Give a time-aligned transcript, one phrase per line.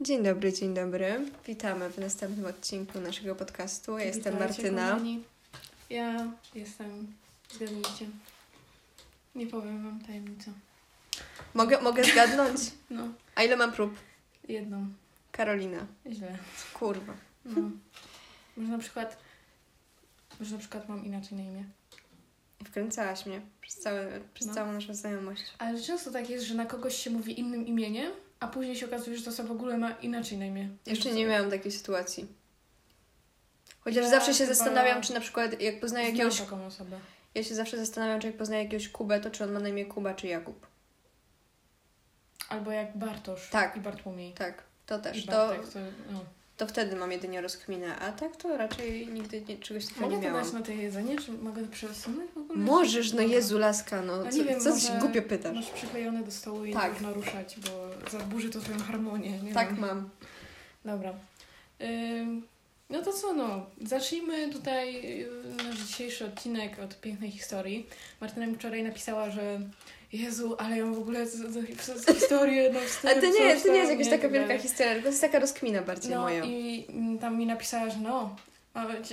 [0.00, 1.30] Dzień dobry, dzień dobry.
[1.46, 3.98] Witamy w następnym odcinku naszego podcastu.
[3.98, 4.88] Ja jestem Witajcie, Martyna.
[4.90, 5.24] kochani.
[5.90, 7.14] Ja jestem,
[7.54, 8.06] zgadnijcie.
[9.34, 10.52] Nie powiem wam tajemnicę.
[11.54, 12.60] Mogę, mogę zgadnąć?
[12.90, 13.94] No, A ile mam prób?
[14.48, 14.86] jedną.
[15.32, 15.86] Karolina.
[16.12, 16.38] Źle.
[16.74, 17.14] Kurwa.
[17.44, 17.70] No.
[18.56, 19.16] Może na przykład,
[20.40, 21.64] może na przykład mam inaczej na imię.
[22.64, 24.54] Wkręcałaś mnie przez, całe, przez No.
[24.54, 25.42] całą naszą znajomość.
[25.58, 29.16] Ale często tak jest, że na kogoś się mówi innym imieniem, a później się okazuje,
[29.16, 30.68] że to osoba w ogóle ma inaczej na imię.
[30.86, 32.26] Jeszcze nie miałam takiej sytuacji.
[33.80, 36.40] Chociaż Ja zawsze się zastanawiam, czy na przykład jak poznaję jakiegoś...
[36.40, 36.98] taką osobę.
[37.34, 39.84] Ja się zawsze zastanawiam, czy jak poznaję jakiegoś Kubę, to czy on ma na imię
[39.86, 40.66] Kuba, czy Jakub.
[42.48, 43.76] Albo jak Bartosz Tak.
[43.76, 44.32] i Bartłomiej.
[44.32, 45.26] Tak, to I też.
[45.26, 45.78] To, Bartek, to,
[46.12, 46.24] no.
[46.60, 50.22] To wtedy mam jedynie rozkminę, a tak to raczej nigdy nie, czegoś takiego Mogę nie
[50.22, 50.44] to miałam.
[50.44, 52.58] dać na te jedzenie, czy mogę to przesunąć w ogóle?
[52.58, 53.22] Możesz, no.
[53.22, 54.12] Jezu, laska, no.
[54.26, 55.54] A Co, nie wiem, co się głupio pytasz?
[55.54, 56.82] Masz przyklejone do stołu i Tak.
[56.82, 56.92] tak.
[56.92, 59.38] można ruszać, bo zaburzy to swoją harmonię.
[59.42, 59.78] Nie Tak wiem.
[59.80, 60.08] mam.
[60.84, 61.14] Dobra.
[61.82, 62.42] Ym,
[62.90, 63.66] no to co, no.
[63.86, 65.28] Zacznijmy tutaj yy,
[65.64, 67.86] nasz dzisiejszy odcinek od pięknej historii.
[68.20, 69.60] Martyna mi wczoraj napisała, że
[70.12, 73.26] Jezu, ale ja mam w ogóle z, z, z, z historię na wstęp, Ale to
[73.26, 76.12] nie, to nie jest jakaś taka tak wielka historia, tylko to jest taka rozkmina bardziej
[76.12, 76.44] No moja.
[76.44, 78.36] i mm, tam mi napisała, że no,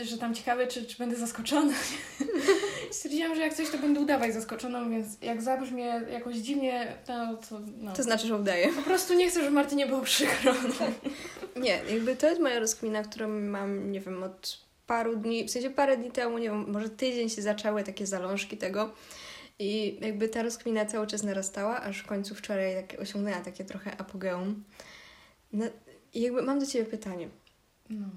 [0.05, 1.73] że tam ciekawe, czy, czy będę zaskoczona.
[2.91, 7.13] Stwierdziłam, że jak coś, to będę udawać zaskoczoną, więc jak zabrzmie jakoś dziwnie, to,
[7.49, 7.93] to no.
[7.93, 8.69] To znaczy, że udaję.
[8.73, 10.53] Po prostu nie chcę, żeby Martynie było przykro.
[10.53, 10.87] No.
[11.61, 15.69] Nie, jakby to jest moja rozkmina, którą mam, nie wiem, od paru dni, w sensie
[15.69, 18.93] parę dni temu, nie wiem, może tydzień się zaczęły takie zalążki tego
[19.59, 23.97] i jakby ta rozkmina cały czas narastała, aż w końcu wczoraj tak osiągnęła takie trochę
[23.97, 24.63] apogeum.
[25.53, 25.65] No,
[26.13, 27.29] i jakby mam do Ciebie pytanie.
[27.89, 28.07] no.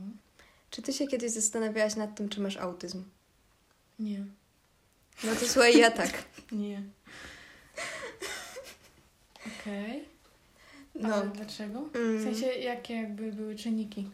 [0.71, 3.05] Czy Ty się kiedyś zastanawiałaś nad tym, czy masz autyzm?
[3.99, 4.25] Nie.
[5.25, 6.25] No to słuchaj, ja tak.
[6.53, 6.83] Nie.
[9.47, 10.05] Okej.
[10.95, 11.81] No, Ale dlaczego?
[11.93, 14.11] W mm, sensie, jakie jakby były czynniki?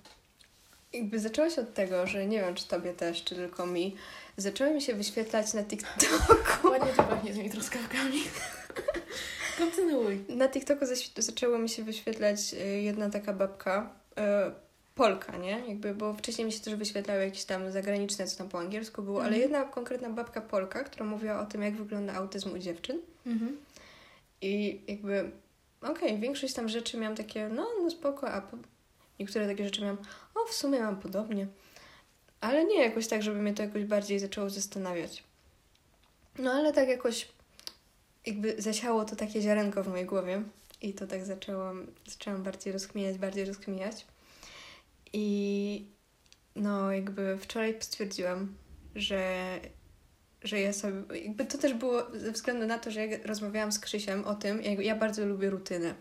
[0.97, 3.97] Jakby zaczęłaś od tego, że nie wiem, czy Tobie też, czy tylko mi,
[4.37, 6.69] zaczęły mi się wyświetlać na TikToku.
[6.71, 8.23] Ładnie to pachnie z tymi truskawkami.
[9.59, 10.25] Kontynuuj.
[10.29, 10.85] Na TikToku
[11.19, 14.23] zaczęło mi się wyświetlać y, jedna taka babka, y,
[14.95, 15.63] Polka, nie?
[15.69, 19.19] Jakby, bo wcześniej mi się też wyświetlały jakieś tam zagraniczne, co tam po angielsku było,
[19.19, 19.43] ale Mhm.
[19.43, 22.99] jedna konkretna babka Polka, która mówiła o tym, jak wygląda autyzm u dziewczyn.
[23.27, 23.57] Mhm.
[24.43, 25.31] I jakby,
[25.83, 28.57] okej, większość tam rzeczy miałam takie, no, no spoko, a po...
[29.21, 29.99] niektóre takie rzeczy miałam,
[30.35, 31.47] o, w sumie mam podobnie.
[32.41, 35.25] Ale nie jakoś tak, żeby mnie to jakoś bardziej zaczęło zastanawiać.
[36.39, 37.29] No ale tak jakoś
[38.27, 40.43] jakby zasiało to takie ziarenko w mojej głowie
[40.83, 44.07] i to tak zaczęłam, zaczęłam bardziej rozkminiać, bardziej rozkminiać.
[45.13, 45.87] I
[46.57, 48.55] no jakby wczoraj stwierdziłam,
[48.95, 49.45] że,
[50.43, 53.79] że ja sobie, jakby to też było ze względu na to, że ja rozmawiałam z
[53.79, 55.95] Krzysiem o tym, jak ja bardzo lubię rutynę.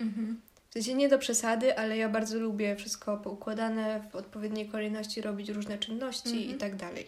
[0.00, 0.40] Mhm.
[0.70, 5.48] W sensie nie do przesady, ale ja bardzo lubię wszystko poukładane, w odpowiedniej kolejności robić
[5.48, 6.50] różne czynności Mhm.
[6.50, 7.06] i tak dalej.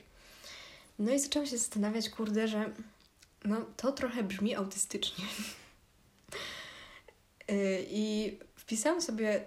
[0.99, 2.71] No i zaczęłam się zastanawiać, kurde, że
[3.45, 5.25] no to trochę brzmi autystycznie.
[7.49, 9.45] Yy, I wpisałam sobie,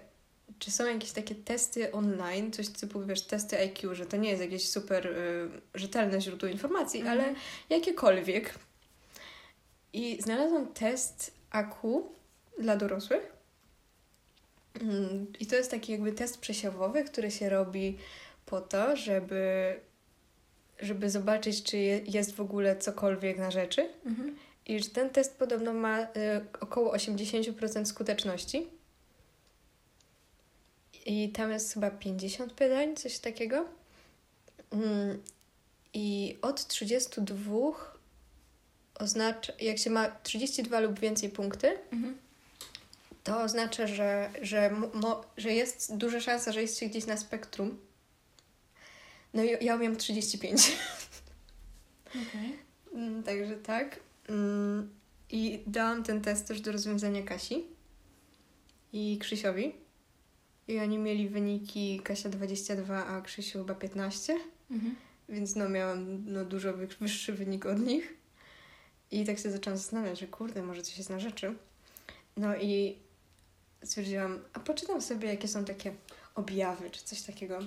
[0.58, 4.42] czy są jakieś takie testy online, coś typu, wiesz, testy IQ, że to nie jest
[4.42, 7.20] jakieś super y, rzetelne źródło informacji, Mhm.
[7.20, 7.34] ale
[7.70, 8.54] jakiekolwiek.
[9.92, 12.02] I znalazłam test AQ
[12.58, 13.35] dla dorosłych.
[14.80, 17.98] Mm, I to jest taki jakby test przesiewowy, który się robi
[18.46, 19.74] po to, żeby,
[20.80, 23.88] żeby zobaczyć, czy je, jest w ogóle cokolwiek na rzeczy.
[24.06, 24.36] Mhm.
[24.66, 26.06] I że ten test podobno ma y,
[26.60, 28.66] około 80% skuteczności.
[31.06, 33.64] I tam jest chyba 50 pytań, coś takiego.
[34.70, 35.22] Mm,
[35.94, 37.96] I od 32
[38.94, 42.18] oznacza, jak się ma 32 lub więcej punkty, Mhm.
[43.26, 47.78] To oznacza, że, że, mo- że jest duża szansa, że jest się gdzieś na spektrum.
[49.34, 50.72] No i ja miałam 35.
[52.08, 52.58] Okej.
[52.94, 54.00] Mm, Także tak.
[54.28, 54.90] Mm,
[55.30, 57.64] I dałam ten test też do rozwiązania Kasi
[58.92, 59.74] i Krzysiowi.
[60.68, 64.36] I oni mieli wyniki Kasia 22, a Krzysiu chyba 15.
[64.70, 64.94] Mhm.
[65.28, 68.14] Więc no miałam no, dużo wy- wyższy wynik od nich.
[69.10, 71.54] I tak się zaczęłam zastanawiać, że kurde, może coś jest na rzeczy.
[72.36, 72.98] No i
[73.84, 75.92] stwierdziłam, a poczytam sobie, jakie są takie
[76.34, 77.58] objawy, czy coś takiego.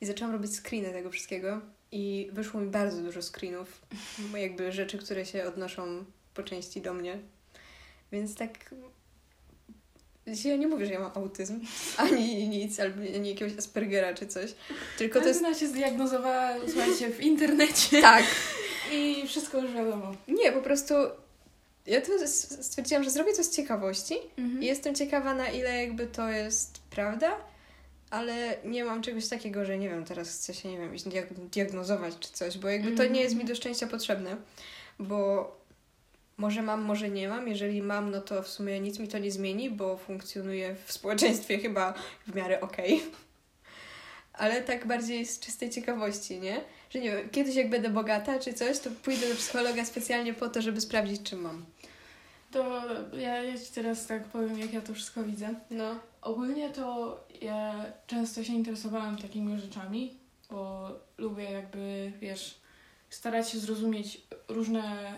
[0.00, 1.60] I zaczęłam robić screeny tego wszystkiego.
[1.92, 3.82] I wyszło mi bardzo dużo screenów,
[4.34, 6.04] jakby rzeczy, które się odnoszą
[6.34, 7.18] po części do mnie.
[8.12, 8.74] Więc tak.
[10.44, 11.60] Ja nie mówię, że ja mam autyzm,
[11.96, 14.54] ani nic, albo ani jakiegoś Aspergera czy coś.
[14.98, 15.40] Tylko to jest.
[15.40, 18.24] Martyna się zdiagnozowała, słuchajcie, w internecie Tak,
[18.92, 20.14] i wszystko już wiadomo.
[20.28, 20.94] Nie, po prostu
[21.86, 22.12] ja tu
[22.62, 24.62] stwierdziłam, że zrobię coś z ciekawości Mhm.
[24.62, 27.36] i jestem ciekawa, na ile jakby to jest prawda,
[28.10, 30.94] ale nie mam czegoś takiego, że nie wiem, teraz chcę się, nie wiem,
[31.52, 34.36] diagnozować czy coś, bo jakby to nie jest mi do szczęścia potrzebne,
[34.98, 35.60] bo
[36.36, 37.48] może mam, może nie mam.
[37.48, 41.58] Jeżeli mam, no to w sumie nic mi to nie zmieni, bo funkcjonuję w społeczeństwie
[41.58, 41.94] chyba
[42.26, 43.02] w miarę okej.
[44.32, 46.60] Ale tak bardziej z czystej ciekawości, nie?
[46.90, 50.48] Że nie wiem, kiedyś jak będę bogata czy coś, to pójdę do psychologa specjalnie po
[50.48, 51.64] to, żeby sprawdzić, czy mam.
[52.50, 52.82] To
[53.16, 55.54] ja, ja Ci teraz tak powiem, jak ja to wszystko widzę.
[55.70, 55.94] No.
[56.22, 60.16] Ogólnie to ja często się interesowałam takimi rzeczami,
[60.50, 62.60] bo lubię jakby, wiesz,
[63.10, 65.12] starać się zrozumieć różne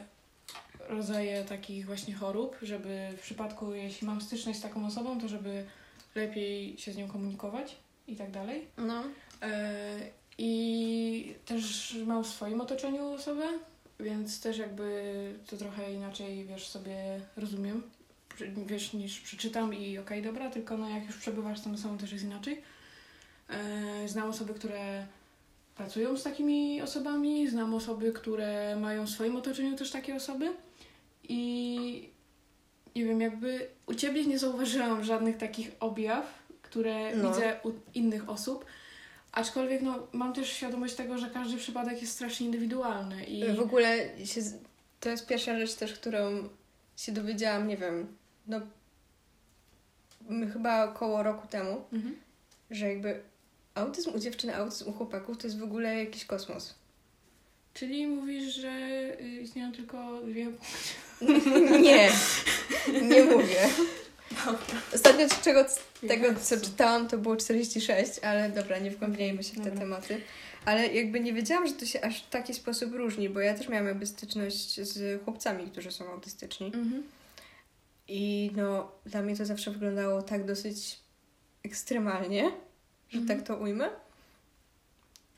[0.88, 5.64] rodzaje takich właśnie chorób, żeby w przypadku, jeśli mam styczność z taką osobą, to żeby
[6.14, 7.76] lepiej się z nią komunikować
[8.06, 8.66] i tak dalej.
[8.76, 9.02] No.
[10.38, 13.44] I też mam w swoim otoczeniu osobę,
[14.00, 15.12] więc też jakby
[15.46, 17.82] to trochę inaczej, wiesz, sobie rozumiem,
[18.66, 22.12] wiesz, niż przeczytam i okej, dobra, tylko no jak już przebywasz z tą osobą, też
[22.12, 22.62] jest inaczej.
[23.48, 25.06] E, Znam osoby, które
[25.76, 30.52] pracują z takimi osobami, znam osoby, które mają w swoim otoczeniu też takie osoby
[31.28, 32.08] i
[32.96, 36.26] nie wiem, jakby u Ciebie nie zauważyłam żadnych takich objaw,
[36.62, 37.28] które No.
[37.32, 38.64] widzę u innych osób,
[39.32, 43.98] aczkolwiek no, mam też świadomość tego, że każdy przypadek jest strasznie indywidualny i W ogóle
[44.26, 44.40] się,
[45.00, 46.48] to jest pierwsza rzecz też, którą
[46.96, 48.60] się dowiedziałam, nie wiem, no
[50.52, 52.16] chyba około roku temu, Mhm.
[52.70, 53.20] że jakby
[53.74, 56.74] autyzm u dziewczyny, autyzm u chłopaków to jest w ogóle jakiś kosmos.
[57.74, 58.70] Czyli mówisz, że
[59.20, 60.46] y, istnieją tylko dwie...
[61.82, 62.10] nie,
[63.02, 63.68] nie mówię.
[64.94, 65.64] Ostatnio z czego,
[66.08, 69.78] tego, co czytałam, to było 46, ale dobra, nie wgłębiajmy się w te Dobra.
[69.80, 70.20] tematy.
[70.64, 73.68] Ale jakby nie wiedziałam, że to się aż w taki sposób różni, bo ja też
[73.68, 76.66] miałam jakby styczność z chłopcami, którzy są autystyczni.
[76.66, 77.02] Mhm.
[78.08, 80.98] I no, dla mnie to zawsze wyglądało tak dosyć
[81.64, 82.50] ekstremalnie,
[83.10, 83.38] że Mhm.
[83.38, 83.88] tak to ujmę,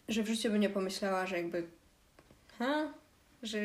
[0.08, 1.66] że w życiu bym nie pomyślała, że jakby
[2.58, 2.92] ha,
[3.42, 3.58] że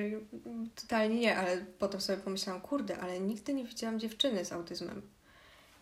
[0.75, 5.01] totalnie nie, ale potem sobie pomyślałam, kurde, ale nigdy nie widziałam dziewczyny z autyzmem.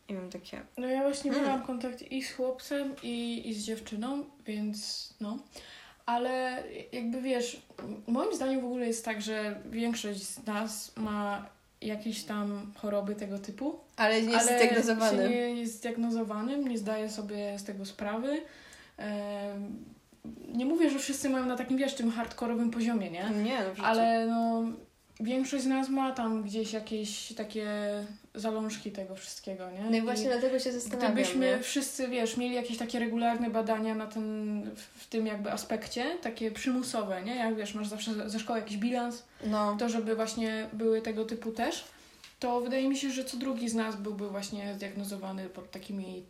[0.09, 1.49] I mam takie, No ja właśnie Hmm.
[1.49, 5.37] miałam kontakt i z chłopcem, i, i z dziewczyną, więc no.
[6.05, 7.61] Ale jakby wiesz,
[8.07, 11.45] moim zdaniem w ogóle jest tak, że większość z nas ma
[11.81, 13.79] jakieś tam choroby tego typu.
[13.97, 15.23] ale nie jest ale zdiagnozowany.
[15.23, 18.41] się nie jest zdiagnozowanym, nie zdaje sobie z tego sprawy.
[20.53, 23.29] Nie mówię, że wszyscy mają na takim, wiesz, tym hardkorowym poziomie, nie?
[23.43, 23.83] Nie, no.
[23.85, 24.63] Ale no,
[25.19, 27.67] większość z nas ma tam gdzieś jakieś takie
[28.39, 29.81] zalążki tego wszystkiego, nie?
[29.89, 31.59] No i właśnie dlatego się zastanawiam, Gdybyśmy nie?
[31.63, 37.21] wszyscy, wiesz, mieli jakieś takie regularne badania na ten, w- tym jakby aspekcie, takie przymusowe,
[37.21, 37.35] nie?
[37.35, 41.51] Jak wiesz, masz zawsze ze szkoły jakiś bilans, No, to żeby właśnie były tego typu
[41.51, 41.85] też,
[42.39, 46.23] to wydaje mi się, że co drugi z nas byłby właśnie zdiagnozowany pod takimi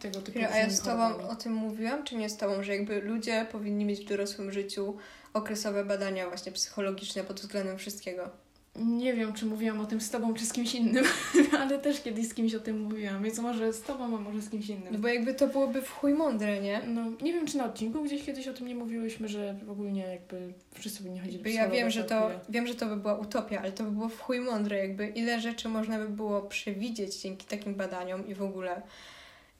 [0.00, 1.28] tego typu a ja z Tobą chorobami.
[1.30, 4.96] o tym mówiłam, czy nie z Tobą, że jakby ludzie powinni mieć w dorosłym życiu
[5.34, 8.30] okresowe badania właśnie psychologiczne pod względem wszystkiego.
[8.76, 11.04] Nie wiem, czy mówiłam o tym z tobą, czy z kimś innym,
[11.60, 14.50] ale też kiedyś z kimś o tym mówiłam, więc może z tobą, a może z
[14.50, 15.00] kimś No innym.
[15.00, 16.80] bo jakby to byłoby w chuj mądre, nie?
[16.86, 19.90] No, nie wiem, czy na odcinku gdzieś kiedyś o tym nie mówiłyśmy, że w ogóle
[19.90, 23.18] jakby wszyscy powinni chodzić do Bo ja wiem, że to, wiem, że to by była
[23.18, 27.16] utopia, ale to by było w chuj mądre, jakby ile rzeczy można by było przewidzieć
[27.16, 28.82] dzięki takim badaniom i w ogóle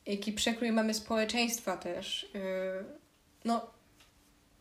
[0.07, 2.31] jaki przekrój mamy społeczeństwa też.
[2.35, 2.41] Yy,
[3.45, 3.71] no,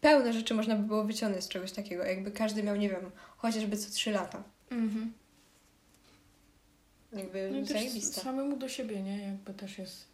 [0.02, 3.78] pełne rzeczy można by było wyciągnąć z czegoś takiego, jakby każdy miał, nie wiem, chociażby
[3.78, 4.44] co trzy lata.
[4.72, 5.14] Mhm.
[7.14, 8.22] Jakby No zajebiste.
[8.22, 9.24] samemu do siebie, nie?
[9.24, 10.06] Jakby też jest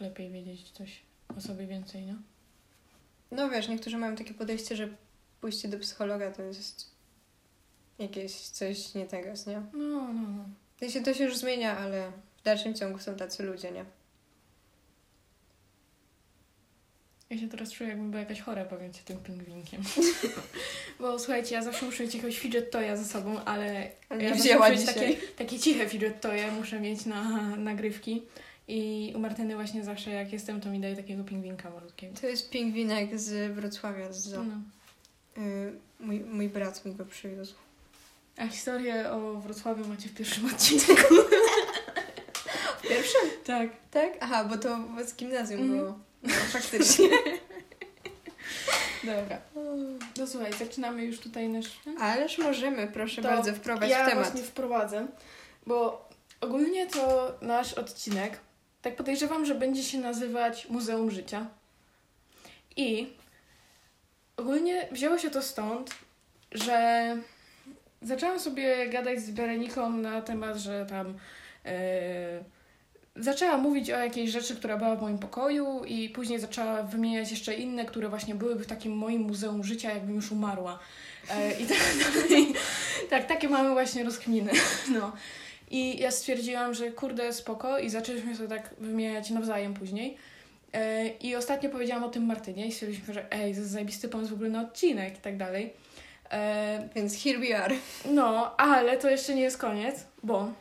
[0.00, 1.02] lepiej wiedzieć coś
[1.36, 2.14] o sobie więcej, nie?
[3.30, 4.88] No wiesz, niektórzy mają takie podejście, że
[5.40, 6.90] pójście do psychologa to jest
[7.98, 9.62] jakieś coś nie tego, nie?
[9.72, 10.44] No, no, no.
[10.76, 13.84] W sensie to się już zmienia, ale w dalszym ciągu są tacy ludzie, nie?
[17.30, 19.82] Ja się teraz czuję, jakbym była jakaś chora, powiem ci, tym pingwinkiem.
[21.04, 24.42] Bo słuchajcie, ja zawsze muszę mieć jakiegoś fidget toya ze sobą, ale ja nie zawsze
[24.44, 24.94] wzięła muszę mieć dzisiaj.
[25.14, 27.22] takie, takie ciche fidget toye muszę mieć na
[27.56, 28.22] nagrywki.
[28.68, 32.16] I u Martyny właśnie zawsze jak jestem, to mi daje takiego pingwinka malutkiego.
[32.20, 34.42] To jest pingwinek z Wrocławia, z zoo.
[34.44, 34.54] No.
[35.42, 37.54] Y, mój, mój brat mi go przywiózł.
[38.36, 40.92] A historię o Wrocławiu macie w pierwszym odcinku.
[42.88, 43.18] Pierwszy?
[43.46, 43.70] tak.
[43.90, 44.12] Tak?
[44.20, 45.78] Aha, bo to z gimnazjum Mhm.
[45.80, 45.98] było.
[46.22, 47.08] No, faktycznie.
[49.06, 49.38] Dobra.
[50.18, 51.66] No słuchaj, zaczynamy już tutaj nasz...
[52.00, 54.24] Ależ możemy, proszę To bardzo, wprowadź ja w temat.
[54.24, 55.06] właśnie wprowadzę,
[55.66, 56.08] bo
[56.40, 58.40] ogólnie to nasz odcinek,
[58.82, 61.46] tak podejrzewam, że będzie się nazywać Muzeum Życia.
[62.76, 63.12] I
[64.36, 65.90] ogólnie wzięło się to stąd,
[66.52, 67.16] że
[68.02, 71.14] zaczęłam sobie gadać z Bereniką na temat, że tam
[71.64, 72.44] e,
[73.16, 77.54] zaczęła mówić o jakiejś rzeczy, która była w moim pokoju i później zaczęła wymieniać jeszcze
[77.54, 80.78] inne, które właśnie byłyby w takim moim muzeum życia, jakbym już umarła.
[81.30, 81.78] E, I tak,
[82.14, 82.46] dalej.
[83.10, 84.52] tak, takie mamy właśnie rozkminy.
[84.94, 85.12] No.
[85.70, 90.16] I ja stwierdziłam, że kurde, spoko i zaczęliśmy sobie tak wymieniać nawzajem później.
[90.72, 94.30] E, I ostatnio powiedziałam o tym Martynie i stwierdziliśmy, że ej, to jest zajebisty pomysł
[94.30, 95.72] w ogóle na odcinek i tak dalej.
[96.30, 97.74] E, Więc here we are.
[98.04, 100.52] no, ale to jeszcze nie jest koniec, bo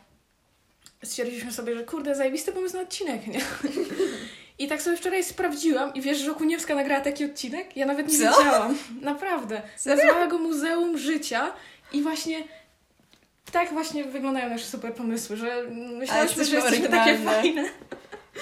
[1.04, 3.40] stwierdziliśmy sobie, że kurde, zajebisty pomysł na odcinek, nie?
[4.60, 7.78] I tak sobie wczoraj sprawdziłam i wiesz, że Okuniewska nagrała taki odcinek?
[7.78, 8.38] Ja nawet nie Co?
[8.38, 8.78] wiedziałam.
[9.02, 9.62] Naprawdę.
[9.86, 11.54] Nazwała go Muzeum Życia
[11.94, 12.44] i właśnie
[13.52, 17.66] tak właśnie wyglądają nasze super pomysły, że myślałyśmy, że jesteśmy takie fajne.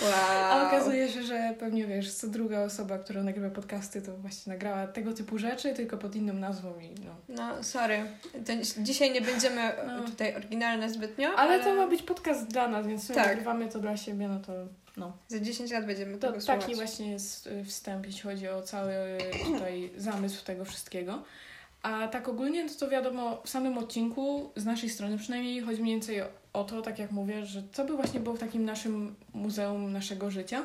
[0.01, 0.11] Wow.
[0.51, 4.87] A okazuje się, że pewnie wiesz, co druga osoba, która nagrywa podcasty, to właśnie nagrała
[4.87, 7.15] tego typu rzeczy, tylko pod inną nazwą i no.
[7.29, 8.03] No, sorry.
[8.45, 10.03] To dzisiaj nie będziemy No.
[10.03, 13.17] tutaj oryginalne zbytnio, Ale to ma być podcast dla nas, więc Tak.
[13.17, 14.53] nagrywamy to dla siebie, no to
[14.97, 15.17] no.
[15.27, 16.61] Za 10 lat będziemy To tego słuchać.
[16.61, 18.93] taki właśnie jest y, wstęp, jeśli chodzi o cały
[19.45, 21.23] tutaj zamysł tego wszystkiego.
[21.83, 25.95] A tak ogólnie, to, to wiadomo, w samym odcinku, z naszej strony przynajmniej, chodzi mniej
[25.95, 26.21] więcej
[26.53, 30.31] o to, tak jak mówię, że co by właśnie było w takim naszym muzeum naszego
[30.31, 30.63] życia.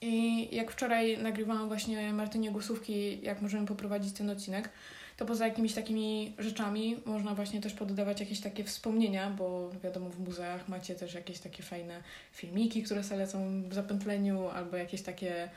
[0.00, 4.70] I jak wczoraj nagrywałam właśnie Martynie głosówki, jak możemy poprowadzić ten odcinek,
[5.16, 10.18] to poza jakimiś takimi rzeczami można właśnie też poddawać jakieś takie wspomnienia, bo wiadomo, w
[10.18, 13.26] muzeach macie też jakieś takie fajne filmiki, które sobie
[13.68, 15.48] w zapętleniu, albo jakieś takie,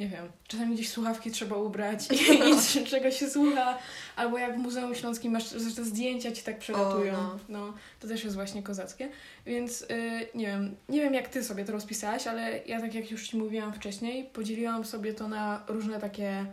[0.00, 3.78] nie wiem, czasami gdzieś słuchawki trzeba ubrać i, i czego się słucha,
[4.16, 7.14] albo jak w Muzeum Śląskim masz, te zdjęcia ci tak przelatują.
[7.14, 7.74] O, no.
[8.00, 9.08] to też jest właśnie kozackie.
[9.46, 9.86] Więc y,
[10.34, 13.36] nie wiem, nie wiem jak ty sobie to rozpisałaś, ale ja tak jak już ci
[13.36, 16.46] mówiłam wcześniej, podzieliłam sobie to na różne takie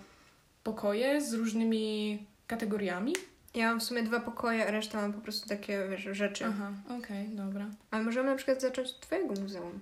[0.64, 3.14] pokoje z różnymi kategoriami.
[3.56, 6.46] Ja mam w sumie dwa pokoje, a resztę mam po prostu takie wiesz, rzeczy.
[6.46, 7.66] Aha, okej, dobra.
[7.92, 9.80] Ale możemy na przykład zacząć od twojego muzeum.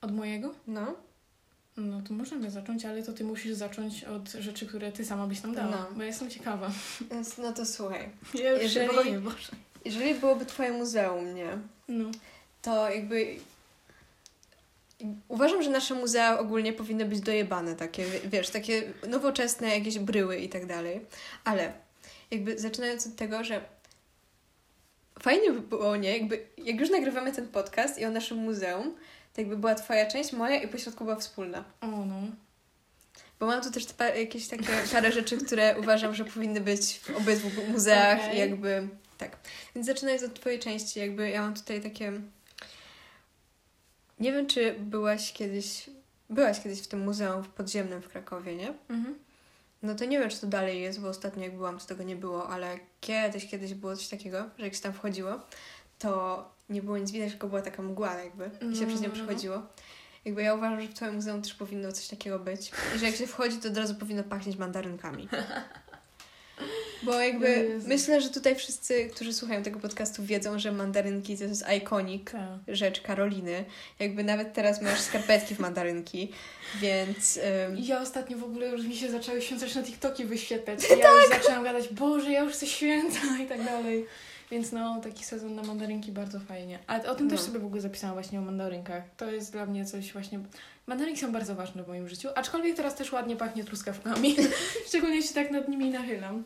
[0.00, 0.54] Od mojego?
[0.66, 1.05] No.
[1.76, 5.42] No to możemy zacząć, ale to ty musisz zacząć od rzeczy, które ty sama byś
[5.42, 5.86] nam dała, No.
[5.94, 6.70] bo ja jestem ciekawa.
[7.38, 8.08] No to słuchaj.
[8.44, 9.48] Ja już Jeżeli- się boję, Boże.
[9.84, 11.58] Jeżeli byłoby twoje muzeum, nie?
[11.88, 12.10] No.
[12.62, 13.36] To jakby...
[15.28, 20.48] Uważam, że nasze muzea ogólnie powinny być dojebane, takie, wiesz, takie nowoczesne jakieś bryły i
[20.48, 21.00] tak dalej.
[21.44, 21.72] Ale
[22.30, 23.60] jakby zaczynając od tego, że
[25.20, 26.18] fajnie by było, nie?
[26.18, 28.94] Jakby, jak już nagrywamy ten podcast i o naszym muzeum,
[29.36, 31.64] to jakby była twoja część, moja i pośrodku była wspólna.
[31.80, 32.20] O no.
[33.40, 37.16] Bo mam tu też pa- jakieś takie parę rzeczy, które uważam, że powinny być w
[37.16, 38.36] obydwu muzeach Okej.
[38.36, 38.88] i jakby
[39.18, 39.36] tak.
[39.74, 42.12] Więc zaczynając od twojej części, jakby ja mam tutaj takie...
[44.20, 45.90] Nie wiem, czy byłaś kiedyś...
[46.30, 48.74] Byłaś kiedyś w tym muzeum w podziemnym w Krakowie, nie?
[48.88, 49.18] Mhm.
[49.82, 52.16] No to nie wiem, czy to dalej jest, bo ostatnio jak byłam, to tego nie
[52.16, 55.40] było, ale kiedyś, kiedyś było coś takiego, że jak się tam wchodziło,
[55.98, 59.14] to nie było nic widać, tylko była taka mgła jakby i się przez nią no,
[59.14, 59.62] przechodziło.
[60.24, 62.70] Jakby ja uważam, że w Twoim muzeum też powinno coś takiego być.
[62.96, 65.28] I że jak się wchodzi, to od razu powinno pachnieć mandarynkami.
[67.02, 71.64] Bo jakby myślę, że tutaj wszyscy, którzy słuchają tego podcastu wiedzą, że mandarynki to jest
[71.76, 72.42] ikonik Tak.
[72.68, 73.64] rzecz Karoliny.
[73.98, 76.32] Jakby nawet teraz masz skarpetki w mandarynki,
[76.80, 77.40] więc...
[77.76, 80.88] I ja ostatnio w ogóle już mi się zaczęły świąteczne TikToki wyświetlać.
[80.88, 80.96] Tak.
[80.98, 84.06] I ja już zaczęłam gadać, Boże, ja już chcę święta i tak dalej.
[84.50, 86.78] Więc no, taki sezon na mandarynki bardzo fajnie.
[86.86, 87.46] A o tym też No.
[87.46, 89.02] sobie w ogóle zapisałam właśnie o mandarynkach.
[89.16, 90.40] To jest dla mnie coś właśnie...
[90.86, 94.36] Mandarynki są bardzo ważne w moim życiu, aczkolwiek teraz też ładnie pachnie truskawkami.
[94.88, 96.44] Szczególnie się tak nad nimi nachylam.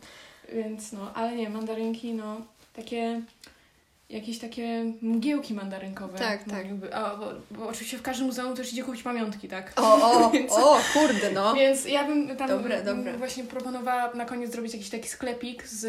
[0.52, 2.40] Więc no, ale nie, mandarynki, no,
[2.72, 3.22] takie...
[4.10, 6.18] Jakieś takie mgiełki mandarynkowe.
[6.18, 6.66] Tak, tak.
[6.66, 9.72] Jakby, a, bo, bo oczywiście w każdym muzeum też idzie kupić pamiątki, tak?
[9.76, 11.54] O, o, Więc- o, kurde no.
[11.54, 13.16] Więc ja bym tam Dobre, dobre.
[13.18, 15.80] właśnie proponowała na koniec zrobić jakiś taki sklepik z,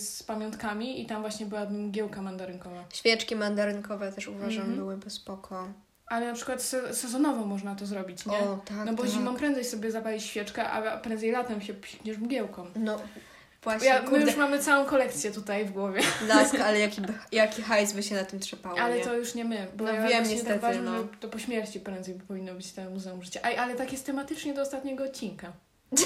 [0.00, 2.84] z pamiątkami i tam właśnie byłaby mgiełka mandarynkowa.
[2.94, 4.76] Świeczki mandarynkowe też uważam Mhm.
[4.76, 5.68] byłyby spoko.
[6.06, 8.38] Ale na przykład se sezonowo można to zrobić, nie?
[8.38, 9.12] O, tak, no bo tak.
[9.12, 12.66] zimą prędzej sobie zapalić świeczkę, a prędzej latem się psikniesz mgiełką.
[12.76, 12.96] No,
[13.62, 16.00] właśnie, Ja, my już mamy całą kolekcję tutaj w głowie.
[16.28, 19.04] laska, ale jaki, jaki hajs by się na tym trzepało, Ale nie?
[19.04, 20.92] to już nie my, bo No ja wiem, niestety, tak uważam, no.
[21.20, 23.40] to po śmierci prędzej by powinno być to Muzeum Życia.
[23.42, 25.52] Aj, ale tak jest tematycznie do ostatniego odcinka.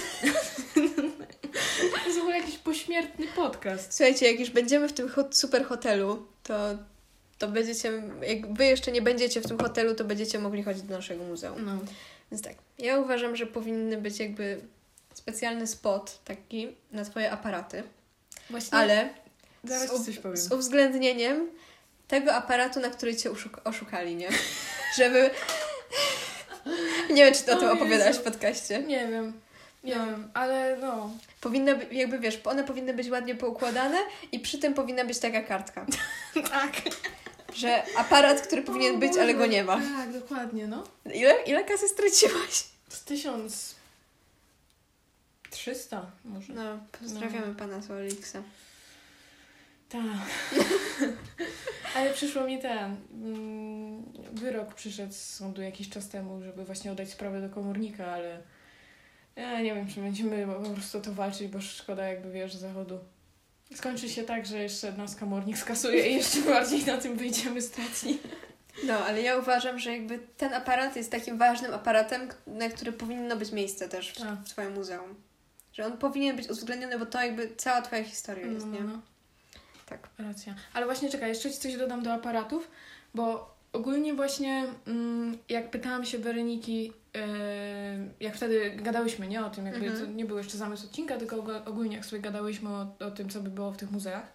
[0.74, 3.92] to jest w ogóle jakiś pośmiertny podcast.
[3.96, 6.58] Słuchajcie, jak już będziemy w tym hot, super hotelu, to,
[7.38, 10.94] to będziecie, jak wy jeszcze nie będziecie w tym hotelu, to będziecie mogli chodzić do
[10.96, 11.64] naszego muzeum.
[11.64, 11.78] No.
[12.30, 14.60] Więc tak, ja uważam, że powinny być jakby
[15.14, 17.82] specjalny spot taki na twoje aparaty,
[18.50, 19.08] Właśnie ale
[19.64, 20.36] zaraz z, coś powiem.
[20.36, 21.50] z uwzględnieniem
[22.08, 23.30] tego aparatu, na który cię
[23.64, 24.28] oszukali, nie?
[24.98, 25.30] Żeby...
[27.10, 28.78] Nie wiem, czy ty o tym opowiadałaś w podcaście.
[28.82, 29.32] Nie wiem.
[29.84, 30.06] Nie No.
[30.06, 31.10] wiem, ale no.
[31.40, 33.98] Powinna, by- jakby wiesz, one powinny być ładnie poukładane
[34.32, 35.86] i przy tym powinna być taka kartka.
[36.50, 36.72] Tak.
[37.54, 39.50] Że aparat, który powinien O być, ale go Boże.
[39.50, 39.76] nie ma.
[39.96, 40.84] Tak, dokładnie, no.
[41.14, 42.64] Ile, ile kasy straciłaś?
[42.88, 43.74] Z tysiąc...
[45.52, 46.52] Trzysta może.
[46.52, 48.42] No, pozdrawiamy pana z Olixa.
[49.88, 50.02] Tak.
[51.96, 57.10] Ale przyszło mi ten mm, wyrok przyszedł z sądu jakiś czas temu, żeby właśnie oddać
[57.10, 58.42] sprawę do komornika, ale
[59.36, 62.98] ja nie wiem, czy będziemy po prostu to walczyć, bo szkoda jakby wiesz zachodu.
[63.74, 68.18] Skończy się tak, że jeszcze nas komornik skasuje i jeszcze bardziej na tym wyjdziemy stratni.
[68.84, 73.36] No, ale ja uważam, że jakby ten aparat jest takim ważnym aparatem, na który powinno
[73.36, 74.38] być miejsce też w, Tak.
[74.44, 75.14] w twoim muzeum.
[75.72, 78.78] Że on powinien być uwzględniony, bo to jakby cała twoja historia jest, nie?
[79.86, 80.08] Tak.
[80.18, 80.54] Racja.
[80.74, 82.70] Ale właśnie czekaj, jeszcze ci coś dodam do aparatów,
[83.14, 87.20] bo ogólnie właśnie mm, jak pytałam się Weroniki, yy,
[88.20, 90.06] jak wtedy gadałyśmy, nie o tym, jakby Mhm.
[90.06, 93.28] to nie był jeszcze zamysł odcinka, tylko og- ogólnie jak sobie gadałyśmy o, o tym,
[93.28, 94.32] co by było w tych muzeach,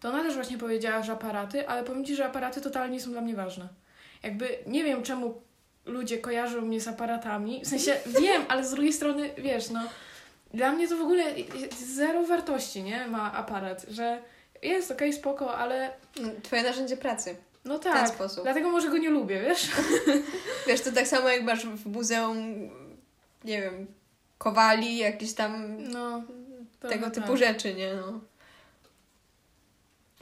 [0.00, 3.10] to ona też właśnie powiedziała, że aparaty, ale powiem Ci, że aparaty totalnie nie są
[3.10, 3.68] dla mnie ważne.
[4.22, 5.40] Jakby nie wiem, czemu
[5.86, 9.80] ludzie kojarzą mnie z aparatami, w sensie wiem, ale z drugiej strony, wiesz, no
[10.56, 11.24] dla mnie to w ogóle
[11.86, 13.06] zero wartości, nie?
[13.06, 14.22] Ma aparat, że
[14.62, 15.90] jest okej, spoko, ale
[16.42, 17.36] Twoje narzędzie pracy.
[17.64, 18.08] no W ten tak.
[18.08, 18.44] sposób.
[18.44, 19.70] Dlatego może go nie lubię, wiesz?
[20.66, 22.70] Wiesz, to tak samo jak masz w muzeum,
[23.44, 23.86] nie wiem,
[24.38, 26.22] kowali, jakieś tam No.
[26.80, 27.20] tego naprawdę.
[27.20, 27.94] typu rzeczy, nie?
[27.94, 28.20] No.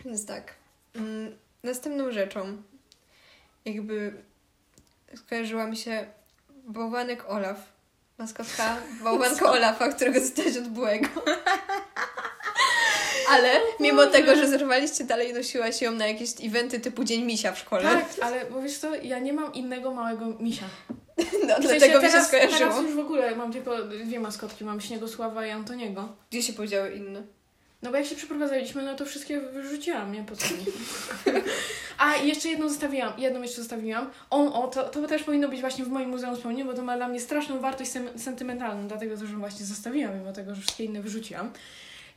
[0.04, 0.54] Więc tak.
[0.96, 2.62] Mm, Następną rzeczą,
[3.64, 4.12] jakby
[5.16, 6.06] skojarzyła mi się
[6.66, 7.73] bałwanek Olaf.
[8.18, 11.08] Maskotka bałwanka Olafa, którego dostałeś od byłego.
[13.30, 17.58] Ale mimo tego, że zerwaliście, dalej nosiłaś ją na jakieś eventy typu Dzień Misia w
[17.58, 17.82] szkole.
[17.82, 20.64] Tak, ale bo wiesz co, ja nie mam innego małego misia.
[21.48, 22.58] No, W dlatego mi się teraz, skojarzyło.
[22.58, 26.08] Teraz już w ogóle mam tylko dwie maskotki, mam Śniegosława i Antoniego.
[26.30, 27.22] Gdzie się podziały inne?
[27.84, 30.24] No bo jak się przeprowadzaliśmy, no to wszystkie wyrzuciłam, nie?
[30.24, 30.64] Po co mi?
[31.98, 34.10] A jeszcze jedną zostawiłam, jedną jeszcze zostawiłam.
[34.30, 36.96] On, o, to, to też powinno być właśnie w moim muzeum wspomnienie, bo to ma
[36.96, 40.84] dla mnie straszną wartość sem- sentymentalną, dlatego też ją właśnie zostawiłam, mimo tego, że wszystkie
[40.84, 41.50] inne wyrzuciłam.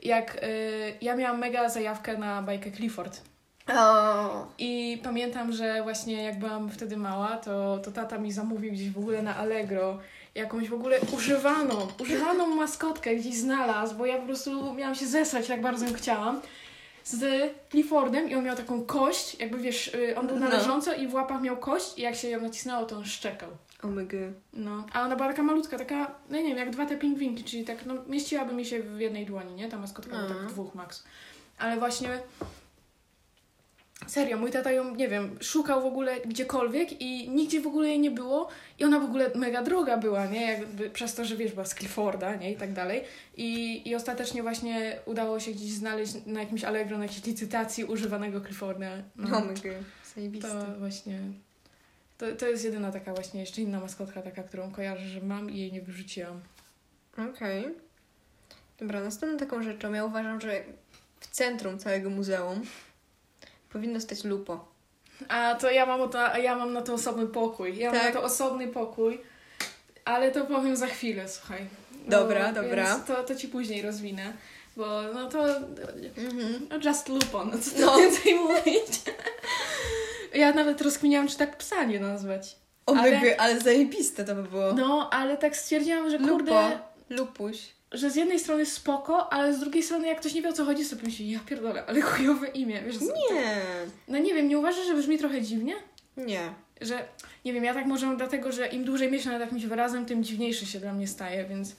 [0.03, 3.21] Jak y, ja miałam mega zajawkę na bajkę Clifford.
[3.75, 8.89] O, I pamiętam, że właśnie jak byłam wtedy mała, to, to tata mi zamówił gdzieś
[8.89, 9.99] w ogóle na Allegro
[10.37, 15.49] jakąś w ogóle używaną, używaną maskotkę gdzieś znalazł, bo ja po prostu miałam się zesrać,
[15.49, 16.41] jak bardzo ją chciałam.
[17.03, 20.57] Z Cliffordem i on miał taką kość, jakby wiesz, y, on był na No.
[20.57, 23.49] leżąco i w łapach miał kość i jak się ją nacisnęło, to on szczekał.
[23.83, 24.17] omega.
[24.53, 27.63] No, a ona była taka malutka, taka, no nie wiem, jak dwa te pingwinki, czyli
[27.63, 29.69] tak, no mieściłaby mi się w jednej dłoni, nie?
[29.69, 31.03] Ta maskotka była tak w dwóch max.
[31.59, 32.09] Ale właśnie,
[34.07, 37.99] serio, mój tata ją, nie wiem, szukał w ogóle gdziekolwiek i nigdzie w ogóle jej
[37.99, 40.47] nie było i ona w ogóle mega droga była, nie?
[40.47, 42.51] Jakby przez to, że wiesz, była z Clifforda, nie?
[42.51, 43.03] I tak dalej.
[43.37, 48.41] I, I ostatecznie właśnie udało się gdzieś znaleźć na jakimś Allegro, na jakiejś licytacji używanego
[48.41, 48.89] Clifforda.
[49.15, 49.37] No.
[49.37, 49.69] Omega.
[50.15, 50.49] Zajebiste.
[50.49, 51.19] To właśnie.
[52.17, 55.57] To, to jest jedyna taka właśnie jeszcze inna maskotka taka, którą kojarzę, że mam i
[55.59, 56.41] jej nie wyrzuciłam.
[57.17, 57.65] Okej.
[58.79, 60.63] Dobra, następną taką rzeczą, ja uważam, że
[61.19, 62.61] w centrum całego muzeum
[63.69, 64.65] powinno stać lupo.
[65.29, 67.77] A to ja mam, o to, ja mam na to osobny pokój.
[67.77, 68.13] Ja mam Tak.
[68.15, 69.21] na to osobny pokój,
[70.05, 71.67] ale to powiem za chwilę, słuchaj.
[72.07, 72.95] Dobra, dobra.
[72.95, 74.33] Więc to, to ci później rozwinę.
[74.77, 75.45] Bo no to
[76.17, 76.67] Mhm.
[76.69, 77.97] no just lupo, no co No.
[77.99, 79.01] więcej mówić.
[80.33, 82.55] Ja nawet rozkminiałam, czy tak psa nie nazwać.
[82.85, 83.59] Omega, ale...
[83.61, 84.73] zajebiste to by było.
[84.73, 86.33] No, ale tak stwierdziłam, że Lupo.
[86.33, 87.57] kurde, Lupuś.
[87.91, 90.65] Że z jednej strony spoko, ale z drugiej strony jak ktoś nie wie o co
[90.65, 93.01] chodzi, to sobie myśli, ja pierdolę, ale chujowe imię, wiesz?
[93.01, 93.55] Nie.
[94.07, 95.73] No nie wiem, nie uważasz, że brzmi trochę dziwnie?
[96.17, 96.53] Nie.
[96.81, 97.07] Że,
[97.45, 100.65] nie wiem, ja tak może dlatego, że im dłużej myślę nad jakimś wyrazem, tym dziwniejszy
[100.65, 101.75] się dla mnie staje, więc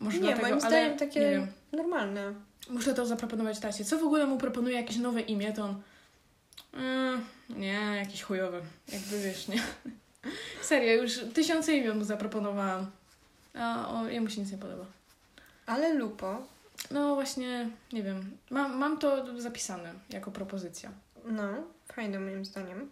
[0.00, 1.46] może Nie, dlatego, moim ale zdaniem takie nie wiem.
[1.72, 2.34] normalne.
[2.70, 3.84] Muszę to zaproponować tacie.
[3.84, 5.82] Co w ogóle mu proponuje jakieś nowe imię, to on
[6.74, 8.60] mm, nie, jakieś chujowe,
[8.92, 9.62] jakby wiesz, nie?
[10.62, 12.90] Serio, już tysiące imion mu zaproponowałam,
[13.54, 14.84] a o, jemu się nic nie podoba.
[15.66, 16.42] Ale lupo,
[16.90, 18.36] No właśnie, nie wiem.
[18.50, 20.90] Mam, mam to zapisane jako propozycja.
[21.24, 21.48] no,
[21.92, 22.90] fajne moim zdaniem.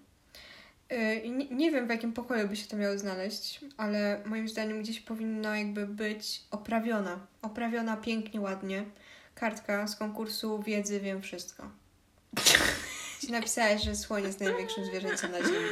[0.91, 4.49] Yy, i nie, nie wiem, w jakim pokoju by się to miało znaleźć, ale moim
[4.49, 7.19] zdaniem gdzieś powinna jakby być oprawiona.
[7.43, 8.85] Oprawiona pięknie, ładnie.
[9.35, 11.71] Kartka z konkursu wiedzy Wiem Wszystko.
[13.21, 15.69] Ci napisałeś, że słoń jest największym zwierzęciem na ziemi.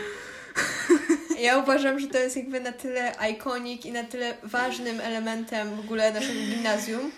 [1.41, 5.81] Ja uważam, że to jest jakby na tyle ikonik i na tyle ważnym elementem w
[5.81, 7.11] ogóle naszego gimnazjum,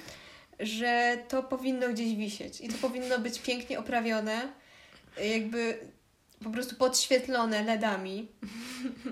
[0.60, 4.48] że to powinno gdzieś wisieć i to powinno być pięknie oprawione.
[5.24, 5.78] Jakby
[6.44, 8.28] po prostu podświetlone LEDami,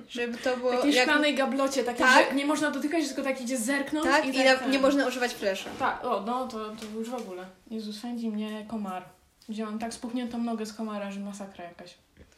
[0.09, 0.73] żeby to było...
[0.73, 2.29] W takiej jak- szklanej gablocie, takie, Tak.
[2.31, 5.07] że nie można dotykać, tylko tak idzie zerknąć Tak, i, i tak na, nie można
[5.07, 5.71] używać flesza.
[5.79, 7.47] Tak, o, no to, to już w ogóle.
[7.71, 9.05] Jezus, swędzi mnie komar.
[9.49, 11.95] Wziąłem tak spuchniętą nogę z komara, że masakra jakaś.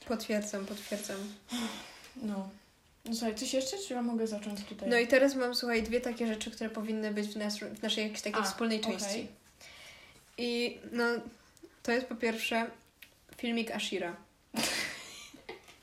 [0.09, 1.17] Potwierdzam, potwierdzam.
[2.17, 2.49] No.
[3.05, 4.89] No Słuchaj, coś jeszcze, czy ja mogę zacząć tutaj?
[4.89, 8.05] No i teraz mam, słuchaj, dwie takie rzeczy, które powinny być w, nas, w naszej
[8.05, 8.93] jakiejś takiej A, wspólnej okej.
[8.97, 9.27] części.
[10.39, 11.05] I no,
[11.83, 12.67] to jest po pierwsze
[13.37, 14.17] filmik Ashira,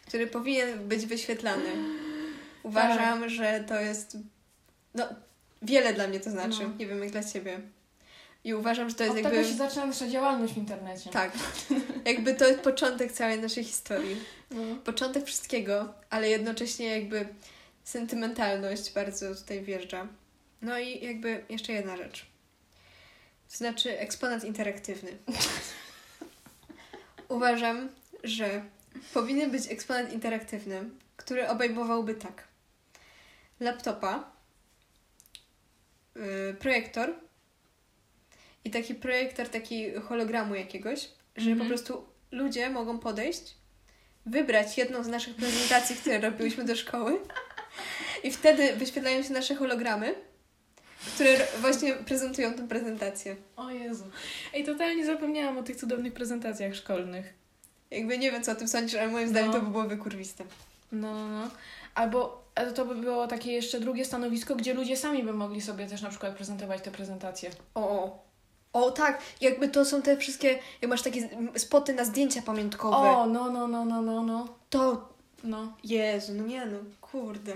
[0.07, 1.69] który powinien być wyświetlany.
[2.63, 3.29] Uważam, Tak.
[3.29, 4.17] że to jest.
[4.95, 5.07] No,
[5.61, 6.63] wiele dla mnie to znaczy.
[6.63, 6.77] No.
[6.79, 7.59] Nie wiem, jak dla ciebie.
[8.43, 9.37] I uważam, że to jest Od jakby.
[9.37, 11.09] tego się zaczyna nasza działalność w internecie.
[11.09, 11.31] Tak.
[12.05, 14.23] Jakby to jest początek całej naszej historii.
[14.51, 14.75] No.
[14.75, 17.27] Początek wszystkiego, ale jednocześnie jakby
[17.83, 20.07] sentymentalność bardzo tutaj wjeżdża.
[20.61, 22.25] No i jakby jeszcze jedna rzecz.
[23.51, 25.17] To znaczy eksponat interaktywny.
[27.29, 27.89] Uważam,
[28.23, 28.61] że
[29.13, 32.47] powinien być eksponat interaktywny, który obejmowałby tak.
[33.59, 34.31] Laptopa,
[36.15, 37.13] yy, projektor
[38.65, 41.59] i taki projektor, taki hologramu jakiegoś, że Mhm.
[41.59, 43.55] po prostu ludzie mogą podejść,
[44.25, 47.17] wybrać jedną z naszych prezentacji, które robiłyśmy do szkoły
[48.23, 50.15] i wtedy wyświetlają się nasze hologramy,
[51.15, 53.35] które właśnie prezentują tę prezentację.
[53.55, 54.03] O Jezu.
[54.53, 57.33] Ej, totalnie zapomniałam o tych cudownych prezentacjach szkolnych.
[57.91, 59.53] Jakby nie wiem, co o tym sądzisz, ale moim zdaniem No.
[59.59, 60.43] to by było wykurwiste.
[60.91, 61.49] No, no, no.
[61.95, 62.43] Albo
[62.75, 66.09] to by było takie jeszcze drugie stanowisko, gdzie ludzie sami by mogli sobie też na
[66.09, 67.49] przykład prezentować te prezentacje.
[67.75, 68.28] O, o.
[68.73, 72.97] O, tak, jakby to są te wszystkie, jak masz takie spoty na zdjęcia pamiątkowe.
[72.97, 74.47] O, no, no, no, no, no, no.
[74.69, 75.09] To,
[75.43, 75.73] no.
[75.83, 77.53] Jezu, no nie no, kurde.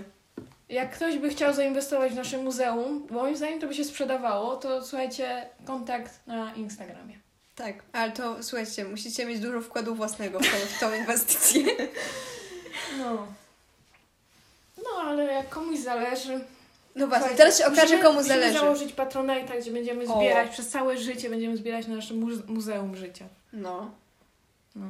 [0.68, 4.56] Jak ktoś by chciał zainwestować w nasze muzeum, bo moim zdaniem to by się sprzedawało,
[4.56, 7.18] to słuchajcie, kontakt na Instagramie.
[7.54, 11.64] Tak, ale to słuchajcie, musicie mieć dużo wkładu własnego w tą, w tą inwestycję.
[12.98, 13.26] No.
[14.76, 16.44] No, ale jak komuś zależy.
[16.94, 18.58] No właśnie, Słuchajcie, teraz się okaże, musimy- komu musimy zależy.
[18.58, 20.18] założyć Patronite'a, gdzie będziemy O.
[20.18, 23.24] zbierać przez całe życie, będziemy zbierać na nasze muze- muzeum życia.
[23.52, 23.90] No,
[24.74, 24.86] No.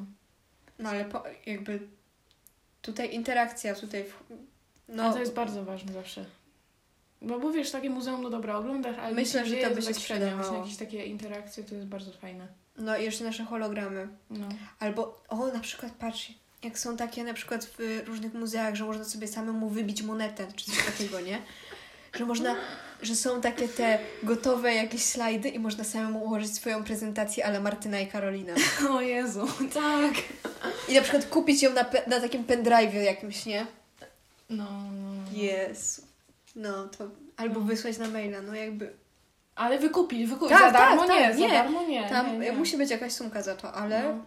[0.79, 1.81] no ale po, jakby
[2.83, 4.05] tutaj interakcja, tutaj.
[4.05, 4.15] W,
[4.89, 6.25] no, to jest bardzo ważne zawsze.
[7.23, 9.87] Bo wiesz, takie muzeum, no dobra, oglądasz, ale Myślę, nic że to dzieje, by się
[9.87, 10.01] średnio.
[10.01, 10.37] sprzedawało.
[10.43, 12.47] Właśnie jakieś takie interakcje, to jest bardzo fajne.
[12.77, 14.09] no i jeszcze nasze hologramy.
[14.31, 14.49] No.
[14.79, 19.05] Albo, o, na przykład patrz, jak są takie na przykład w różnych muzeach, że można
[19.05, 21.39] sobie samemu wybić monetę, czy coś takiego, nie?
[22.17, 22.55] Że można,
[23.03, 28.01] że są takie te gotowe jakieś slajdy i można samemu ułożyć swoją prezentację ale Martyna
[28.01, 28.55] i Karolina.
[28.91, 30.13] O Jezu, tak.
[30.89, 33.67] I na przykład kupić ją na, na takim pendrive'ie jakimś, nie?
[34.51, 35.23] No, no, no.
[35.33, 36.03] Jezu.
[36.57, 37.67] No, to albo No.
[37.67, 38.93] wysłać na maila, no jakby.
[39.55, 40.59] Ale wykupić, wykupić.
[40.59, 41.49] Tak, za darmo tak, nie, tak, za nie.
[41.49, 42.09] darmo nie.
[42.09, 42.53] Tam nie, nie.
[42.53, 44.25] musi być jakaś sumka za to, ale No.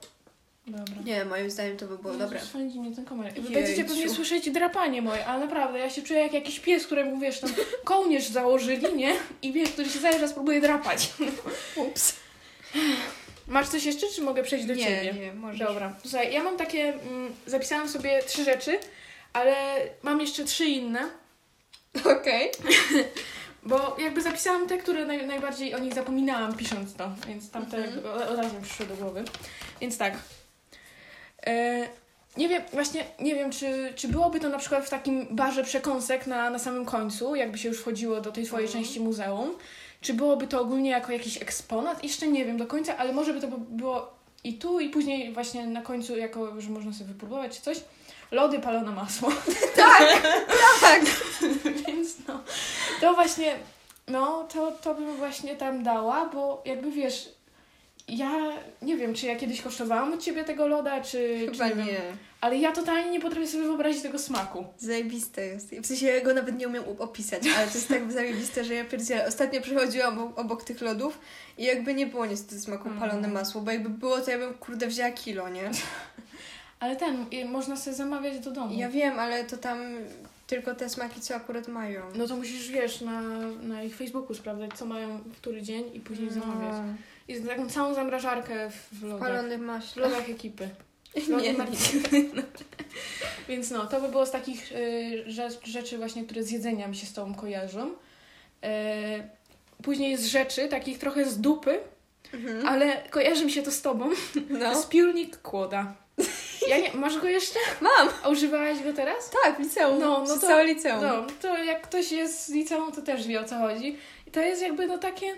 [0.68, 0.96] Dobra.
[1.06, 2.42] nie, moim zdaniem to by było dobre.
[2.42, 3.34] Swędzi mnie ten komar.
[3.34, 7.20] Wy będziecie pewnie słyszeć drapanie moje, ale naprawdę, ja się czuję jak jakiś pies, któremu,
[7.20, 7.50] wiesz, tam
[7.84, 9.14] kołnierz założyli, nie?
[9.42, 11.10] I wiesz, który się czas próbuje drapać.
[11.76, 12.16] Ups.
[13.48, 15.14] Masz coś jeszcze, czy mogę przejść do nie, ciebie?
[15.14, 15.66] nie, może.
[15.66, 15.96] Dobra.
[16.06, 18.80] Słuchaj, ja mam takie, mm, zapisałam sobie trzy rzeczy,
[19.34, 19.56] ale
[20.04, 21.00] mam jeszcze trzy inne,
[22.06, 22.52] Okej.
[23.64, 27.96] bo jakby zapisałam te, które naj, najbardziej o nich zapominałam pisząc to, więc tamte Mhm.
[27.96, 29.24] jakby od, od razu mi przyszły do głowy.
[29.82, 30.18] Więc tak.
[31.48, 31.88] E,
[32.38, 36.28] nie wiem, właśnie nie wiem, czy, czy byłoby to na przykład w takim barze przekąsek
[36.28, 38.84] na, na samym końcu, jakby się już wchodziło do tej twojej Mhm.
[38.84, 39.50] części muzeum.
[40.02, 42.04] Czy byłoby to ogólnie jako jakiś eksponat?
[42.04, 45.68] Jeszcze nie wiem do końca, ale może by to było i tu, i później właśnie
[45.68, 47.78] na końcu, jako że można sobie wypróbować czy coś.
[48.32, 49.30] Lody palone masło.
[50.82, 51.02] Tak.
[51.88, 52.40] Więc no,
[53.02, 53.56] to właśnie,
[54.08, 57.30] no, to, to bym właśnie tam dała, bo jakby wiesz,
[58.08, 58.32] ja
[58.82, 61.38] nie wiem, czy ja kiedyś kosztowałam od ciebie tego loda, czy.
[61.52, 62.02] Chyba czy wiem, nie.
[62.42, 64.66] ale ja totalnie nie potrafię sobie wyobrazić tego smaku.
[64.78, 65.76] Zajebiste jest.
[65.76, 68.86] W sensie ja go nawet nie umiem opisać, ale to jest tak zajebiste, że ja
[68.86, 69.28] pierdzielę.
[69.28, 71.20] Ostatnio przechodziłam obok tych lodów
[71.58, 73.00] i jakby nie było niestety smaku Mm.
[73.00, 75.72] palone masło, bo jakby było, to ja bym kurde wzięła kilo, nie?
[76.80, 78.74] Ale ten, można sobie zamawiać do domu.
[78.80, 79.78] Ja wiem, ale to tam
[80.48, 82.02] tylko te smaki, co akurat mają.
[82.16, 83.22] No to musisz, wiesz, na,
[83.64, 86.74] na ich Facebooku sprawdzać, co mają w który dzień i później zamawiać.
[87.28, 89.28] I z taką całą zamrażarkę w, w lodach.
[89.30, 89.58] Palony
[89.94, 90.70] W lodach ekipy.
[91.16, 91.54] Nie, Lody
[92.12, 92.32] nie.
[93.50, 96.96] Więc no, to by było z takich y, rzecz, rzeczy właśnie, które z jedzenia mi
[96.96, 97.92] się z tobą kojarzą.
[98.64, 99.30] E,
[99.84, 101.80] później z rzeczy, takich trochę z dupy,
[102.34, 102.68] Mhm.
[102.68, 104.10] ale kojarzy mi się to z tobą.
[104.50, 104.76] No.
[104.84, 105.94] Spiórnik kłoda.
[106.68, 107.60] Ja nie, masz go jeszcze?
[107.82, 108.10] Mam!
[108.24, 109.32] A używałaś go teraz?
[109.44, 110.00] Tak, w liceum.
[110.00, 111.02] No, no to- całe liceum.
[111.02, 113.98] No, to jak ktoś jest z liceum, to też wie o co chodzi.
[114.28, 115.36] I to jest jakby no takie,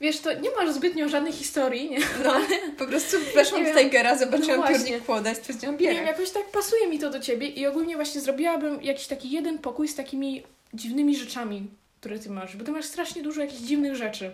[0.00, 1.98] wiesz, to nie masz zbytnio żadnej historii, nie?
[2.24, 2.34] No,
[2.78, 3.76] po prostu weszłam wiem.
[3.76, 6.06] Tigera, zobaczyłam No piórnik kłoda i stwierdziłam, Nie wiem, bierę.
[6.06, 9.88] jakoś tak pasuje mi to do ciebie i ogólnie właśnie zrobiłabym jakiś taki jeden pokój
[9.88, 10.42] z takimi
[10.74, 11.66] dziwnymi rzeczami,
[12.00, 14.30] które ty masz, bo ty masz strasznie dużo jakichś dziwnych rzeczy.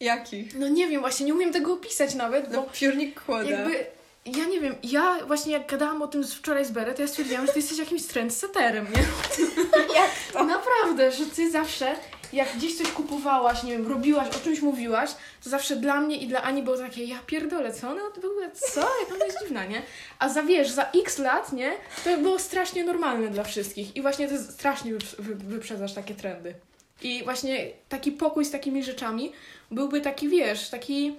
[0.00, 0.58] Jakich?
[0.58, 3.50] No nie wiem, właśnie nie umiem tego opisać nawet, No, bo piórnik kłoda.
[3.50, 3.86] jakby...
[4.26, 7.08] Ja nie wiem, ja właśnie jak gadałam o tym z- wczoraj z Beret, to ja
[7.08, 9.02] stwierdziłam, że ty jesteś jakimś trendsetterem, nie?
[10.00, 10.44] Jak to?
[10.44, 11.94] Naprawdę, że ty zawsze,
[12.32, 15.10] jak gdzieś coś kupowałaś, nie wiem, robiłaś, o czymś mówiłaś,
[15.44, 18.80] to zawsze dla mnie i dla Ani było takie, ja pierdolę, co ona ogóle, co?
[18.80, 19.82] Jak ona jest dziwna, nie?
[20.18, 21.72] A za, wiesz, za x lat, nie?
[22.04, 26.54] To było strasznie normalne dla wszystkich i właśnie ty strasznie wyp- wy- wyprzedzasz takie trendy.
[27.02, 29.32] I właśnie taki pokój z takimi rzeczami
[29.70, 31.16] byłby taki, wiesz, taki...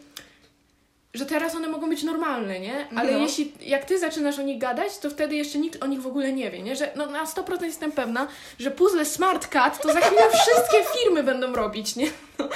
[1.14, 2.88] Że teraz one mogą być normalne, nie?
[2.96, 3.18] Ale No.
[3.18, 6.34] jeśli, jak ty zaczynasz o nich gadać, to wtedy jeszcze nikt o nich w ogóle
[6.34, 6.76] nie wie, nie?
[6.76, 8.28] Że no, na 100% jestem pewna,
[8.60, 12.08] że puzzle Smart Cat to za chwilę wszystkie firmy będą robić, nie?
[12.40, 12.50] No.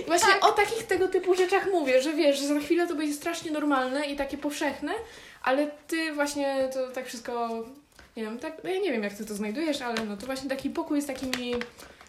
[0.00, 3.14] I właśnie o takich tego typu rzeczach mówię, że wiesz, że za chwilę to będzie
[3.14, 4.92] strasznie normalne i takie powszechne,
[5.42, 7.48] ale ty właśnie to tak wszystko,
[8.16, 10.48] nie wiem, tak, no ja nie wiem jak ty to znajdujesz, ale no to właśnie
[10.50, 11.54] taki pokój z takimi,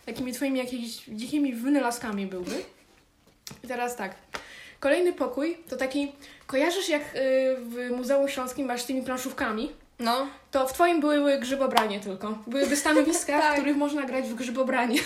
[0.06, 2.63] takimi twoimi jakimiś dzikimi wynalazkami byłby.
[3.63, 4.16] I teraz tak,
[4.84, 6.12] kolejny pokój to taki,
[6.48, 7.08] kojarzysz jak y,
[7.60, 9.72] w Muzeum Śląskim masz z tymi planszówkami?
[10.00, 12.38] No, To w twoim były grzybobranie tylko.
[12.48, 13.52] Byłyby stanowiska, Tak.
[13.52, 15.00] w których można grać w grzybobranie.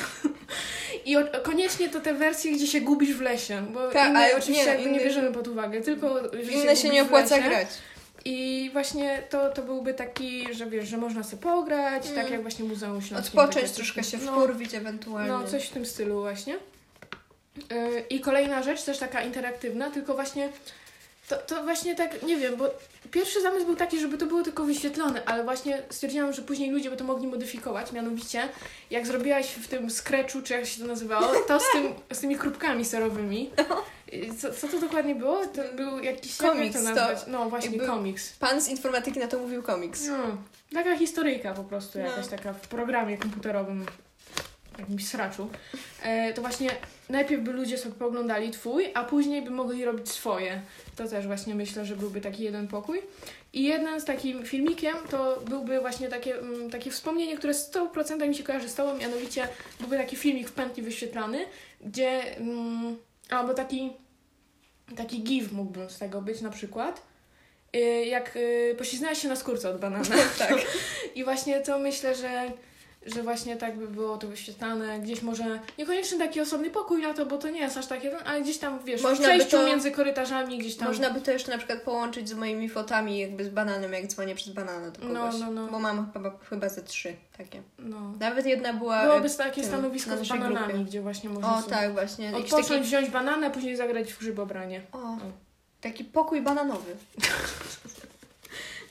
[1.06, 4.38] I o, koniecznie to te wersje, gdzie się gubisz w lesie, bo Tak, inne ale
[4.38, 7.40] oczywiście nie, jakby nie inny- bierzemy pod uwagę, tylko że inne się gubisz nie opłaca
[7.40, 7.68] grać.
[8.26, 12.16] I właśnie to, to byłby taki, że wiesz, że można sobie pograć, Mm.
[12.16, 13.40] tak jak właśnie Muzeum Śląskim.
[13.40, 15.30] Odpocząć troszkę się no, wkurwić ewentualnie.
[15.32, 16.56] no, coś w tym stylu właśnie.
[17.72, 20.50] Yy, I kolejna rzecz, też taka interaktywna, tylko właśnie
[21.30, 22.70] to, to właśnie tak, nie wiem, bo
[23.12, 26.90] pierwszy zamysł był taki, żeby to było tylko wyświetlone, ale właśnie stwierdziłam, że później ludzie
[26.90, 28.50] by to mogli modyfikować, mianowicie
[28.92, 32.36] jak zrobiłaś w tym Scratchu, czy jak się to nazywało, to z, tym, z tymi
[32.38, 33.50] krupkami serowymi.
[34.40, 35.46] Co, co to dokładnie było?
[35.46, 36.40] To był jakiś...
[36.40, 37.08] jak Komiks, to to?
[37.28, 38.34] No właśnie, komiks.
[38.34, 40.08] Pan z informatyki na to mówił komiks.
[40.08, 40.18] No,
[40.74, 42.06] taka historyjka po prostu, No.
[42.06, 43.86] jakaś taka w programie komputerowym,
[44.80, 45.50] jakimś sraczu.
[46.04, 46.70] E, to właśnie
[47.10, 50.62] najpierw by ludzie sobie poglądali twój, a później by mogli robić swoje.
[50.96, 53.02] To też właśnie myślę, że byłby taki jeden pokój.
[53.54, 58.36] I jeden z takim filmikiem to byłby właśnie takie, mm, takie wspomnienie, które 100% mi
[58.36, 59.48] się kojarzy z tobą, mianowicie
[59.80, 61.46] byłby taki filmik w pętli wyświetlany,
[61.82, 62.98] gdzie mm,
[63.30, 63.94] albo taki
[64.96, 67.02] taki give mógłbym z tego być na przykład.
[67.76, 70.16] Y, Jak y, pośliznęłaś się na skórce od banana.
[70.40, 70.58] Tak.
[71.16, 72.52] I właśnie to myślę, że,
[73.16, 75.00] że właśnie tak by było to wyświetlane.
[75.00, 78.42] Gdzieś może, niekoniecznie taki osobny pokój na to, bo to nie jest aż takie, ale
[78.42, 80.88] gdzieś tam, wiesz, Można w przejściu to- między korytarzami, gdzieś tam.
[80.88, 84.36] Można by to jeszcze na przykład połączyć z moimi fotami jakby z bananem, jak dzwonię
[84.36, 85.42] przez banana do No, kogoś.
[85.42, 85.68] no, no.
[85.68, 87.62] Bo mam chyba, chyba ze trzy takie.
[87.80, 88.14] No.
[88.20, 89.04] Nawet jedna była...
[89.04, 90.86] Byłoby e, takie tym, stanowisko z bananami, grupie.
[90.86, 92.36] gdzie właśnie można O tak, właśnie.
[92.36, 94.82] Odpocząć, taki, wziąć bananę, później zagrać w grzybobranie.
[94.92, 95.18] o,
[95.82, 96.96] taki pokój bananowy.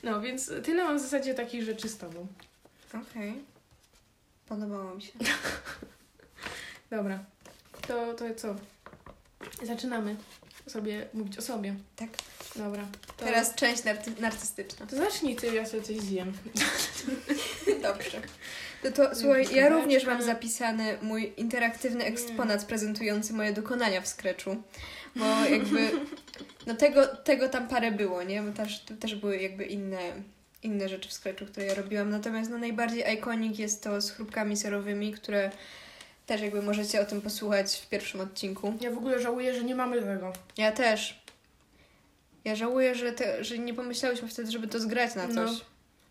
[0.03, 2.27] No, więc tyle mam w zasadzie takich rzeczy z tobą.
[3.11, 3.33] Okej.
[4.49, 5.11] Podobało mi się.
[6.91, 7.19] Dobra.
[7.87, 8.55] To, to co?
[9.63, 10.15] Zaczynamy
[10.67, 11.75] sobie mówić o sobie.
[11.95, 12.09] Tak.
[12.55, 12.87] Dobra.
[13.17, 14.85] To, Teraz część narty- narcystyczna.
[14.85, 16.33] To zacznij ty, ja sobie coś zjem.
[17.81, 18.21] Dobrze.
[18.83, 24.55] No to słuchaj, ja również mam zapisany mój interaktywny eksponat prezentujący moje dokonania w Scratchu.
[25.15, 25.91] Bo jakby,
[26.67, 28.41] no tego, tego tam parę było, nie?
[28.41, 29.99] Bo też, też były jakby inne,
[30.67, 32.09] inne rzeczy w Scratchu, które ja robiłam.
[32.09, 35.51] Natomiast no najbardziej ikonik jest to z chrupkami serowymi, które
[36.25, 38.73] też jakby możecie o tym posłuchać w pierwszym odcinku.
[38.81, 40.33] Ja w ogóle żałuję, że nie mamy tego.
[40.57, 41.21] Ja też.
[42.45, 45.35] Ja żałuję, że, te, że nie pomyślałyśmy wtedy, żeby to zgrać na coś.
[45.35, 45.59] No.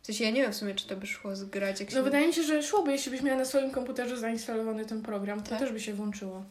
[0.02, 1.96] W sensie ja nie wiem w sumie, czy to by szło zgrać, jak się...
[1.96, 5.42] No wydaje mi się, że szłoby, jeśli byś miała na swoim komputerze zainstalowany ten program,
[5.42, 5.58] to Tak?
[5.58, 6.44] też by się włączyło.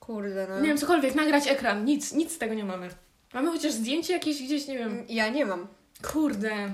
[0.00, 0.60] Kurde, no.
[0.60, 2.88] Nie wiem, cokolwiek, nagrać ekran, nic, nic z tego nie mamy.
[3.34, 5.04] Mamy chociaż zdjęcie jakieś gdzieś, nie wiem.
[5.08, 5.66] Ja nie mam.
[6.12, 6.72] Kurde.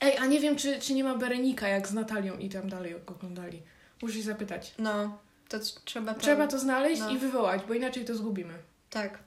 [0.00, 2.92] Ej, a nie wiem, czy, czy nie ma Berenika jak z Natalią i tam dalej
[3.06, 3.62] go oglądali.
[4.02, 4.74] Muszę się zapytać.
[4.78, 5.18] No,
[5.48, 6.20] to trzeba to...
[6.20, 7.10] Trzeba to znaleźć no.
[7.10, 8.54] i wywołać, bo inaczej to zgubimy.
[8.90, 9.18] Tak,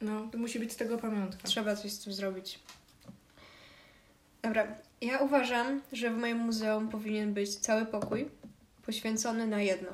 [0.00, 1.48] No, to musi być z tego pamiątka.
[1.48, 2.58] trzeba coś z tym zrobić.
[4.42, 4.66] Dobra,
[5.00, 8.28] ja uważam, że w moim muzeum powinien być cały pokój
[8.86, 9.88] poświęcony na jedno.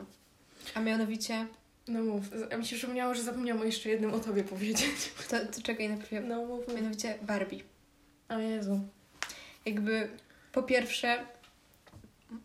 [0.75, 1.47] A mianowicie,
[1.89, 2.25] No mów.
[2.53, 5.13] A mi się przypomniało, że zapomniałam o jeszcze jednym o tobie powiedzieć.
[5.31, 6.75] to, to czekaj najpierw, No mów.
[6.75, 7.61] mianowicie Barbie.
[8.29, 8.81] O Jezu.
[9.67, 10.09] Jakby,
[10.53, 11.27] po pierwsze,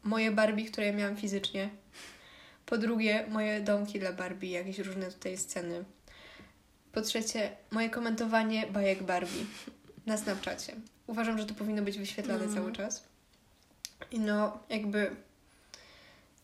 [0.03, 1.69] moje Barbie, które ja miałam fizycznie.
[2.65, 5.85] Po drugie, moje domki dla Barbie, jakieś różne tutaj sceny.
[6.91, 9.45] Po trzecie, moje komentowanie bajek Barbie
[10.05, 10.73] na Snapchacie.
[11.07, 12.55] Uważam, że to powinno być wyświetlane Mm.
[12.55, 13.03] cały czas.
[14.11, 15.15] I no, jakby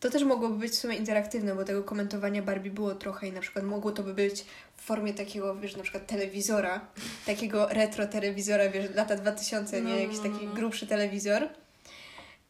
[0.02, 3.40] to też mogłoby być w sumie interaktywne, bo tego komentowania Barbie było trochę i na
[3.40, 4.44] przykład mogło to by być
[4.76, 6.80] w formie takiego, wiesz, na przykład telewizora,
[7.26, 9.92] takiego retro telewizora, wiesz, lata 2000, nie?
[9.92, 10.54] No, Jakiś no, taki no.
[10.54, 11.48] grubszy telewizor.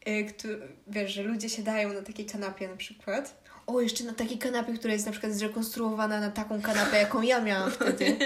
[0.07, 3.43] Y, który, wiesz, że ludzie siadają na takiej kanapie na przykład.
[3.67, 7.41] O, jeszcze na takiej kanapie, która jest na przykład zrekonstruowana na taką kanapę, jaką ja
[7.41, 8.17] miałam wtedy.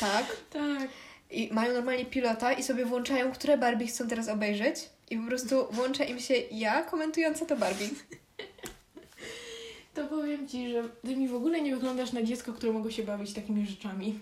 [0.00, 0.26] Tak.
[0.50, 0.88] Tak.
[1.30, 4.90] I mają normalnie pilota i sobie włączają, które Barbie chcą teraz obejrzeć.
[5.10, 7.88] I po prostu włącza im się ja komentująca to Barbie.
[9.94, 13.02] To powiem Ci, że Ty mi w ogóle nie wyglądasz na dziecko, które mogło się
[13.02, 14.18] bawić takimi rzeczami.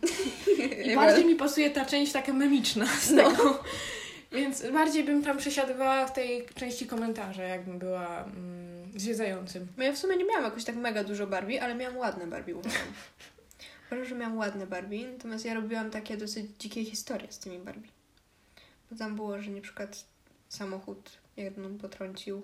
[0.84, 3.30] I bardziej mi pasuje ta część taka memiczna z No.
[3.30, 3.64] tego.
[4.32, 9.66] Więc bardziej bym tam przesiadywała w tej części komentarza, jakbym była mm, zwiedzającym.
[9.76, 12.56] No ja w sumie nie miałam jakoś tak mega dużo Barbie, ale miałam ładne Barbie,
[12.56, 12.80] uważam.
[13.86, 17.88] Uważam, że miałam ładne Barbie, natomiast ja robiłam takie dosyć dzikie historie z tymi Barbie.
[18.90, 20.04] Bo tam było, że na przykład
[20.48, 22.42] samochód jedną potrącił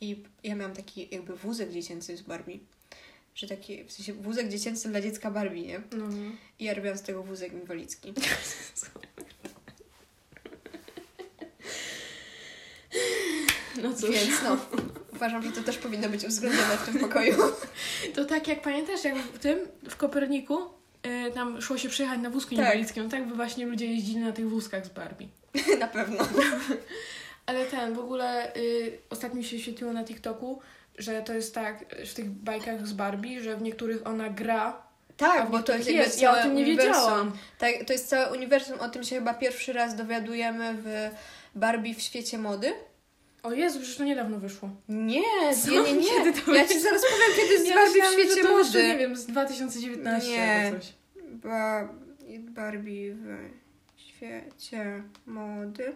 [0.00, 2.58] i ja miałam taki jakby wózek dziecięcy z Barbie.
[3.34, 5.78] Że taki, w sensie wózek dziecięcy dla dziecka Barbie, nie?
[5.78, 6.30] No, no.
[6.58, 8.12] I ja robiłam z tego wózek inwalidzki.
[13.82, 14.10] no cóż.
[14.10, 14.56] Więc no,
[15.12, 17.36] uważam, że to też powinno być uwzględnione w tym pokoju.
[18.14, 20.58] To tak jak pamiętasz, jak w tym, w Koperniku,
[21.02, 22.58] e, tam szło się przejechać na wózku Tak.
[22.58, 25.28] inwalidzkim, tak by właśnie ludzie jeździli na tych wózkach z Barbie.
[25.78, 26.24] Na pewno.
[27.46, 30.60] Ale ten, w ogóle y, ostatnio się świetliło na TikToku,
[30.98, 34.82] że to jest tak w tych bajkach z Barbie, że w niektórych ona gra.
[35.16, 36.92] Tak, w bo to jest jakby Ja o tym nie uniwersum.
[36.94, 37.32] wiedziałam.
[37.58, 41.10] Tak, to jest całe uniwersum, o tym się chyba pierwszy raz dowiadujemy w
[41.54, 42.72] Barbie w świecie mody.
[43.42, 44.68] O Jezu, przecież to niedawno wyszło.
[44.88, 45.22] Nie,
[45.64, 45.70] Co?
[45.70, 46.32] nie, nie, nie.
[46.32, 46.72] To Ja jest?
[46.74, 48.88] ci zaraz powiem, kiedy jest Ja Barbie w myślałam, że świecie to wyszło, mody.
[48.88, 50.66] nie wiem, z 2019 Nie.
[50.66, 50.92] albo coś.
[51.32, 51.88] Ba-
[52.38, 55.94] Barbie w świecie mody.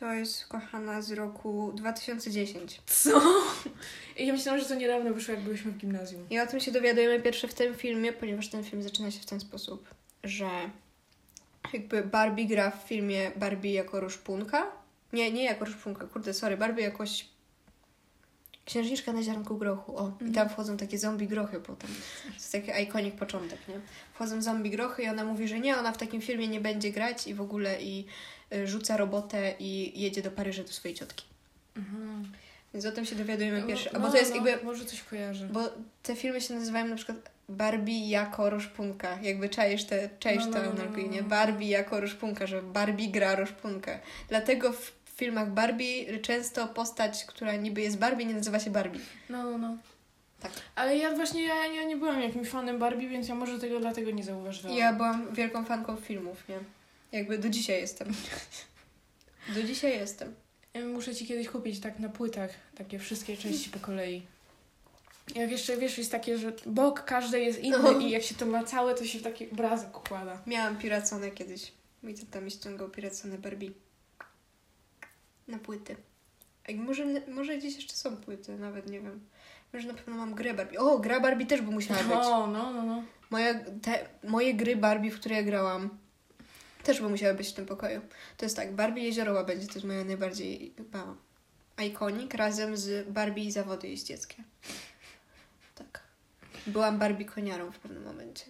[0.00, 2.80] To jest kochana z roku 2010.
[2.86, 3.22] Co?
[4.16, 6.26] I ja myślałam, że to niedawno wyszło, jak byliśmy w gimnazjum.
[6.30, 9.26] I o tym się dowiadujemy pierwsze w tym filmie, ponieważ ten film zaczyna się w
[9.26, 9.88] ten sposób,
[10.24, 10.48] że
[11.72, 14.66] jakby Barbie gra w filmie Barbie jako ruszpunka.
[15.12, 17.26] Nie, nie jako ruszpunka, kurde, sorry, Barbie jakoś
[18.64, 19.96] księżniczka na ziarnku grochu.
[19.98, 20.32] O, i Mhm.
[20.32, 21.90] tam wchodzą takie zombie grochy potem.
[22.26, 23.74] To jest taki ikonik początek, nie?
[24.14, 27.26] Wchodzą zombie grochy i ona mówi, że nie, ona w takim filmie nie będzie grać
[27.26, 28.06] i w ogóle i
[28.64, 31.24] rzuca robotę i jedzie do Paryża do swojej ciotki.
[31.76, 32.32] Mhm.
[32.74, 33.90] Więc o tym się dowiadujemy No, pierwszy.
[33.92, 35.46] No, bo to jest no, jakby Może coś kojarzę.
[35.52, 35.60] bo
[36.02, 37.16] te filmy się nazywają na przykład
[37.48, 39.18] Barbie jako roszpunka.
[39.22, 41.22] Jakby czaisz te, czaisz No, no, no, analogię, no, nie?
[41.22, 41.28] no.
[41.28, 43.98] Barbie jako roszpunka, że Barbie gra roszpunkę.
[44.28, 49.00] Dlatego w filmach Barbie często postać, która niby jest Barbie, nie nazywa się Barbie.
[49.28, 49.76] No, no, no.
[50.40, 50.52] Tak.
[50.74, 54.10] Ale ja właśnie ja, ja nie byłam jakimś fanem Barbie, więc ja może tego dlatego
[54.10, 54.76] nie zauważyłam.
[54.76, 56.58] Ja byłam wielką fanką filmów, nie?
[57.16, 58.08] Jakby do dzisiaj jestem.
[59.54, 60.34] Do dzisiaj jestem.
[60.74, 64.22] Ja Muszę ci kiedyś kupić tak na płytach takie wszystkie części po kolei.
[65.34, 67.98] Jak jeszcze wiesz, jest takie, że bok każdej jest inny No.
[67.98, 70.42] i jak się to ma całe, to się w taki obrazek układa.
[70.46, 71.72] Miałam piracone kiedyś.
[72.02, 73.70] Mój tata mi ściągał piracone Barbie.
[75.48, 75.96] Na płyty.
[76.68, 79.20] Ej, może, może gdzieś jeszcze są płyty, nawet nie wiem.
[79.72, 80.78] Może na pewno mam grę Barbie.
[80.78, 82.10] O, gra Barbie też by musiała być.
[82.12, 83.02] No, no, no.
[83.30, 85.98] Moja, te, moje gry Barbie, w które ja grałam,
[86.86, 88.00] też by musiały być w tym pokoju.
[88.36, 91.16] To jest tak, Barbie Jeziorowa będzie, to jest moja najbardziej chyba
[91.84, 94.42] ikonik, razem z Barbie i zawody jeździeckie.
[95.74, 96.02] Tak.
[96.66, 98.44] Byłam Barbie koniarą w pewnym momencie.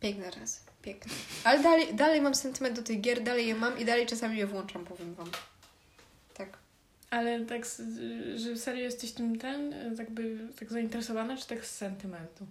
[0.00, 1.12] Piękne czasy, piękne.
[1.44, 4.46] Ale dalej, dalej mam sentyment do tych gier, dalej je mam i dalej czasami je
[4.46, 5.30] włączam, powiem wam.
[6.34, 6.58] Tak.
[7.10, 7.66] Ale tak,
[8.36, 12.46] że serio jesteś tym ten, tak by tak zainteresowana, czy tak z sentymentu?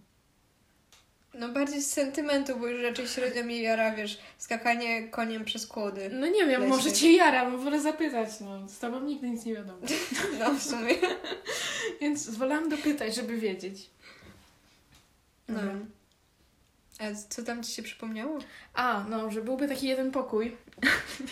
[1.34, 6.10] No bardziej z sentymentu, bo już raczej średnio mi jara, wiesz, skakanie koniem przez kłody.
[6.14, 8.70] No nie wiem, może cię jara, bo wolę zapytać, no.
[8.70, 9.80] Z tobą nigdy nic nie wiadomo.
[10.40, 10.96] No w sumie.
[12.02, 13.90] Więc wolałam dopytać, żeby wiedzieć.
[15.48, 15.62] No.
[17.00, 18.40] A co tam ci się przypomniało?
[18.74, 20.58] A, no, że byłby taki jeden pokój.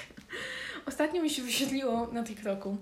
[0.86, 2.78] Ostatnio mi się wyświetliło na TikToku,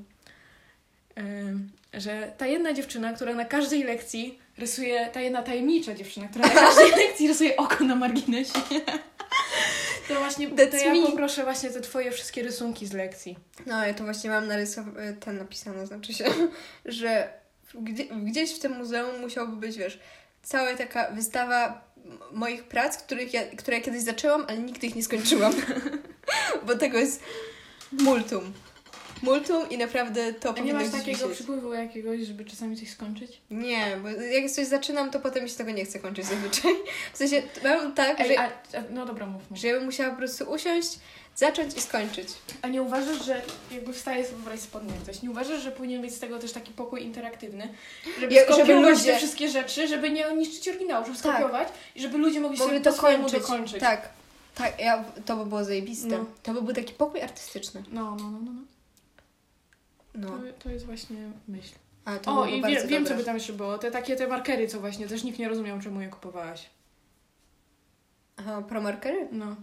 [1.93, 6.53] że ta jedna dziewczyna, która na każdej lekcji rysuje, ta jedna tajemnicza dziewczyna, która na
[6.53, 8.53] każdej lekcji rysuje oko na marginesie.
[10.07, 11.05] To właśnie, to That's ja me.
[11.05, 13.37] poproszę właśnie te twoje wszystkie rysunki z lekcji.
[13.65, 16.25] No, ja to właśnie mam narysowane, ten napisane, znaczy się,
[16.85, 17.33] że
[17.73, 19.99] gdzie, gdzieś w tym muzeum musiałby być, wiesz,
[20.43, 21.81] cała taka wystawa
[22.31, 25.53] moich prac, których ja, które ja kiedyś zaczęłam, ale nigdy ich nie skończyłam.
[26.65, 27.23] Bo tego jest
[27.91, 28.53] multum.
[29.21, 31.35] Multum i naprawdę to A nie powinno masz gdzieś takiego wisieć.
[31.35, 33.41] przypływu jakiegoś, żeby czasami coś skończyć?
[33.51, 36.71] Nie, bo jak coś zaczynam, to potem mi się tego nie chce kończyć zazwyczaj.
[37.13, 39.59] W sensie, mam tak, Ej, że, a, a, no dobra, mów, mów.
[39.59, 40.99] że ja bym musiała po prostu usiąść,
[41.35, 42.27] zacząć i skończyć.
[42.61, 43.41] A nie uważasz, że
[43.71, 46.71] jakby wstaje sobie wybrać spodnie coś, nie uważasz, że powinien być z tego też taki
[46.71, 47.69] pokój interaktywny?
[48.19, 51.31] Żeby Ja- żeby skopiować ludzie- te wszystkie rzeczy, żeby nie niszczyć oryginału, żeby Tak.
[51.35, 53.31] skopiować i żeby ludzie mogli, sobie to kończyć.
[53.41, 53.79] dokończyć.
[53.79, 54.09] Tak,
[54.55, 56.07] tak, ja, to by było zajebiste.
[56.07, 56.25] No.
[56.43, 57.83] To by był taki pokój artystyczny.
[57.91, 58.51] No, no, no, no.
[58.51, 58.61] no.
[60.19, 60.27] No.
[60.29, 61.75] To, to jest właśnie myśl.
[62.05, 63.77] A to O, i wie, wiem, co by tam jeszcze było.
[63.77, 66.69] Te takie te markery, co właśnie też nikt nie rozumiał, czemu je kupowałaś.
[68.37, 69.27] Aha, promarkery?
[69.31, 69.55] No,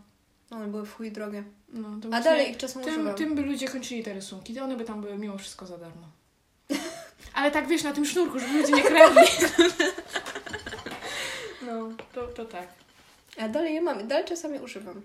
[0.51, 1.45] No, one były w chuj drogie.
[1.69, 1.89] no.
[2.13, 3.15] A dalej ich czasem tym, używam.
[3.15, 6.09] tym by ludzie kończyli te rysunki, to one by tam były mimo wszystko za darmo.
[7.35, 9.23] Ale tak wiesz, na tym sznurku, żeby ludzie nie kradli.
[11.67, 12.69] No, to, to tak.
[13.39, 15.03] A dalej je mam, dalej czasami używam.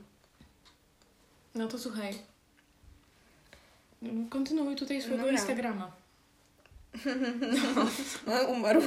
[1.55, 2.13] No to słuchaj.
[4.29, 5.37] Kontynuuj tutaj swojego Dobra.
[5.39, 5.91] Instagrama.
[8.27, 8.81] No, umarł.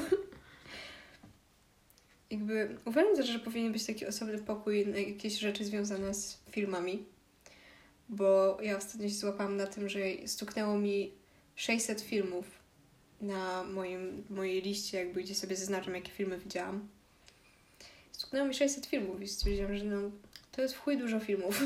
[2.31, 7.05] Jakby uważam też, że powinien być taki osobny pokój na jakieś rzeczy związane z filmami.
[8.09, 11.12] Bo ja ostatnio się złapałam na tym, że stuknęło mi
[11.57, 12.45] 600 filmów
[13.21, 16.89] na moim, mojej liście, jakby gdzie sobie zaznaczam, jakie filmy widziałam.
[18.12, 20.11] Stuknęło mi 600 filmów i stwierdziłam, że no,
[20.53, 21.62] to jest w chuj dużo filmów.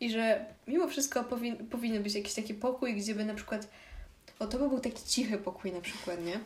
[0.00, 3.68] I że mimo wszystko powin, powinien być jakiś taki pokój, gdzie by na przykład
[4.38, 6.40] o, to by był taki cichy pokój na przykład, nie?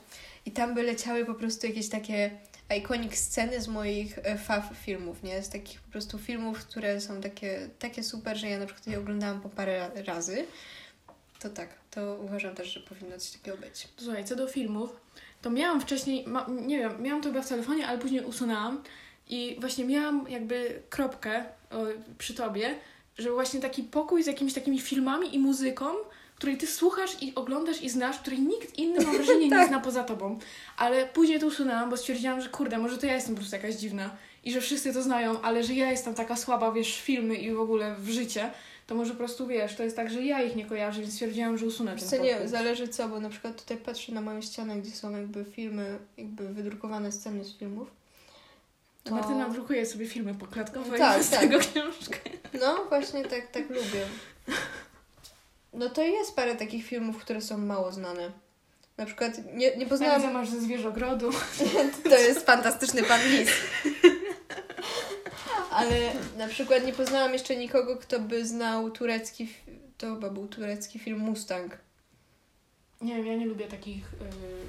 [0.46, 2.30] I tam by leciały po prostu jakieś takie
[2.78, 5.42] iconic sceny z moich e, fav filmów, nie?
[5.42, 8.98] Z takich po prostu filmów, które są takie, takie super, że ja na przykład je
[8.98, 10.46] oglądałam po parę ra- razy.
[11.40, 13.88] To tak, to uważam też, że powinno coś takiego być.
[13.96, 14.96] Słuchaj, co do filmów,
[15.42, 18.82] to miałam wcześniej, ma, nie wiem, miałam to chyba w telefonie, ale później usunęłam
[19.28, 21.86] i właśnie miałam jakby kropkę o,
[22.18, 22.74] przy tobie,
[23.18, 25.86] że właśnie taki pokój z jakimiś takimi filmami i muzyką,
[26.36, 29.68] której ty słuchasz i oglądasz i znasz, której nikt inny mam wrażenie nie Tak.
[29.68, 30.38] zna poza tobą.
[30.76, 33.74] Ale później to usunęłam, bo stwierdziłam, że kurde, może to ja jestem po prostu jakaś
[33.74, 34.10] dziwna
[34.44, 37.60] i że wszyscy to znają, ale że ja jestem taka słaba, wiesz, filmy i w
[37.60, 38.50] ogóle w życie,
[38.86, 41.58] to może po prostu wiesz, to jest tak, że ja ich nie kojarzę, więc stwierdziłam,
[41.58, 44.90] że usunę ten nie, zależy co, bo na przykład tutaj patrzę na moją ścianę, gdzie
[44.90, 47.90] są jakby filmy, jakby wydrukowane sceny z filmów.
[49.06, 49.14] To...
[49.14, 51.40] Martyna drukuje sobie filmy poklatkowe Tak, i z tak.
[51.40, 52.18] tego książkę.
[52.60, 54.06] No, właśnie tak, tak lubię.
[55.72, 58.32] No to jest parę takich filmów, które są mało znane.
[58.96, 60.20] Na przykład nie, nie poznałam...
[60.20, 61.30] Widzę, masz ze zwierzogrodu.
[62.10, 63.50] To jest fantastyczny pan Lis.
[65.70, 69.48] Ale na przykład nie poznałam jeszcze nikogo, kto by znał turecki...
[69.98, 71.78] To chyba był turecki film Mustang.
[73.00, 74.04] Nie wiem, ja nie lubię takich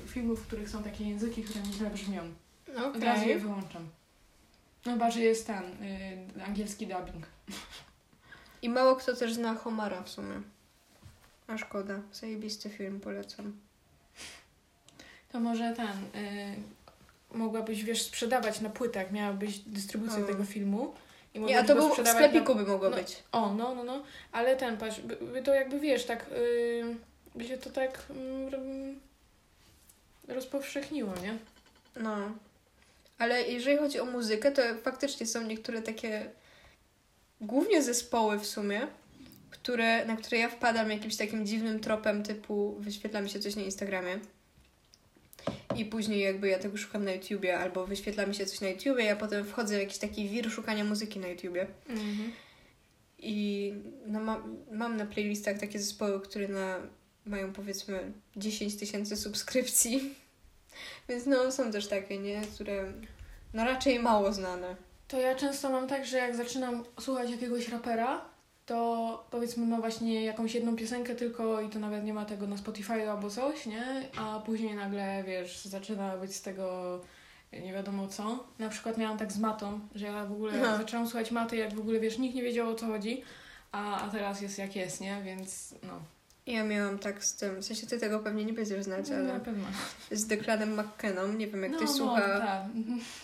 [0.05, 2.21] y, filmów, w których są takie języki, które mi źle brzmią.
[2.75, 3.89] No, Od razu je wyłączam.
[4.85, 7.25] No że jest ten y, angielski dubbing.
[8.61, 10.41] I mało kto też zna Homara w sumie.
[11.47, 11.99] A szkoda.
[12.13, 13.53] Zajebisty film, polecam.
[15.31, 16.21] To może ten...
[16.23, 16.55] Y,
[17.31, 20.27] mogłabyś, wiesz, sprzedawać na płytach, miałabyś dystrybucję O.
[20.27, 20.93] tego filmu.
[21.33, 22.63] I Nie, a to był w sklepiku na...
[22.63, 22.97] by mogło no.
[22.97, 23.23] być.
[23.31, 24.03] O, no, no, no.
[24.31, 26.25] Ale ten, patrz, by, by to jakby, wiesz, tak...
[26.31, 26.95] Y,
[27.35, 28.05] by się to tak...
[28.09, 28.99] Mm,
[30.27, 31.37] rozpowszechniło, nie?
[32.03, 32.17] No.
[33.17, 36.31] Ale jeżeli chodzi o muzykę, to faktycznie są niektóre takie
[37.41, 38.87] głównie zespoły w sumie,
[39.49, 43.61] które, na które ja wpadam jakimś takim dziwnym tropem typu wyświetla mi się coś na
[43.61, 44.19] Instagramie
[45.75, 49.03] i później jakby ja tego szukam na YouTubie albo wyświetla mi się coś na YouTubie,
[49.03, 52.31] ja potem wchodzę w jakiś taki wir szukania muzyki na YouTubie Mhm.
[53.19, 53.73] i
[54.05, 56.79] no mam, mam na playlistach takie zespoły, które na,
[57.25, 60.15] mają powiedzmy 10 tysięcy subskrypcji.
[61.09, 62.41] Więc no są też takie, nie?
[62.41, 62.93] Które
[63.53, 64.75] no raczej mało znane.
[65.07, 68.21] To ja często mam tak, że jak zaczynam słuchać jakiegoś rapera,
[68.65, 72.57] to powiedzmy ma właśnie jakąś jedną piosenkę tylko i to nawet nie ma tego na
[72.57, 74.09] Spotify albo coś, nie?
[74.17, 76.99] A później nagle, wiesz, zaczyna być z tego
[77.53, 78.43] nie wiadomo co.
[78.59, 80.77] Na przykład miałam tak z matą, że ja w ogóle Aha.
[80.77, 83.23] zaczęłam słuchać maty, jak w ogóle, wiesz, nikt nie wiedział o co chodzi,
[83.71, 85.21] a, a teraz jest jak jest, nie?
[85.23, 86.01] Więc no.
[86.47, 89.39] Ja miałam tak z tym, w sensie ty tego pewnie nie będziesz znać, Na ale
[89.39, 89.67] pewno.
[90.11, 92.65] z Declanem McKenną, nie wiem jak no, ktoś no, słucha tak.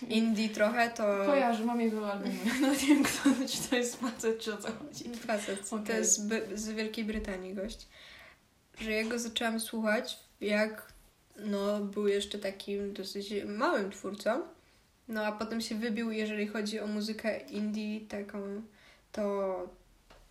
[0.09, 2.36] indie trochę, to Kojarzę, mam jego albumy.
[2.61, 5.03] No nie wiem, kto, czy to jest facet, czy o co chodzi.
[5.15, 5.95] facet, to Okej.
[5.95, 7.88] jest z, z Wielkiej Brytanii gość,
[8.82, 10.93] że ja go zaczęłam słuchać, jak
[11.38, 14.41] no był jeszcze takim dosyć małym twórcą,
[15.07, 18.61] no a potem się wybił, jeżeli chodzi o muzykę indie taką,
[19.11, 19.67] to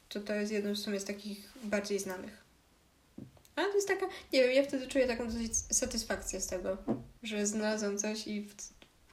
[0.08, 2.41] to, to jest jednym sumie z takich bardziej znanych.
[3.56, 6.76] Ale to jest taka, nie wiem, ja wtedy czuję taką dosyć satysfakcję z tego,
[7.22, 8.48] że znalazłam coś i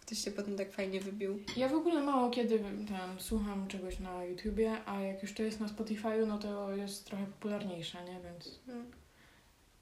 [0.02, 1.40] ktoś się potem tak fajnie wybił.
[1.58, 2.60] Ja w ogóle mało kiedy
[2.90, 7.06] tam słucham czegoś na YouTubie, a jak już to jest na Spotify'u, no to jest
[7.06, 8.20] trochę popularniejsze, nie?
[8.24, 8.92] Więc Mm.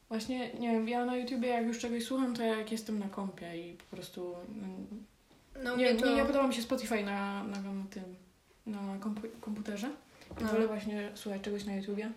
[0.09, 3.57] Właśnie, nie wiem, ja na YouTubie jak już czegoś słucham, to jak jestem na kompie
[3.69, 4.35] i po prostu...
[4.35, 4.87] mm,
[5.63, 6.05] No, nie, to...
[6.05, 8.03] nie, nie podoba mi się Spotify na, na, na tym,
[8.65, 9.89] na kompu- komputerze.
[10.41, 10.47] No.
[10.47, 12.11] Wolę właśnie słuchać czegoś na YouTubie.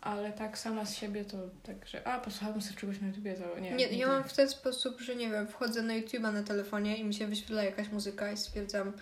[0.00, 3.58] Ale tak sama z siebie to tak, że a, posłuchałam sobie czegoś na YouTubie, to
[3.58, 3.70] nie.
[3.72, 7.04] Nie, ja mam w ten sposób, że nie wiem, wchodzę na YouTube'a na telefonie i
[7.04, 8.92] mi się wyświetla jakaś muzyka i stwierdzam,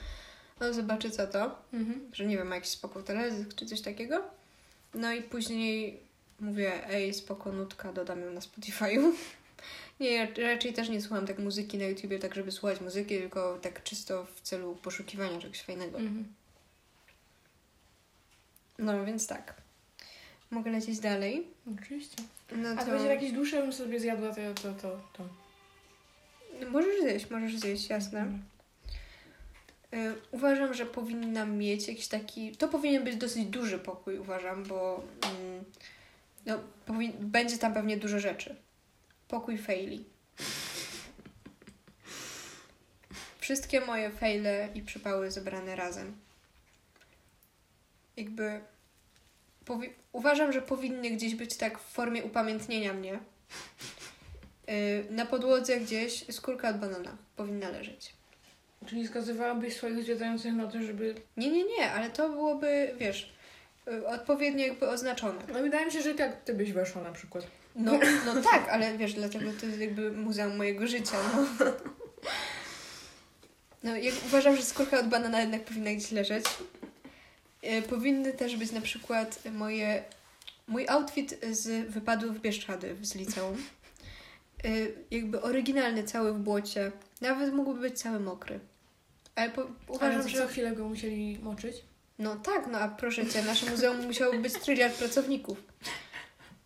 [0.60, 2.00] no zobaczę co to, Mhm.
[2.12, 4.22] że nie wiem, ma jakiś spoko teledysk czy coś takiego.
[4.94, 6.00] No i później
[6.40, 9.12] mówię, ej, spoko nutka, dodam ją na Spotify'u.
[10.00, 13.58] Nie, ja raczej też nie słucham tak muzyki na YouTubie, tak żeby słuchać muzyki, tylko
[13.62, 15.98] tak czysto w celu poszukiwania czegoś fajnego.
[15.98, 16.24] Mhm.
[18.78, 19.54] No więc tak.
[20.56, 21.46] Mogę lecieć dalej.
[21.78, 22.16] Oczywiście.
[22.52, 22.90] No A to to...
[22.90, 25.24] będzie jakieś dłuższe, bym sobie zjadła, to to, to, to.
[26.70, 28.20] Możesz zjeść, możesz zjeść, jasne.
[28.20, 28.42] Mhm.
[29.94, 32.56] Y, Uważam, że powinnam mieć jakiś taki.
[32.56, 35.64] To powinien być dosyć duży pokój, uważam, bo mm,
[36.46, 37.12] no, powin...
[37.20, 38.56] będzie tam pewnie dużo rzeczy.
[39.28, 40.04] Pokój faili.
[43.38, 46.16] Wszystkie moje faile i przypały zebrane razem.
[48.16, 48.60] Jakby.
[49.66, 49.92] Powi...
[50.12, 53.18] Uważam, że powinny gdzieś być tak w formie upamiętnienia mnie.
[54.68, 58.12] Y, Na podłodze gdzieś skórka od banana powinna leżeć.
[58.86, 61.14] Czyli skazywałabyś swoich zwiedzających na to, żeby...
[61.36, 63.32] Nie, nie, nie, ale to byłoby, wiesz,
[63.88, 65.42] y, odpowiednio jakby oznaczone.
[65.52, 67.46] No wydaje mi się, że tak ty byś weszła na przykład.
[67.76, 67.92] No,
[68.26, 71.66] no tak, ale wiesz, dlatego to jest jakby muzeum mojego życia, no.
[73.82, 76.44] No, jak uważam, że skórka od banana jednak powinna gdzieś leżeć.
[77.66, 80.04] Y, Powinny też być na przykład moje,
[80.68, 83.56] mój outfit z wypadów Bieszczady z liceum.
[84.64, 86.92] Y, Jakby oryginalny, cały w błocie.
[87.20, 88.60] Nawet mógłby być cały mokry.
[89.34, 90.38] Ale po, Uważam, Ale że...
[90.38, 91.76] co chwilę go musieli moczyć.
[92.18, 95.58] No tak, no a proszę cię, nasze muzeum musiało być tryliard pracowników.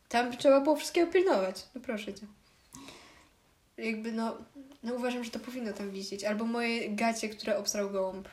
[0.08, 1.66] Tam trzeba było wszystkiego pilnować.
[1.74, 2.26] No proszę cię.
[3.78, 4.38] Jakby no,
[4.82, 6.24] no uważam, że to powinno tam wisieć.
[6.24, 8.28] Albo moje gacie, które obstrał gołąb.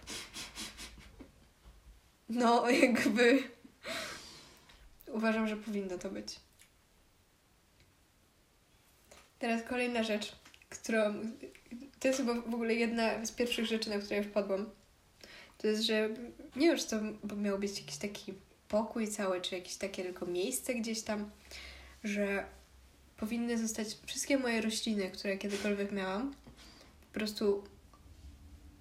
[2.30, 3.44] No, jakby...
[5.08, 6.40] Uważam, że powinno to być.
[9.40, 10.36] Teraz kolejna rzecz,
[10.70, 11.14] którą...
[12.00, 14.70] To jest chyba w ogóle jedna z pierwszych rzeczy, na które wpadłam.
[15.58, 16.10] To jest, że
[16.56, 18.34] nie wiem, czy to miał być jakiś taki
[18.68, 21.32] pokój cały, czy jakieś takie tylko miejsce gdzieś tam,
[22.04, 22.46] że
[23.18, 26.34] powinny zostać wszystkie moje rośliny, które kiedykolwiek miałam,
[27.08, 27.64] po prostu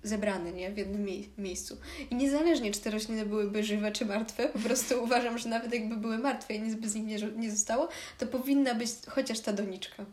[0.09, 0.71] zebrane, nie?
[0.71, 1.77] W jednym mie- miejscu.
[2.11, 5.97] I niezależnie, czy te rośliny byłyby żywe, czy martwe, po prostu uważam, że nawet jakby
[5.97, 7.89] były martwe i nic by z nich nie, nie zostało,
[8.19, 10.05] to powinna być chociaż ta doniczka.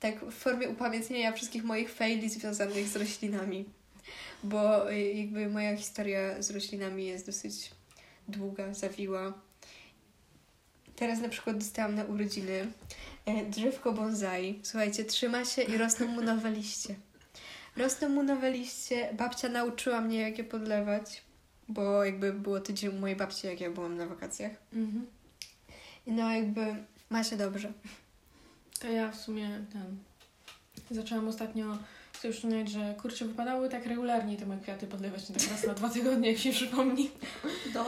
[0.00, 3.64] Tak w formie upamiętnienia wszystkich moich faili związanych z roślinami
[4.42, 7.70] bo y, jakby moja historia z roślinami jest dosyć
[8.28, 9.32] długa, zawiła.
[10.96, 12.72] Teraz na przykład dostałam na urodziny
[13.26, 14.60] e, drzewko bonsai.
[14.62, 16.94] Słuchajcie, trzyma się i rosną mu nowe liście.
[17.78, 19.08] Rosną mu nowe liście.
[19.12, 21.22] Babcia nauczyła mnie, jak je podlewać,
[21.68, 24.52] bo jakby było tydzień u mojej babci, jak ja byłam na wakacjach.
[24.72, 25.06] Mhm.
[26.06, 26.76] I no jakby
[27.10, 27.72] ma się dobrze.
[28.80, 29.96] To ja w sumie ten...
[30.90, 31.78] Zaczęłam ostatnio
[32.18, 35.74] sobie przypomnieć, że kurczę, wypadały tak regularnie te moje kwiaty podlewać, nie tak raz na
[35.74, 37.10] dwa tygodnie, jak się przypomni.
[37.74, 37.84] No.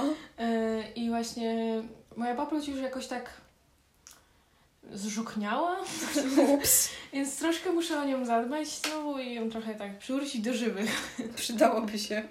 [0.94, 1.82] I właśnie
[2.16, 3.30] moja paproć już jakoś tak
[4.92, 5.76] zżukniała,
[6.54, 6.88] Ups.
[7.12, 10.90] więc troszkę muszę o nią zadbać znowu i ją trochę tak przywrócić do żywych.
[11.36, 12.28] Przydałoby się.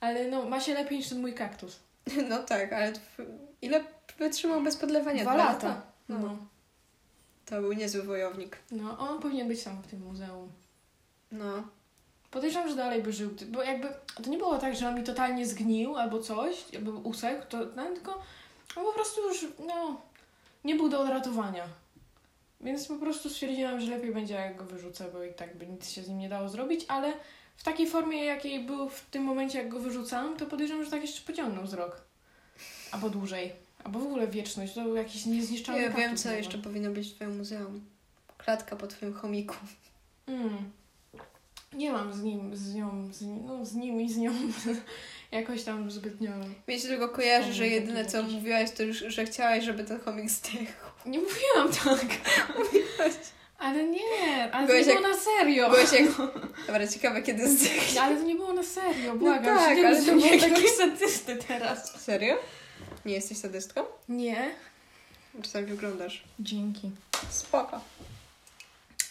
[0.00, 1.80] Ale no, ma się lepiej niż ten mój kaktus.
[2.28, 2.92] No tak, ale
[3.62, 3.84] ile
[4.18, 5.22] wytrzymał bez podlewania?
[5.22, 5.82] Dwa lata.
[6.08, 6.18] No.
[6.18, 6.36] No.
[7.46, 8.56] To był niezły wojownik.
[8.70, 10.52] no, on powinien być tam w tym muzeum.
[11.32, 11.62] No.
[12.30, 13.88] Podejrzewam, że dalej by żył, bo jakby
[14.22, 17.84] to nie było tak, że on mi totalnie zgnił albo coś, jakby usek, to no,
[17.84, 18.22] tylko
[18.76, 20.00] on po prostu już, no,
[20.64, 21.68] nie był do odratowania.
[22.60, 25.90] Więc po prostu stwierdziłam, że lepiej będzie jak go wyrzucę, bo i tak by nic
[25.90, 27.12] się z nim nie dało zrobić, ale
[27.56, 31.02] w takiej formie, jakiej był w tym momencie, jak go wyrzucam, to podejrzewam, że tak
[31.02, 32.00] jeszcze pociągnął z rok.
[32.90, 33.52] Albo dłużej.
[33.84, 34.74] Albo w ogóle wieczność.
[34.74, 37.84] To był jakiś niezniszczalny Ja wiem, co jeszcze powinno być w twoim muzeum.
[38.38, 39.54] Klatka po twoim chomiku.
[40.26, 40.70] Mm.
[41.72, 44.32] Nie mam z nim, z nią, z, no, z nim i z nią
[45.32, 46.30] jakoś tam zbytnio...
[46.66, 50.30] Mnie się tylko kojarzy, że jedyne co mówiłaś, to już, że chciałaś, żeby ten chomik
[50.30, 50.72] zdechł.
[51.06, 52.06] Nie mówiłam tak.
[53.58, 55.70] Ale nie, ale Byłeś to nie jak- było na serio.
[55.70, 56.16] Byłeś jak...
[56.66, 58.02] Dobra, ciekawe kiedy zdechnie.
[58.02, 59.44] Ale to nie było na serio, błagam.
[59.58, 62.00] tak, się nie ale to nie takie- jakiś sadysty teraz.
[62.00, 62.36] Serio?
[63.04, 63.84] Nie jesteś sadystką?
[64.08, 64.50] Nie.
[65.42, 66.24] Czasami wyglądasz.
[66.40, 66.90] Dzięki.
[67.30, 67.80] Spoko.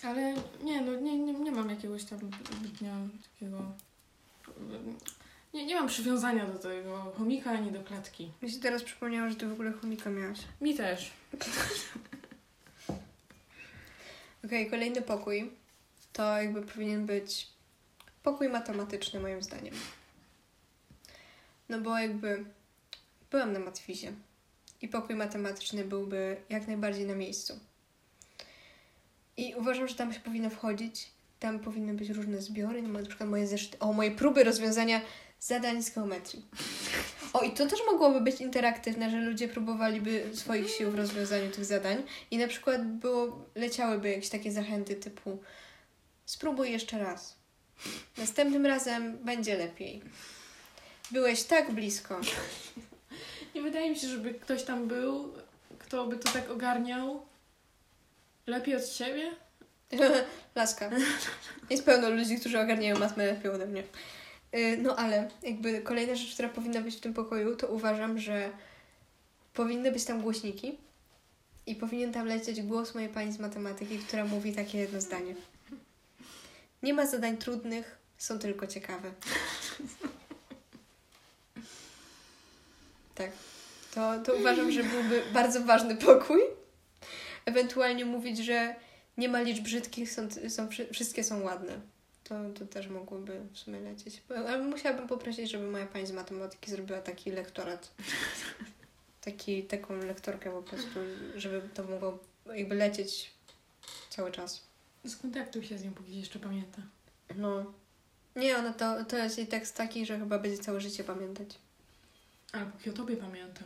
[0.03, 2.91] Ale nie, no nie, nie, nie mam jakiegoś tam zbytnio
[3.34, 3.57] takiego...
[5.54, 8.32] Nie, nie mam przywiązania do tego chomika ani do klatki.
[8.41, 10.39] Mi się teraz przypomniało, że ty w ogóle chomika miałaś.
[10.62, 11.12] Mi też.
[14.45, 15.52] Okej, kolejny pokój
[16.14, 17.48] to jakby powinien być
[18.24, 19.74] pokój matematyczny moim zdaniem.
[21.70, 22.45] No bo jakby
[23.32, 24.12] byłam na matwizie
[24.82, 27.60] i pokój matematyczny byłby jak najbardziej na miejscu.
[29.38, 31.12] I uważam, że tam się powinno wchodzić.
[31.39, 35.02] Tam powinny być różne zbiory, na przykład moje zeszyty, o, moje próby rozwiązania
[35.40, 36.46] zadań z geometrii.
[37.34, 41.66] O, i to też mogłoby być interaktywne, że ludzie próbowaliby swoich sił w rozwiązaniu tych
[41.66, 45.40] zadań i na przykład było, leciałyby jakieś takie zachęty typu
[46.26, 47.38] spróbuj jeszcze raz.
[48.18, 50.02] Następnym razem będzie lepiej.
[51.12, 52.22] Byłeś tak blisko.
[53.56, 55.34] Nie wydaje mi się, żeby ktoś tam był,
[55.80, 57.26] kto by to tak ogarniał
[58.48, 59.32] lepiej od ciebie.
[60.56, 60.90] Laska.
[61.70, 63.84] Jest pełno ludzi, którzy ogarniają matmę lepiej ode mnie.
[64.58, 68.49] Y, No ale jakby kolejna rzecz, która powinna być w tym pokoju, to uważam, że
[69.53, 70.78] powinny być tam głośniki
[71.66, 75.36] i powinien tam lecieć głos mojej pani z matematyki, która mówi takie jedno zdanie.
[76.84, 79.12] Nie ma zadań trudnych, są tylko ciekawe.
[83.16, 83.32] Tak.
[83.95, 86.41] To, to uważam, że byłby bardzo ważny pokój.
[87.45, 88.76] Ewentualnie mówić, że
[89.18, 91.80] nie ma liczb brzydkich, są, są, wszy- wszystkie są ładne.
[92.30, 94.22] To, to też mogłoby w sumie lecieć.
[94.30, 97.92] Ale musiałabym poprosić, żeby moja pani z matematyki zrobiła taki lektorat.
[99.22, 101.00] Taki, taką lektorkę po prostu,
[101.36, 102.20] żeby to mogło
[102.56, 103.32] jakby lecieć
[104.10, 104.64] cały czas.
[105.08, 106.82] Skontaktuj się z nią, póki jeszcze pamięta.
[107.36, 107.74] No.
[108.36, 111.50] Nie, ona to, to jest jej tekst taki, że chyba będzie całe życie pamiętać.
[112.52, 113.62] Ale póki o tobie pamięta.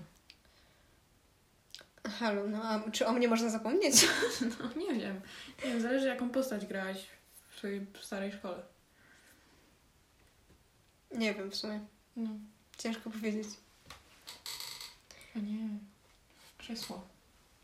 [2.19, 3.95] Halo, no a czy o mnie można zapomnieć?
[4.41, 5.21] No, nie wiem.
[5.65, 7.07] Nie wiem, zależy jaką postać grałaś
[7.61, 8.57] w swojej starej szkole.
[11.11, 11.79] Nie wiem w sumie.
[12.15, 12.29] No.
[12.77, 13.47] Ciężko powiedzieć.
[15.35, 15.67] A nie.
[16.57, 17.01] Krzesło.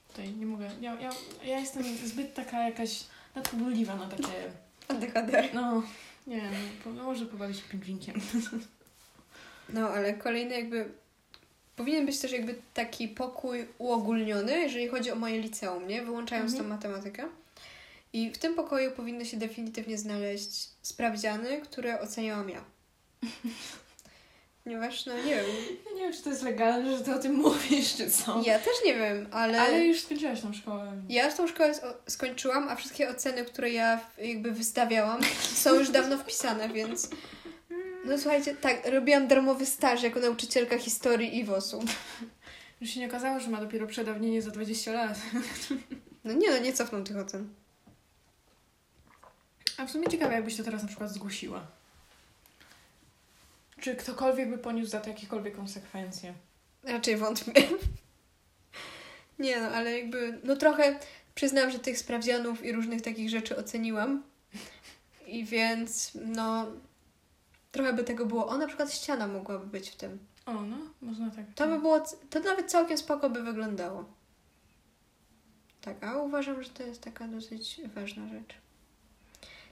[0.08, 0.70] Tutaj nie mogę.
[0.82, 1.10] Ja, ja,
[1.43, 3.04] ja jestem zbyt taka jakaś
[3.36, 4.52] nadpobudliwa na takie.
[4.88, 5.50] ADHD.
[5.54, 5.84] No,
[6.28, 6.54] nie wiem,
[6.86, 8.16] no może pobawić się pingwinkiem.
[9.70, 10.91] No, ale kolejny jakby...
[11.76, 16.02] Powinien być też jakby taki pokój uogólniony, jeżeli chodzi o moje liceum, nie?
[16.02, 16.70] Wyłączając Mhm.
[16.70, 17.28] tą matematykę.
[18.14, 22.64] I w tym pokoju powinny się definitywnie znaleźć sprawdziany, które oceniałam ja.
[24.64, 25.45] Ponieważ, no nie wiem,
[25.86, 28.41] Ja nie wiem, czy to jest legalne, że ty o tym mówisz, czy co.
[28.45, 29.62] ja też nie wiem, ale...
[29.62, 31.01] Ale już skończyłaś tą szkołę.
[31.10, 35.22] Ja już tą szkołę sko- skończyłam, a wszystkie oceny, które ja jakby wystawiałam,
[35.64, 37.10] są już dawno wpisane, więc.
[38.05, 41.84] No słuchajcie, tak, robiłam darmowy staż jako nauczycielka historii i WOS-u.
[42.82, 45.18] Już się nie okazało, że ma dopiero przedawnienie za 20 lat.
[46.24, 47.49] No nie, no nie cofną tych ocen.
[49.78, 51.67] A w sumie ciekawe, jakbyś to teraz na przykład zgłosiła.
[53.80, 56.34] Czy ktokolwiek by poniósł za to jakiekolwiek konsekwencje?
[56.84, 57.53] Raczej wątpię.
[59.39, 60.99] Nie no, ale jakby, no trochę
[61.36, 64.23] przyznam, że tych sprawdzianów i różnych takich rzeczy oceniłam.
[65.28, 66.71] I więc, no,
[67.71, 68.47] trochę by tego było.
[68.47, 70.19] O, na przykład ściana mogłaby być w tym.
[70.45, 71.45] O, no, można tak.
[71.55, 71.99] To by było,
[72.30, 74.05] to nawet całkiem spoko by wyglądało.
[75.82, 78.55] Tak, a uważam, że to jest taka dosyć ważna rzecz.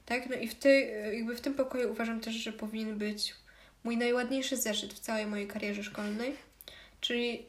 [0.06, 3.36] Tak, no i w, tej, jakby w tym pokoju uważam też, że powinien być
[3.84, 6.36] mój najładniejszy zeszyt w całej mojej karierze szkolnej,
[7.01, 7.45] czyli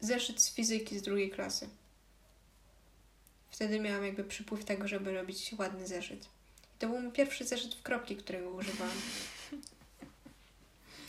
[0.00, 1.68] zeszyt z fizyki z drugiej klasy.
[3.50, 6.24] Wtedy miałam jakby przypływ tego, żeby robić ładny zeszyt.
[6.76, 8.96] I to był mój pierwszy zeszyt w kropki, którego używałam.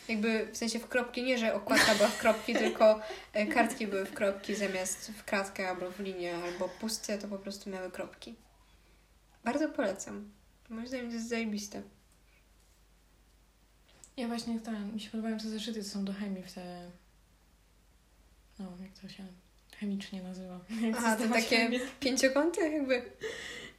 [0.07, 3.01] Jakby w sensie w kropki, nie że okładka była w kropki, tylko
[3.33, 7.37] e, kartki były w kropki zamiast w kratkę albo w linię, albo puste, to po
[7.37, 8.35] prostu miały kropki.
[9.43, 10.38] Bardzo polecam.
[10.69, 11.81] Moim zdaniem to jest zajebiste.
[14.17, 16.91] Ja właśnie ten, mi się podobają te zeszyty, co są do chemii w te...
[18.59, 19.23] No, jak to się
[19.79, 20.59] chemicznie nazywa.
[20.81, 21.79] Jak Aha, systemat takie chemii.
[21.99, 23.01] pięciokąty jakby.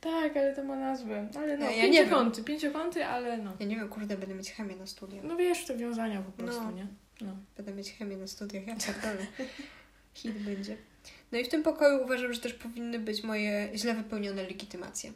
[0.01, 1.29] Tak, ale to ma nazwę.
[1.37, 3.53] Ale no, Ja- pięciokąty, pięciokąty, ale no.
[3.61, 5.25] Ja nie wiem, kurde, będę mieć chemię na studiach.
[5.25, 6.71] No wiesz, te wiązania po prostu, No.
[6.71, 6.87] nie?
[7.21, 7.37] No.
[7.57, 9.27] Będę mieć chemię na studiach, ja pierdolę.
[10.15, 10.77] Hit będzie.
[11.33, 15.13] No i w tym pokoju uważam, że też powinny być moje źle wypełnione legitymacje.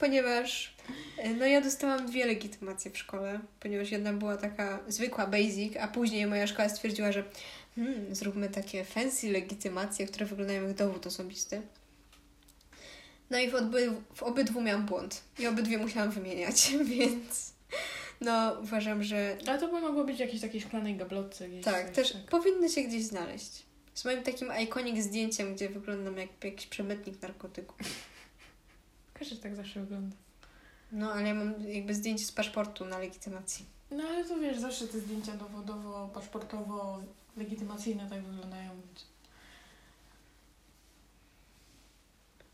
[0.00, 0.74] Ponieważ
[1.18, 5.88] e, no ja dostałam dwie legitymacje w szkole, ponieważ jedna była taka zwykła, basic, a
[5.88, 7.24] później moja szkoła stwierdziła, że
[7.74, 11.62] hmm, zróbmy takie fancy legitymacje, które wyglądają jak dowód osobisty.
[13.30, 17.52] No i w, obydwu, w obydwu miałam błąd i obydwie musiałam wymieniać, więc
[18.20, 21.64] no uważam, że Ale to by mogło być w jakiejś takiej szklanej gablotce gdzieś.
[21.64, 22.22] tak, coś, też tak.
[22.22, 23.62] powinny się gdzieś znaleźć.
[23.94, 27.78] Z moim takim ikonik zdjęciem, gdzie wyglądam jak jakiś przemytnik narkotyków.
[29.20, 30.16] Każdy tak zawsze wygląda.
[30.92, 33.66] No, ale ja mam jakby zdjęcie z paszportu na legitymacji.
[33.90, 37.02] No ale to wiesz, zawsze te zdjęcia dowodowo, paszportowo,
[37.36, 38.70] legitymacyjne tak wyglądają.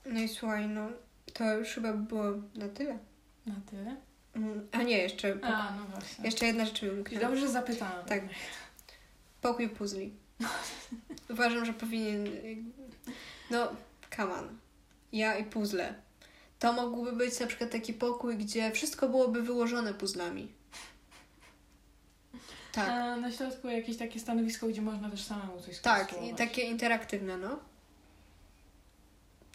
[0.06, 0.88] No i słuchaj, no
[1.32, 2.98] to już chyba by było na tyle.
[3.46, 3.96] Na tyle?
[4.34, 6.24] Mm, A nie, jeszcze, A, no właśnie.
[6.24, 7.28] jeszcze jedna rzecz mi umknęła.
[7.28, 8.04] Dobrze zapytałam.
[8.06, 8.22] Tak.
[9.40, 10.12] Pokój puzli.
[11.30, 12.26] Uważam, że powinien...
[13.50, 13.68] No,
[14.16, 14.58] come on.
[15.12, 16.05] Ja i puzzle.
[16.59, 20.48] To mógłby być na przykład taki pokój, gdzie wszystko byłoby wyłożone puzzlami.
[22.72, 22.88] Tak.
[22.88, 27.59] A na środku jakieś takie stanowisko, gdzie można też samemu coś Tak, takie interaktywne, no.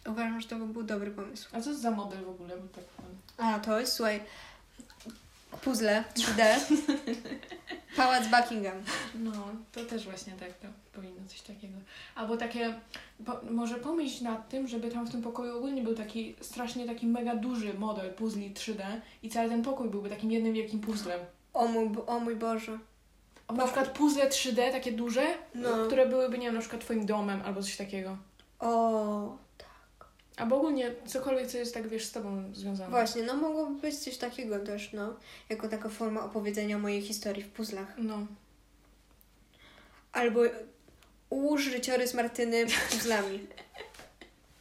[0.07, 1.49] Uważam, że to by był dobry pomysł.
[1.53, 2.57] A co za model w ogóle?
[2.57, 2.83] Bo tak,
[3.37, 4.23] A, to jest, słuchaj,
[5.61, 6.59] puzzle 3D.
[7.97, 8.83] Pałac Buckingham.
[9.15, 9.31] no,
[9.71, 11.73] to też właśnie tak, to powinno coś takiego.
[12.15, 12.73] Albo takie,
[13.25, 17.07] po, może pomyśl nad tym, żeby tam w tym pokoju ogólnie był taki strasznie taki
[17.07, 18.83] mega duży model puzli 3D
[19.23, 21.19] i cały ten pokój byłby takim jednym wielkim puzzlem.
[21.53, 22.79] O mój, o mój Boże.
[23.47, 25.25] A na przykład puzzle 3D, takie duże,
[25.55, 25.69] No.
[25.85, 28.17] które byłyby, nie wiem, na przykład twoim domem albo coś takiego.
[28.59, 29.37] O,
[30.37, 32.89] Albo ogólnie cokolwiek, co jest tak, wiesz, z tobą związane.
[32.89, 35.13] właśnie, no mogłoby być coś takiego też, no.
[35.49, 37.93] Jako taka forma opowiedzenia mojej historii w puzzlach.
[37.97, 38.25] No.
[40.11, 40.39] Albo
[41.31, 43.39] ułóż życiorys Martyny puzzlami.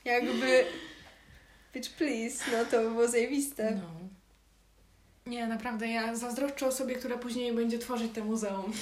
[0.04, 0.64] Jakby...
[1.74, 3.70] Bitch, please, no to by było zajebiste.
[3.82, 4.00] No.
[5.30, 8.72] Nie, naprawdę, ja zazdroszczę osobie, która później będzie tworzyć te muzeum.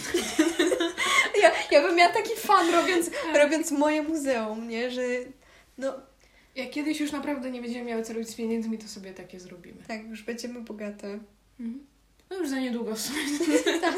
[1.43, 4.91] Ja, ja bym miała taki fan robiąc, robiąc moje muzeum, nie?
[4.91, 5.03] Że
[5.79, 5.93] no
[6.55, 9.83] Jak kiedyś już naprawdę nie będziemy miały co robić z pieniędzmi, to sobie takie zrobimy.
[9.89, 11.19] tak, już będziemy bogate.
[12.31, 13.21] No już za niedługo w sumie.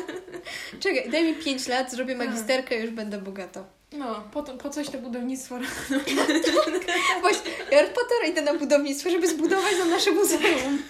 [0.80, 2.26] Czekaj, daj mi 5 lat, zrobię Tak.
[2.28, 3.64] magisterkę i już będę bogata.
[3.92, 5.58] No, po, to, po coś to budownictwo.
[7.20, 10.82] Właśnie, Harry Potter idę na budownictwo, żeby zbudować nam nasze muzeum.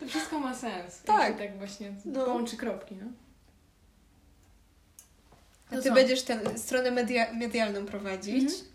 [0.00, 1.02] To wszystko ma sens.
[1.02, 1.38] Tak.
[1.38, 2.24] Tak właśnie No.
[2.24, 3.06] połączy kropki, no.
[5.70, 5.94] A To ty co?
[5.94, 8.44] będziesz tę stronę media medialną prowadzić.
[8.44, 8.68] Mhm.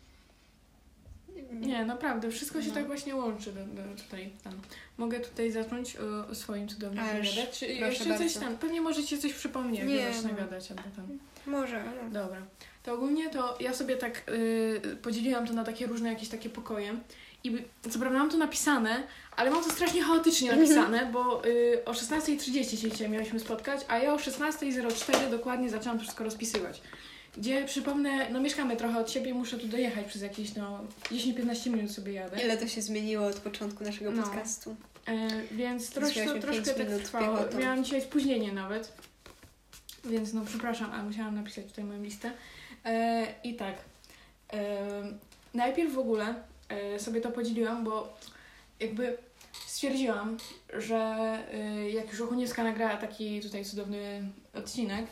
[1.61, 2.73] Nie, naprawdę, wszystko się No.
[2.73, 4.31] tak właśnie łączy do, do tutaj.
[4.43, 4.53] Tam.
[4.97, 7.59] Mogę tutaj zacząć o, o swoim cudownym opowiadać?
[7.59, 8.39] Czy jeszcze coś bardzo.
[8.39, 8.57] tam?
[8.57, 10.33] Pewnie możecie coś przypomnieć, Nie, no.
[10.33, 11.19] gadać albo tam.
[11.45, 12.09] Może, ale...
[12.11, 12.41] Dobra.
[12.83, 16.95] To ogólnie to ja sobie tak y, podzieliłam to na takie różne jakieś takie pokoje.
[17.43, 17.57] I
[17.89, 19.03] co prawda mam to napisane,
[19.35, 20.69] ale mam to strasznie chaotycznie Mhm.
[20.69, 25.97] napisane, bo y, o 16.30 się dzisiaj mieliśmy spotkać, a ja o 16.04 dokładnie zaczęłam
[25.97, 26.81] to wszystko rozpisywać.
[27.37, 30.79] Gdzie przypomnę, no mieszkamy trochę od siebie, muszę tu dojechać przez jakieś no
[31.11, 32.41] 10-15 minut sobie jadę.
[32.43, 34.23] Ile to się zmieniło od początku naszego No.
[34.23, 34.75] podcastu.
[35.07, 37.37] E, więc troszkę, Zeszliśmy troszkę tak trwało.
[37.37, 37.59] piechotą.
[37.59, 38.93] Miałam dzisiaj spóźnienie nawet.
[40.05, 42.31] Więc no przepraszam, ale musiałam napisać tutaj moją listę.
[42.85, 43.75] E, I tak.
[44.53, 44.87] E,
[45.53, 46.35] najpierw w ogóle
[46.69, 48.17] e, sobie to podzieliłam, bo
[48.79, 49.17] jakby
[49.65, 50.37] stwierdziłam,
[50.73, 50.97] że
[51.53, 55.05] e, jak już Ochuniewska nagrała taki tutaj cudowny odcinek,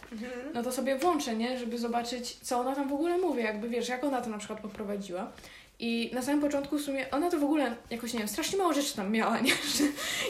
[0.53, 1.59] no to sobie włączę, nie?
[1.59, 4.59] Żeby zobaczyć, co ona tam w ogóle mówi, jakby wiesz, jak ona to na przykład
[4.59, 5.31] poprowadziła.
[5.84, 8.73] I na samym początku w sumie ona to w ogóle jakoś, nie wiem, strasznie mało
[8.73, 9.51] rzeczy tam miała, nie?
[9.51, 9.84] Że,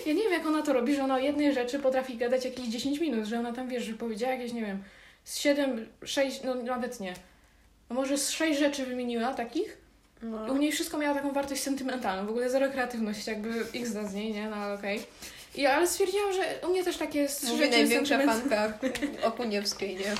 [0.05, 2.67] ja nie wiem, jak ona to robi, że ona o jednej rzeczy potrafi gadać jakieś
[2.67, 4.83] 10 minut, że ona tam, wiesz, że powiedziała jakieś, nie wiem,
[5.23, 7.13] z 7, 6, no nawet nie.
[7.89, 9.77] No może z 6 rzeczy wymieniła takich
[10.21, 10.47] No.
[10.47, 14.13] i u niej wszystko miało taką wartość sentymentalną, w ogóle zero kreatywności, jakby x z
[14.13, 14.49] niej, nie?
[14.49, 15.01] No ale okej.
[15.55, 18.79] I ale stwierdziłam, że u mnie też takie trzy Mówi rzeczy największa sentymentalne...
[19.23, 20.15] Okuniewskiej, nie?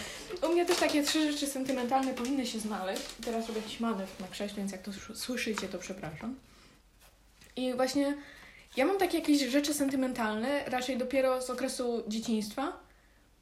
[0.48, 3.02] U mnie też takie trzy rzeczy sentymentalne powinny się znaleźć.
[3.26, 6.36] Teraz robię jakiś manewr na krześle, więc jak to sz- słyszycie, to przepraszam.
[7.56, 8.14] I właśnie
[8.78, 12.74] ja mam takie jakieś rzeczy sentymentalne raczej dopiero z okresu dzieciństwa,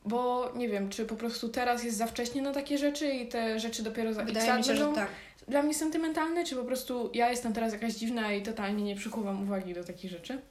[0.06, 3.60] bo nie wiem, czy po prostu teraz jest za wcześnie na takie rzeczy i te
[3.60, 5.10] rzeczy dopiero za Wydaje mi się, że tak.
[5.48, 9.44] dla mnie sentymentalne, czy po prostu ja jestem teraz jakaś dziwna i totalnie nie przykuwam
[9.44, 10.42] uwagi do takich rzeczy.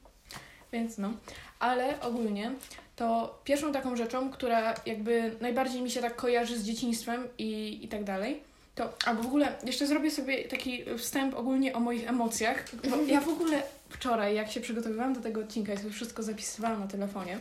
[0.73, 1.13] Więc no.
[1.59, 2.53] Ale ogólnie
[2.97, 7.89] to pierwszą taką rzeczą, która jakby najbardziej mi się tak kojarzy z dzieciństwem i, i
[7.89, 8.41] tak dalej,
[8.75, 13.21] to, albo w ogóle jeszcze zrobię sobie taki wstęp ogólnie o moich emocjach, bo ja
[13.21, 17.39] w ogóle wczoraj, jak się przygotowywałam do tego odcinka i sobie wszystko zapisywałam na telefonie,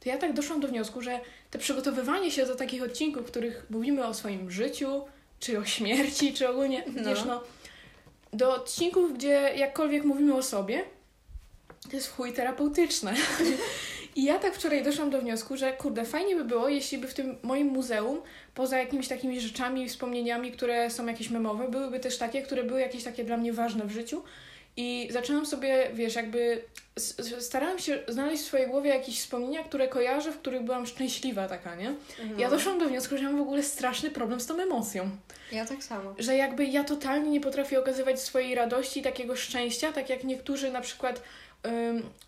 [0.00, 3.66] to ja tak doszłam do wniosku, że te przygotowywanie się do takich odcinków, w których
[3.70, 5.02] mówimy o swoim życiu,
[5.40, 7.10] czy o śmierci, czy ogólnie, No.
[7.10, 7.42] wiesz, no,
[8.32, 10.84] do odcinków, gdzie jakkolwiek mówimy o sobie,
[11.90, 13.14] to jest chuj terapeutyczne.
[14.16, 17.14] I ja tak wczoraj doszłam do wniosku, że kurde, fajnie by było, jeśli by w
[17.14, 18.22] tym moim muzeum,
[18.54, 23.04] poza jakimiś takimi rzeczami, wspomnieniami, które są jakieś memowe, byłyby też takie, które były jakieś
[23.04, 24.22] takie dla mnie ważne w życiu.
[24.76, 26.62] I zaczęłam sobie, wiesz, jakby
[27.40, 31.74] starałam się znaleźć w swojej głowie jakieś wspomnienia, które kojarzę, w których byłam szczęśliwa taka,
[31.74, 31.88] nie?
[31.88, 32.40] Mhm.
[32.40, 35.10] Ja doszłam do wniosku, że mam w ogóle straszny problem z tą emocją.
[35.52, 36.14] Ja tak samo.
[36.18, 40.72] Że jakby ja totalnie nie potrafię okazywać swojej radości i takiego szczęścia, tak jak niektórzy
[40.72, 41.22] na przykład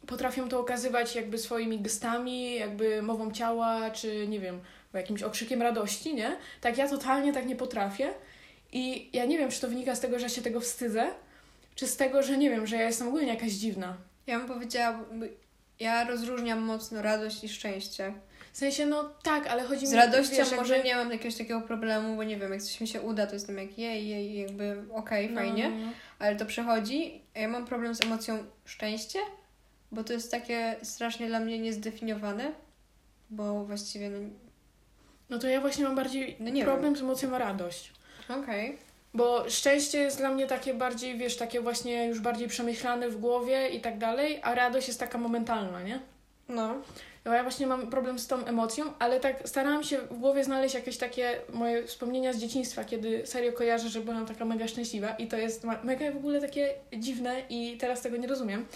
[0.07, 4.61] potrafią to okazywać jakby swoimi gestami, jakby mową ciała, czy nie wiem,
[4.95, 6.37] jakimś okrzykiem radości, nie?
[6.61, 8.14] Tak ja totalnie tak nie potrafię.
[8.72, 11.07] I ja nie wiem, czy to wynika z tego, że się tego wstydzę,
[11.74, 13.97] czy z tego, że nie wiem, że ja jestem ogólnie jakaś dziwna.
[14.26, 14.99] Ja bym powiedziała,
[15.81, 18.12] ja rozróżniam mocno radość i szczęście.
[18.53, 21.35] W sensie, no tak, ale chodzi mi Z radością wiesz, może jakby- nie mam jakiegoś
[21.39, 24.39] takiego problemu, bo nie wiem, jak coś mi się uda, to jestem jak jej, jej,
[24.41, 25.93] jakby okej, No, fajnie, no, no.
[26.20, 27.22] Ale to przechodzi.
[27.34, 29.18] Ja mam problem z emocją szczęście,
[29.92, 32.52] bo to jest takie strasznie dla mnie niezdefiniowane,
[33.30, 34.18] bo właściwie, no
[35.30, 37.92] No to ja właśnie mam bardziej No nie problem z emocją radość.
[38.28, 38.78] okej.
[39.14, 43.68] Bo szczęście jest dla mnie takie bardziej, wiesz, takie właśnie już bardziej przemyślane w głowie
[43.68, 46.00] i tak dalej, a radość jest taka momentalna, nie?
[46.48, 46.74] No.
[47.24, 50.74] No ja właśnie mam problem z tą emocją, ale tak starałam się w głowie znaleźć
[50.74, 55.26] jakieś takie moje wspomnienia z dzieciństwa, kiedy serio kojarzę, że byłam taka mega szczęśliwa i
[55.26, 58.66] to jest mega w ogóle takie dziwne i teraz tego nie rozumiem.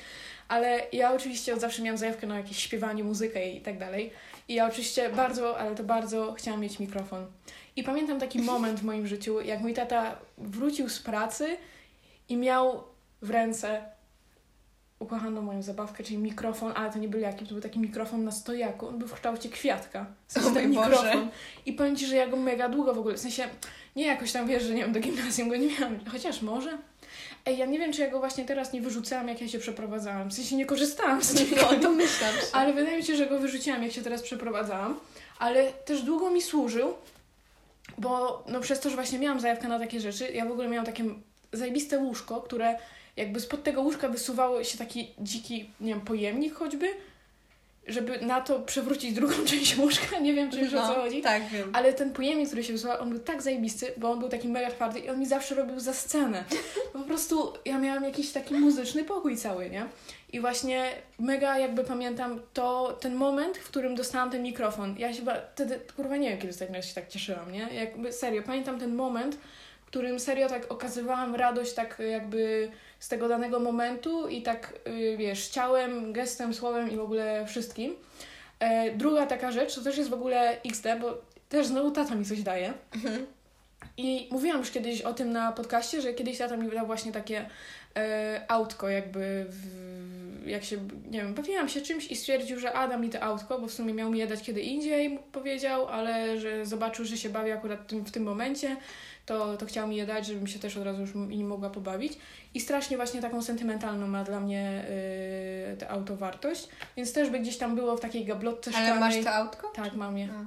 [0.49, 4.11] Ale ja oczywiście od zawsze miałam zajawkę na jakieś śpiewanie, muzykę i tak dalej.
[4.49, 7.27] I ja oczywiście bardzo, ale to bardzo chciałam mieć mikrofon.
[7.77, 11.57] I pamiętam taki moment w moim życiu, jak mój tata wrócił z pracy
[12.29, 12.85] i miał
[13.23, 13.94] w ręce
[14.99, 18.33] ukochaną moją zabawkę, czyli mikrofon, ale to nie był jaki, to był taki mikrofon na
[18.33, 18.89] stojaku.
[18.89, 20.07] On był w kształcie kwiatka.
[20.27, 20.91] W sensie O ten mój Boże.
[20.91, 21.29] mikrofon.
[21.67, 23.49] I powiem Ci, że ja go mega długo w ogóle, w sensie
[23.97, 26.79] nie jakoś tam wiesz, że nie wiem, do gimnazjum go nie miałam, chociaż może.
[27.47, 30.31] Ej, ja nie wiem, czy ja go właśnie teraz nie wyrzucałam, jak ja się przeprowadzałam.
[30.31, 31.69] W sensie nie korzystałam z niego.
[31.73, 32.41] No, domyślam się.
[32.53, 35.01] Ale wydaje mi się, że go wyrzuciłam, jak się teraz przeprowadzałam.
[35.39, 36.95] Ale też długo mi służył,
[37.99, 40.87] bo no przez to, że właśnie miałam zajawkę na takie rzeczy, ja w ogóle miałam
[40.87, 41.05] takie
[41.53, 42.79] zajebiste łóżko, które
[43.17, 46.89] jakby spod tego łóżka wysuwało się taki dziki, nie wiem, pojemnik choćby,
[47.87, 50.19] żeby na to przewrócić drugą część łóżka.
[50.19, 51.23] Nie wiem, czy już o co chodzi.
[51.23, 51.71] tak, wiem.
[51.73, 54.71] Ale ten pojemnik, który się wysuwał, on był tak zajebisty, bo on był taki mega
[54.71, 56.45] twardy i on mi zawsze robił za scenę.
[56.93, 59.87] Po prostu ja miałam jakiś taki muzyczny pokój cały, nie?
[60.33, 64.95] I właśnie mega jakby pamiętam to, ten moment, w którym dostałam ten mikrofon.
[64.99, 67.69] Ja się chyba wtedy, kurwa nie wiem, kiedy ostatnio się tak cieszyłam, nie?
[67.73, 69.39] Jakby serio, pamiętam ten moment,
[69.85, 72.71] w którym serio tak okazywałam radość tak jakby
[73.05, 77.95] z tego danego momentu i tak, y, wiesz, ciałem, gestem, słowem i w ogóle wszystkim.
[78.61, 82.25] E, druga taka rzecz, to też jest w ogóle XD, bo też znowu tata mi
[82.25, 82.73] coś daje.
[82.95, 83.27] Mhm.
[83.97, 87.49] I mówiłam już kiedyś o tym na podcaście, że kiedyś tata mi wydał właśnie takie
[87.97, 90.77] e, autko jakby, w, jak się,
[91.11, 93.73] nie wiem, bawiłam się czymś i stwierdził, że a da mi to autko, bo w
[93.73, 97.87] sumie miał mi je dać kiedy indziej, powiedział, ale że zobaczył, że się bawi akurat
[97.87, 98.77] tym, w tym momencie,
[99.27, 102.13] to, to chciał mi je dać, żebym się też od razu już nim mogła pobawić.
[102.55, 104.85] I strasznie właśnie taką sentymentalną ma dla mnie
[105.73, 109.17] y, to auto wartość, więc też by gdzieś tam było w takiej gablotce Ale szklanej.
[109.17, 109.69] masz to autko?
[109.69, 110.29] Tak, mam je.
[110.33, 110.45] A.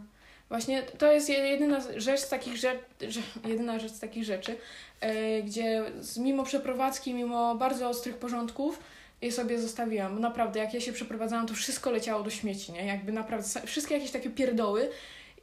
[0.49, 4.55] Właśnie to jest je- jedyna rzecz z takich rzeczy, jedyna rzecz z takich rzeczy,
[5.01, 8.79] e, gdzie z, mimo przeprowadzki, mimo bardzo ostrych porządków,
[9.21, 10.19] je sobie zostawiłam.
[10.19, 12.85] Naprawdę, jak ja się przeprowadzałam, to wszystko leciało do śmieci, nie?
[12.85, 14.89] Jakby naprawdę, wszystkie jakieś takie pierdoły.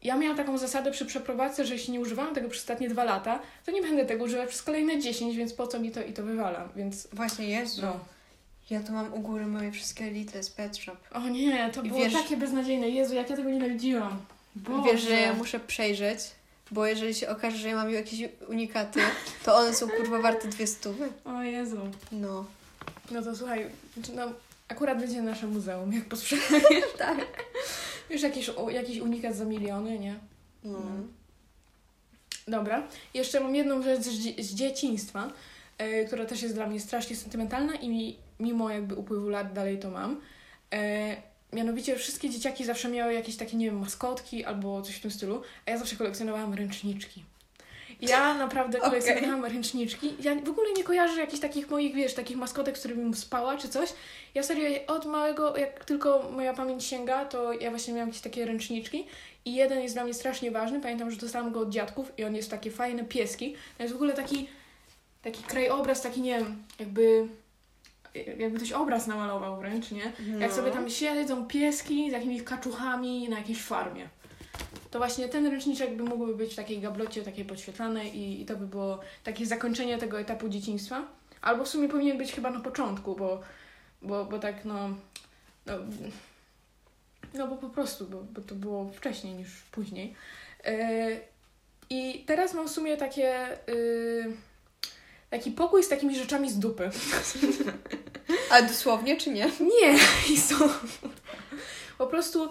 [0.04, 3.38] Ja miałam taką zasadę przy przeprowadzce, że jeśli nie używałam tego przez ostatnie dwa lata,
[3.66, 6.22] to nie będę tego używać przez kolejne 10, więc po co mi to i to
[6.22, 7.82] wywalam, więc Właśnie, Jezu.
[7.82, 8.00] no.
[8.70, 10.96] Ja tu mam u góry moje wszystkie little z Pet Shop.
[11.12, 12.88] O nie, to I było wiesz- takie beznadziejne.
[12.88, 14.20] Jezu, jak ja tego nienawidziłam.
[14.56, 14.92] Boże.
[14.92, 16.18] Wiesz, że ja muszę przejrzeć,
[16.70, 19.00] bo jeżeli się okaże, że ja mam jakieś unikaty,
[19.44, 21.08] to one są kurwa warte dwie stówy.
[21.24, 21.78] O Jezu.
[22.12, 22.44] No.
[23.10, 23.66] No to słuchaj,
[24.14, 24.22] no,
[24.68, 26.84] akurat będzie nasze muzeum, jak posprzedajesz.
[26.98, 27.18] Tak.
[28.10, 30.14] Już jakiś, jakiś unikat za miliony, nie?
[30.64, 30.78] No.
[32.48, 32.88] Dobra.
[33.14, 35.32] Jeszcze mam jedną rzecz z, z dzieciństwa,
[35.78, 39.78] e, która też jest dla mnie strasznie sentymentalna i mi, mimo jakby upływu lat dalej
[39.78, 40.20] to mam.
[40.72, 41.16] E,
[41.52, 45.42] mianowicie wszystkie dzieciaki zawsze miały jakieś takie, nie wiem, maskotki albo coś w tym stylu,
[45.66, 47.24] a ja zawsze kolekcjonowałam ręczniczki.
[48.08, 50.14] Ja naprawdę kolekcjonowałam ręczniczki.
[50.20, 53.68] Ja w ogóle nie kojarzę jakichś takich moich, wiesz, takich maskotek, z którymi spała czy
[53.68, 53.88] coś.
[54.34, 58.44] Ja serio od małego, jak tylko moja pamięć sięga, to ja właśnie miałam jakieś takie
[58.46, 59.06] ręczniczki
[59.44, 60.80] i jeden jest dla mnie strasznie ważny.
[60.80, 63.56] Pamiętam, że dostałam go od dziadków i on jest takie fajne pieski.
[63.76, 64.48] To jest w ogóle taki,
[65.22, 67.28] taki krajobraz, taki nie wiem, jakby
[68.38, 70.12] jakby ktoś obraz namalował wręcz, nie?
[70.40, 70.56] Jak No.
[70.56, 74.08] sobie tam siedzą pieski z jakimiś kaczuchami na jakiejś farmie.
[74.90, 78.56] To właśnie ten ręczniczek by mógłby być w takiej gablocie, takiej podświetlanej i, i to
[78.56, 81.06] by było takie zakończenie tego etapu dzieciństwa.
[81.42, 83.40] Albo w sumie powinien być chyba na początku, bo,
[84.02, 84.88] bo, bo tak no,
[85.66, 85.72] no...
[87.34, 90.14] No bo po prostu, bo, bo to było wcześniej niż później.
[90.64, 91.20] Yy,
[91.90, 93.58] I teraz mam w sumie takie...
[93.66, 94.32] Yy,
[95.30, 96.90] taki pokój z takimi rzeczami z dupy.
[98.50, 99.50] Ale dosłownie, czy nie?
[99.60, 99.98] Nie,
[100.34, 100.68] i są.
[101.98, 102.50] Po prostu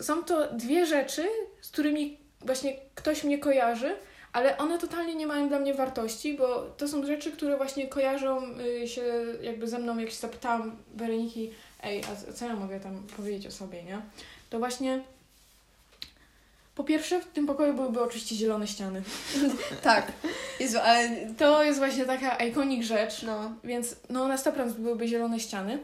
[0.00, 1.28] są to dwie rzeczy,
[1.60, 3.96] z którymi właśnie ktoś mnie kojarzy,
[4.32, 8.42] ale one totalnie nie mają dla mnie wartości, bo to są rzeczy, które właśnie kojarzą
[8.82, 9.02] y, się
[9.42, 11.50] jakby ze mną, jak się zapytałam Weroniki,
[11.82, 13.98] ej, a co ja mogę tam powiedzieć o sobie, nie?
[14.50, 15.02] To właśnie
[16.74, 19.02] Po pierwsze, w tym pokoju byłyby oczywiście zielone ściany.
[19.82, 20.12] Tak.
[20.60, 21.10] Jezu, ale...
[21.38, 23.52] To jest właśnie taka ikonik rzecz, No.
[23.64, 25.78] więc no na 100% byłyby zielone ściany.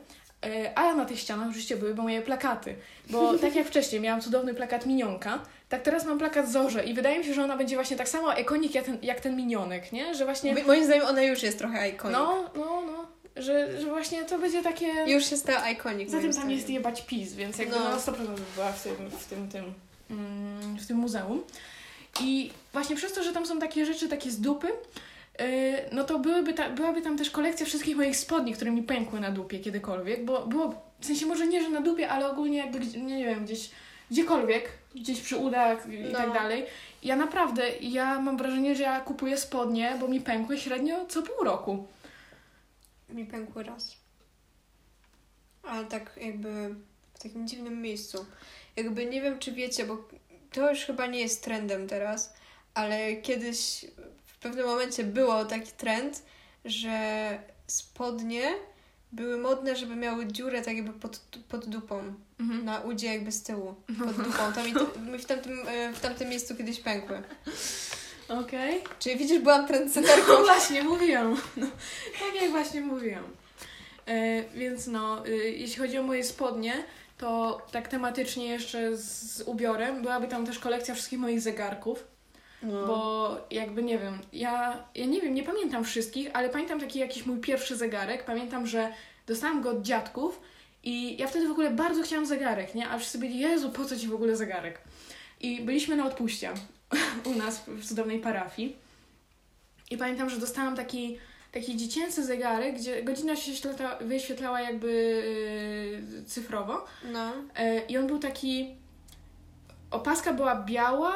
[0.47, 2.74] E, A na tych ścianach oczywiście byłyby moje plakaty,
[3.11, 5.38] bo tak jak wcześniej miałam cudowny plakat Minionka,
[5.68, 8.32] tak teraz mam plakat Zorze i wydaje mi się, że ona będzie właśnie tak samo
[8.34, 10.14] ikonik jak ten, jak ten minionek, nie?
[10.14, 10.55] Że właśnie...
[10.55, 12.16] Mo- Moim zdaniem ona już jest trochę ikonik.
[12.18, 13.07] No, no, no.
[13.36, 14.86] Że, że właśnie to będzie takie...
[15.07, 16.11] Już się stała ikonik.
[16.11, 17.84] Za moim tym tam jest jebać PiS, więc jakby No.
[17.84, 17.91] no.
[17.91, 19.64] na 100% by była w tym, w tym, tym,
[20.11, 21.43] mm, w tym muzeum.
[22.20, 24.68] I właśnie przez to, że tam są takie rzeczy, takie z dupy,
[25.92, 29.30] no to byłyby ta, byłaby tam też kolekcja wszystkich moich spodni, które mi pękły na
[29.30, 33.00] dupie kiedykolwiek, bo było, w sensie może nie, że na dupie, ale ogólnie jakby, gdzie-
[33.00, 33.70] nie wiem, gdzieś,
[34.10, 36.18] gdziekolwiek, gdzieś przy udach i No.
[36.18, 36.66] tak dalej.
[37.02, 41.44] Ja naprawdę, ja mam wrażenie, że ja kupuję spodnie, bo mi pękły średnio co pół
[41.44, 41.86] roku.
[43.08, 43.96] Mi pękły raz.
[45.62, 46.74] Ale tak jakby
[47.14, 48.26] w takim dziwnym miejscu.
[48.76, 50.08] Jakby nie wiem, czy wiecie, bo
[50.52, 52.34] to już chyba nie jest trendem teraz,
[52.74, 53.86] ale kiedyś
[54.41, 56.22] pewnym momencie było taki trend,
[56.64, 58.55] że spodnie
[59.12, 62.14] były modne, żeby miały dziurę tak jakby pod, pod dupą.
[62.41, 62.64] Mhm.
[62.64, 63.74] Na udzie jakby z tyłu.
[63.99, 64.53] Pod dupą.
[64.55, 64.72] To mi,
[65.12, 67.22] mi w, tamtym, e, w tamtym miejscu kiedyś pękły.
[68.28, 68.82] Okej.
[68.99, 70.32] Czyli widzisz, byłam trendsetterką.
[70.38, 71.36] No właśnie, mówiłam.
[71.57, 71.66] No,
[72.18, 73.24] tak jak właśnie mówiłam.
[74.07, 76.84] E, więc no, y, jeśli chodzi o moje spodnie,
[77.18, 82.05] to tak tematycznie jeszcze z ubiorem byłaby tam też kolekcja wszystkich moich zegarków,
[82.62, 82.86] No.
[82.86, 87.26] bo jakby nie wiem, ja, ja nie wiem, nie pamiętam wszystkich, ale pamiętam taki jakiś
[87.26, 88.24] mój pierwszy zegarek.
[88.24, 88.92] Pamiętam, że
[89.26, 90.40] dostałam go od dziadków
[90.84, 92.88] i ja wtedy w ogóle bardzo chciałam zegarek, nie?
[92.88, 94.80] A wszyscy byli, Jezu, po co ci w ogóle zegarek?
[95.40, 96.50] I byliśmy na odpuście
[97.30, 98.76] u nas w cudownej parafii.
[99.90, 101.18] I pamiętam, że dostałam taki,
[101.52, 104.92] taki dziecięcy zegarek, gdzie godzina się wyświetla, wyświetlała jakby
[106.16, 106.84] yy, cyfrowo.
[107.12, 107.32] no.
[107.56, 108.74] E, I on był taki.
[109.90, 111.14] Opaska była biała,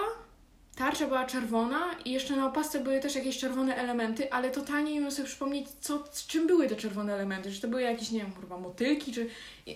[0.74, 4.98] tarcza była czerwona i jeszcze na opasce były też jakieś czerwone elementy, ale totalnie nie
[4.98, 7.52] umiem sobie przypomnieć, co, z czym były te czerwone elementy.
[7.52, 9.28] Czy to były jakieś, nie wiem, kurwa, motylki, czy.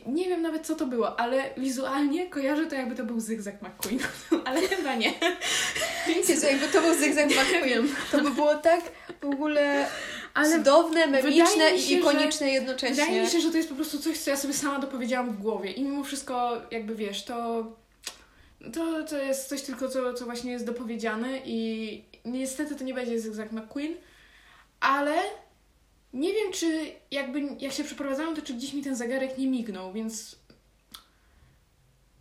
[0.07, 3.99] Nie wiem nawet, co to było, ale wizualnie kojarzę to, jakby to był zygzak McQueen,
[4.47, 5.13] ale chyba nie.
[6.29, 7.89] Jezu, jakby to był zygzak McQueen.
[8.11, 8.81] To by było tak
[9.21, 9.87] w ogóle
[10.35, 13.05] Ale cudowne, memiczne i ikoniczne jednocześnie.
[13.05, 15.43] Wydaje mi się, że to jest po prostu coś, co ja sobie sama dopowiedziałam w
[15.43, 17.67] głowie i mimo wszystko, jakby wiesz, to,
[18.73, 23.21] to, to jest coś tylko, co, co właśnie jest dopowiedziane i niestety to nie będzie
[23.21, 23.95] Zygzak McQueen,
[24.81, 25.16] ale
[26.12, 29.93] nie wiem, czy jakby jak się przeprowadzałam, to czy gdzieś mi ten zegarek nie mignął,
[29.93, 30.37] więc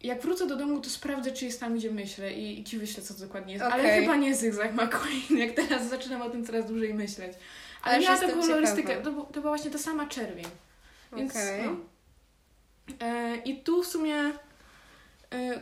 [0.04, 3.04] jak wrócę do domu, to sprawdzę, czy jest tam, gdzie myślę i, i ci wyślę,
[3.04, 3.66] co dokładnie jest.
[3.66, 4.02] Ale Okej.
[4.02, 7.34] chyba nie Zygzak McQueen, jak teraz zaczynam o tym coraz dłużej myśleć.
[7.84, 10.46] Ale Aż miała taką kolorystykę, to, to była właśnie ta sama czerwień.
[11.18, 11.62] Więc, Okej.
[11.66, 11.76] no.
[13.08, 14.34] e, I tu w sumie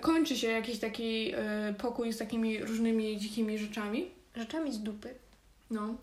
[0.02, 4.12] kończy się jakiś taki e, pokój z takimi różnymi dzikimi rzeczami.
[4.36, 5.14] Rzeczami z dupy.
[5.72, 5.96] No.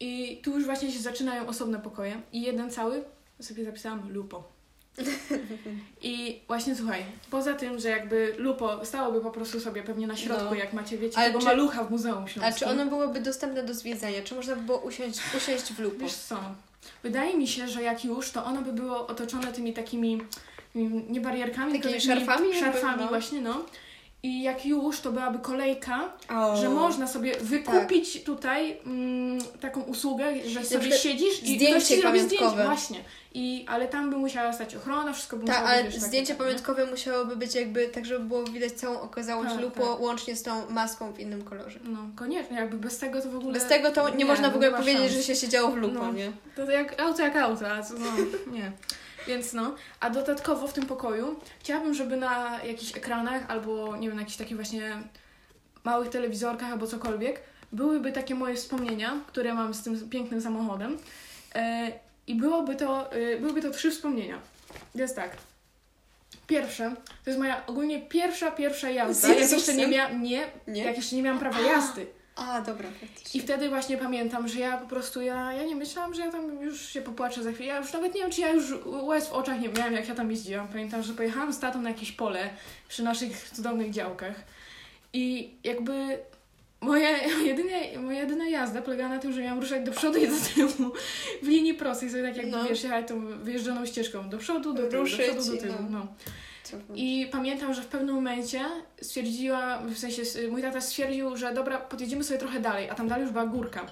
[0.00, 2.20] I tu już właśnie się zaczynają osobne pokoje.
[2.32, 3.04] I jeden cały
[3.40, 4.52] sobie zapisałam lupo.
[6.02, 10.44] I właśnie słuchaj, poza tym, że jakby lupo stałoby po prostu sobie pewnie na środku,
[10.44, 10.54] No.
[10.54, 12.54] jak macie, wiecie, Ale tego czy- malucha w Muzeum A Śląskim.
[12.58, 14.22] czy ono byłoby dostępne do zwiedzania?
[14.24, 15.96] Czy można by było usiąść, usiąść w lupo?
[15.98, 16.36] Wiesz co,
[17.02, 20.20] wydaje mi się, że jak już, to ono by było otoczone tymi takimi,
[21.08, 23.08] nie barierkami, Takimi tylko szarfami szarfami no.
[23.08, 23.64] właśnie, no.
[24.24, 26.56] I jak już, to byłaby kolejka, O.
[26.56, 32.00] że można sobie wykupić tutaj mm, taką usługę, że sobie siedzisz i zdjęcie ktoś ci
[32.00, 32.50] zrobi pamiątkowe.
[32.50, 32.98] zdjęcie, właśnie.
[33.34, 36.44] I, ale tam by musiała stać ochrona, wszystko by Tak, musiało być, wiesz, zdjęcie takie,
[36.44, 40.00] pamiątkowe musiałoby być jakby tak, żeby było widać całą okazałość Tak, lupo, tak.
[40.00, 41.78] łącznie z tą maską w innym kolorze.
[41.84, 41.90] nie?
[41.90, 43.52] No, koniecznie, jakby bez tego to w ogóle...
[43.52, 45.12] Bez tego to nie, można w nie ogóle powiedzieć, szans.
[45.14, 46.12] że się siedziało w lupo, No.
[46.12, 46.32] nie?
[46.56, 48.06] To jak auto jak auto, a co, no,
[48.52, 48.72] nie.
[49.26, 54.16] Więc no, a dodatkowo w tym pokoju chciałabym, żeby na jakichś ekranach albo nie wiem,
[54.16, 54.96] na jakichś takich właśnie
[55.84, 57.40] małych telewizorkach albo cokolwiek
[57.72, 60.98] byłyby takie moje wspomnienia, które mam z tym pięknym samochodem.
[61.54, 61.92] E,
[62.26, 64.38] I byłoby to, e, byłyby to trzy wspomnienia.
[64.94, 65.36] Jest tak.
[66.46, 66.94] Pierwsze,
[67.24, 69.14] to jest moja ogólnie pierwsza, pierwsza jazda.
[69.14, 69.76] Z Jak jeszcze Jezusem?
[69.76, 70.84] nie miałam, nie, Nie?
[70.84, 72.06] jak jeszcze nie miałam prawa jazdy.
[72.48, 73.42] A, dobra, I faktycznie.
[73.42, 76.86] wtedy właśnie pamiętam, że ja po prostu, ja, ja nie myślałam, że ja tam już
[76.86, 77.68] się popłaczę za chwilę.
[77.68, 80.14] Ja już nawet nie wiem, czy ja już łez w oczach nie miałam, jak ja
[80.14, 80.68] tam jeździłam.
[80.68, 82.50] Pamiętam, że pojechałam z tatą na jakieś pole
[82.88, 84.34] przy naszych cudownych działkach.
[85.12, 86.18] I jakby
[86.82, 87.10] moja
[87.44, 87.70] jedyna,
[88.02, 90.92] moja jedyna jazda polegała na tym, że miałam ruszać do przodu i do tyłu
[91.42, 92.64] w linii prostej, sobie tak jakby, No.
[92.64, 95.74] wiesz, jechać tą wyjeżdżoną ścieżką do przodu, do tyłu, Ruszyć do przodu, do tyłu.
[95.90, 96.06] no.
[96.72, 96.94] No.
[96.94, 98.60] I pamiętam, że w pewnym momencie
[99.02, 103.22] stwierdziła, w sensie mój tata stwierdził, że dobra, podjedziemy sobie trochę dalej, a tam dalej
[103.24, 103.86] już była górka.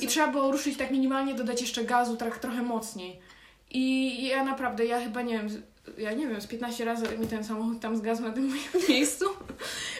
[0.00, 3.18] I trzeba było ruszyć tak minimalnie, dodać jeszcze gazu tak trochę mocniej.
[3.70, 5.48] I ja naprawdę, ja chyba nie wiem,
[5.98, 9.24] ja nie wiem, z 15 razy mi ten samochód tam zgasł na tym moim miejscu.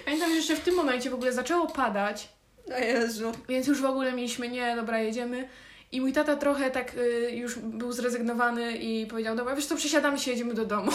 [0.04, 2.28] Pamiętam, że jeszcze w tym momencie w ogóle zaczęło padać,
[2.76, 3.32] O Jezu.
[3.48, 5.48] więc już w ogóle mieliśmy, nie, dobra, jedziemy.
[5.92, 10.18] I mój tata trochę tak y, już był zrezygnowany i powiedział, dobra, wiesz co, przesiadamy
[10.18, 10.92] się, jedziemy do domu.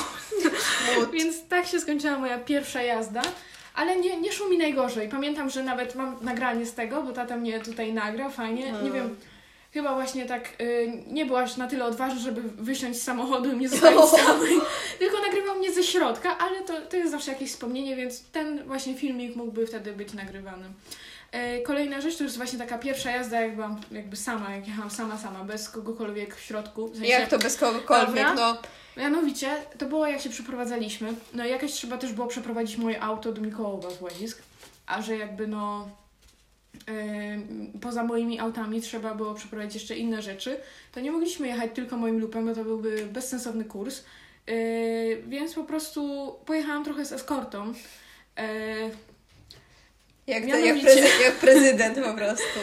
[1.13, 3.21] Więc tak się skończyła moja pierwsza jazda.
[3.75, 5.09] Ale nie, nie szło mi najgorzej.
[5.09, 8.65] Pamiętam, że nawet mam nagranie z tego, bo tata mnie tutaj nagrał, fajnie.
[8.65, 8.93] Nie Hmm.
[8.93, 9.15] wiem,
[9.73, 13.55] chyba właśnie tak y, nie był aż na tyle odważny, żeby wysiąść z samochodu i
[13.55, 14.59] mnie zostawić samej.
[14.99, 18.95] Tylko nagrywał mnie ze środka, ale to, to jest zawsze jakieś wspomnienie, więc ten właśnie
[18.95, 20.65] filmik mógłby wtedy być nagrywany.
[21.31, 24.91] E, Kolejna rzecz to już właśnie taka pierwsza jazda, jak byłam jakby sama, jak jechałam
[24.91, 26.87] sama, sama, bez kogokolwiek w środku.
[26.87, 28.35] W sensie, Jak to bez kogokolwiek, Dobra.
[28.35, 28.57] no.
[28.97, 31.13] Mianowicie, to było jak się przeprowadzaliśmy.
[31.33, 34.41] No i jakoś trzeba też było przeprowadzić moje auto do Mikołowa z Łazisk.
[34.87, 35.89] A że jakby no
[37.81, 40.59] poza moimi autami trzeba było przeprowadzić jeszcze inne rzeczy,
[40.91, 44.03] to nie mogliśmy jechać tylko moim lupem, bo to byłby bezsensowny kurs.
[44.47, 47.67] Yy, więc po prostu pojechałam trochę z eskortą.
[48.37, 48.43] Yy,
[50.27, 52.59] Jak, to, jak, Mianowicie- prezy- jak prezydent po prostu.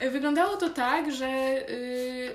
[0.12, 2.34] Wyglądało to tak, że yy,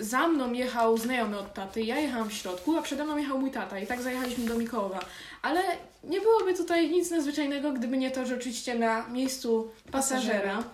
[0.00, 3.50] za mną jechał znajomy od taty, ja jechałam w środku, a przede mną jechał mój
[3.50, 5.00] tata i tak zajechaliśmy do Mikołowa.
[5.42, 5.60] Ale
[6.04, 10.64] nie byłoby tutaj nic nadzwyczajnego, gdyby nie to, że oczywiście na miejscu pasażera,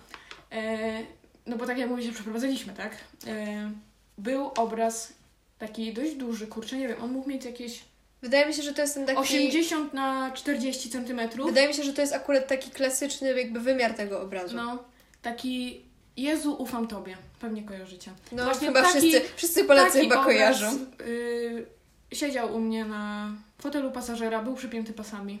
[0.51, 1.03] e,
[1.47, 2.91] no bo tak jak mówię, się przeprowadzaliśmy, tak?
[3.27, 3.71] E,
[4.17, 5.13] był obraz
[5.59, 7.91] taki dość duży, kurczę, nie wiem, on mógł mieć jakieś
[8.21, 9.19] Wydaje mi się, że to jest ten taki...
[9.19, 11.47] 80 na 40 centymetrów.
[11.47, 14.55] Wydaje mi się, że to jest akurat taki klasyczny jakby wymiar tego obrazu.
[14.55, 14.83] No,
[15.21, 15.81] taki
[16.17, 17.17] Jezu, ufam Tobie.
[17.39, 18.11] Pewnie kojarzycie.
[18.31, 20.85] no właśnie chyba taki- wszyscy, wszyscy Polacy chyba obraz, kojarzą.
[21.01, 21.65] y,
[22.13, 25.39] siedział u mnie na fotelu pasażera, był przypięty pasami.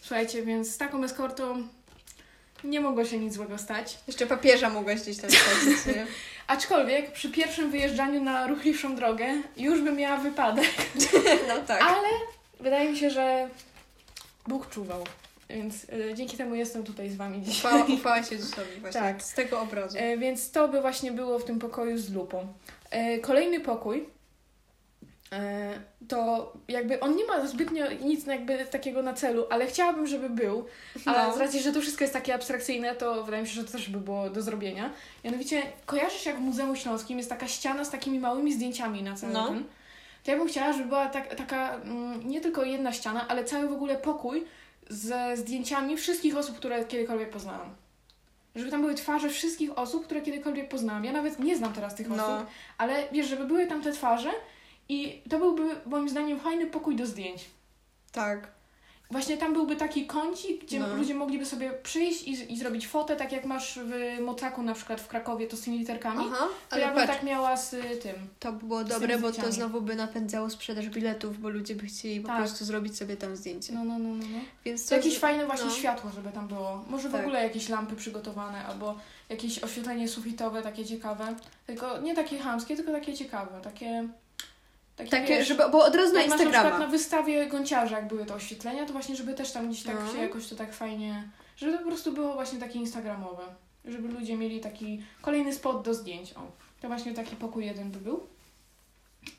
[0.00, 1.68] Słuchajcie, więc z taką eskortą
[2.64, 3.98] nie mogło się nic złego stać.
[4.06, 5.30] Jeszcze papieża mogłaś gdzieś tam
[5.86, 6.06] nie?
[6.46, 9.26] Aczkolwiek przy pierwszym wyjeżdżaniu na ruchliwszą drogę
[9.56, 10.70] już bym miała wypadek.
[11.48, 11.82] No tak.
[11.82, 12.08] Ale
[12.60, 13.48] wydaje mi się, że
[14.46, 15.04] Bóg czuwał.
[15.48, 17.72] Więc y, dzięki temu jestem tutaj z Wami dzisiaj.
[17.72, 19.00] Ufała, ufała się Jezusowi właśnie.
[19.00, 19.22] Tak.
[19.22, 19.98] Z tego obrazu.
[20.00, 22.46] E, więc to by właśnie było w tym pokoju z lupą.
[22.90, 24.08] E, kolejny pokój
[25.32, 30.30] e, to jakby on nie ma zbytnio nic jakby takiego na celu, ale chciałabym, żeby
[30.30, 30.66] był.
[31.06, 31.34] A No.
[31.34, 33.90] z racji, że to wszystko jest takie abstrakcyjne, to wydaje mi się, że to też
[33.90, 34.90] by było do zrobienia.
[35.24, 39.32] Mianowicie, kojarzysz jak w Muzeum Śląskim jest taka ściana z takimi małymi zdjęciami na cały
[39.32, 39.48] No.
[39.48, 39.64] ten?
[40.24, 43.68] To ja bym chciała, żeby była tak, taka mm, nie tylko jedna ściana, ale cały
[43.68, 44.44] w ogóle pokój
[44.90, 47.74] ze zdjęciami wszystkich osób, które kiedykolwiek poznałam.
[48.54, 51.04] Żeby tam były twarze wszystkich osób, które kiedykolwiek poznałam.
[51.04, 52.46] Ja nawet nie znam teraz tych osób, No.
[52.78, 54.30] ale wiesz, żeby były tam te twarze
[54.88, 57.44] i to byłby moim zdaniem fajny pokój do zdjęć.
[58.12, 58.55] Tak.
[59.10, 60.94] Właśnie tam byłby taki kącik, gdzie No.
[60.96, 65.00] ludzie mogliby sobie przyjść i, i zrobić fotę, tak jak masz w Mocaku na przykład
[65.00, 66.24] w Krakowie, to z tymi literkami.
[66.32, 67.70] Aha, ale ja bym patrz, tak miała z
[68.02, 68.14] tym.
[68.40, 71.86] to by było z dobre, bo to znowu by napędzało sprzedaż biletów, bo ludzie by
[71.86, 72.38] chcieli po Tak.
[72.38, 73.72] prostu zrobić sobie tam zdjęcie.
[73.72, 74.24] No, no, no, no.
[74.32, 74.38] no.
[74.64, 75.72] Więc To jakieś że- fajne właśnie no.
[75.72, 76.84] światło, żeby tam było.
[76.90, 77.20] Może w Tak.
[77.20, 78.94] ogóle jakieś lampy przygotowane, albo
[79.28, 81.34] jakieś oświetlenie sufitowe, takie ciekawe.
[81.66, 84.08] Tylko nie takie chamskie, tylko takie ciekawe, takie...
[84.96, 86.78] Takie, Takie, wiesz, żeby, bo od razu na masz na przykład Instagrama.
[86.78, 90.12] na wystawie Gąciarza, jak były te oświetlenia, to właśnie, żeby też tam gdzieś tak No.
[90.12, 91.28] się jakoś to tak fajnie...
[91.56, 93.42] Żeby to po prostu było właśnie takie instagramowe.
[93.84, 96.32] Żeby ludzie mieli taki kolejny spot do zdjęć.
[96.32, 96.40] O,
[96.80, 98.26] to właśnie taki pokój jeden by był.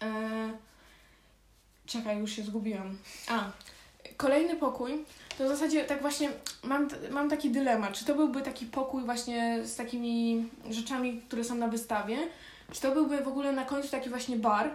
[0.02, 0.52] Eee,
[1.86, 2.98] czekaj, już się zgubiłam.
[3.30, 3.44] A,
[4.18, 5.06] kolejny pokój,
[5.38, 6.30] to w zasadzie tak właśnie
[6.64, 11.56] mam, mam taki dylemat, czy to byłby taki pokój właśnie z takimi rzeczami, które są
[11.56, 12.18] na wystawie,
[12.72, 14.70] czy to byłby w ogóle na końcu taki właśnie bar,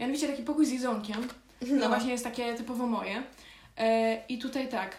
[0.00, 1.28] mianowicie taki pokój z jedzonkiem,
[1.62, 1.88] no No.
[1.88, 3.22] właśnie jest takie typowo moje.
[3.78, 4.96] E, I tutaj tak,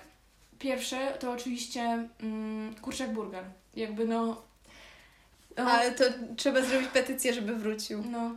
[0.59, 3.43] pierwsze to oczywiście mm, kurczak burger,
[3.75, 4.41] jakby no...
[5.57, 6.03] no Ale to
[6.37, 8.03] trzeba zrobić petycję, żeby wrócił.
[8.11, 8.31] no.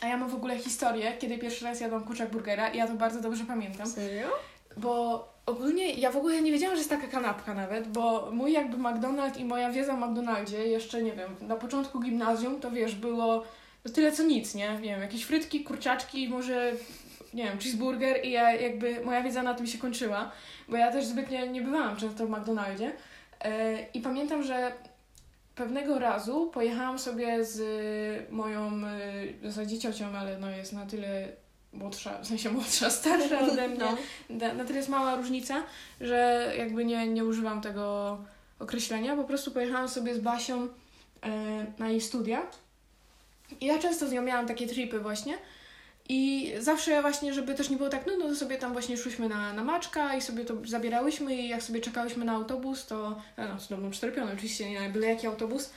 [0.00, 2.94] A ja mam w ogóle historię, kiedy pierwszy raz jadłam kurczak burgera i ja to
[2.94, 3.86] bardzo dobrze pamiętam.
[3.86, 4.28] Serio?
[4.76, 8.76] Bo ogólnie ja w ogóle nie wiedziałam, że jest taka kanapka nawet, bo mój jakby
[8.76, 13.44] McDonald's i moja wiedza o McDonaldzie jeszcze, nie wiem, na początku gimnazjum to wiesz, było
[13.88, 14.68] no tyle co nic, nie?
[14.68, 16.72] Nie wiem, jakieś frytki, kurczaczki, może,
[17.34, 20.30] nie wiem, cheeseburger i ja jakby, moja wiedza na tym się kończyła,
[20.68, 22.92] bo ja też zbytnio nie bywałam często w McDonaldzie
[23.40, 24.72] e, i pamiętam, że
[25.54, 27.60] pewnego razu pojechałam sobie z
[28.32, 28.70] moją, e,
[29.42, 31.28] w zasadzie ciocią, ale no jest na tyle
[31.72, 33.96] młodsza, w sensie młodsza, starsza ode mnie, No.
[34.30, 35.62] na, na tyle jest mała różnica,
[36.00, 38.18] że jakby nie, nie używam tego
[38.58, 39.16] określenia.
[39.16, 40.68] Po prostu pojechałam sobie z Basią
[41.22, 42.42] e, na jej studia.
[43.60, 45.38] I ja często z nią miałam takie tripy właśnie.
[46.08, 49.52] I zawsze właśnie, żeby też nie było tak nudno, to sobie tam właśnie szłyśmy na,
[49.52, 53.68] na maczka i sobie to zabierałyśmy i jak sobie czekałyśmy na autobus, to no, z
[53.68, 55.70] dobrą czteropianą oczywiście, nie byle jaki autobus.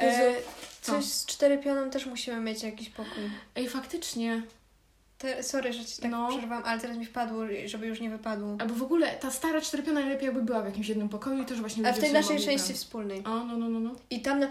[0.00, 0.40] E, Jezu,
[0.82, 0.92] co?
[0.92, 3.30] Coś z czterypionem też musimy mieć jakiś pokój.
[3.56, 4.42] Ej, faktycznie.
[5.18, 6.28] Te, sorry, że ci tak No.
[6.28, 8.56] przerwałam, ale teraz mi wpadło, żeby już nie wypadło.
[8.58, 11.60] Albo w ogóle ta stara czteropiona najlepiej jakby była w jakimś jednym pokoju i też
[11.60, 13.24] właśnie A w tej naszej części wspólnej.
[13.24, 13.90] O, no, no, no, no.
[14.10, 14.48] I tam na,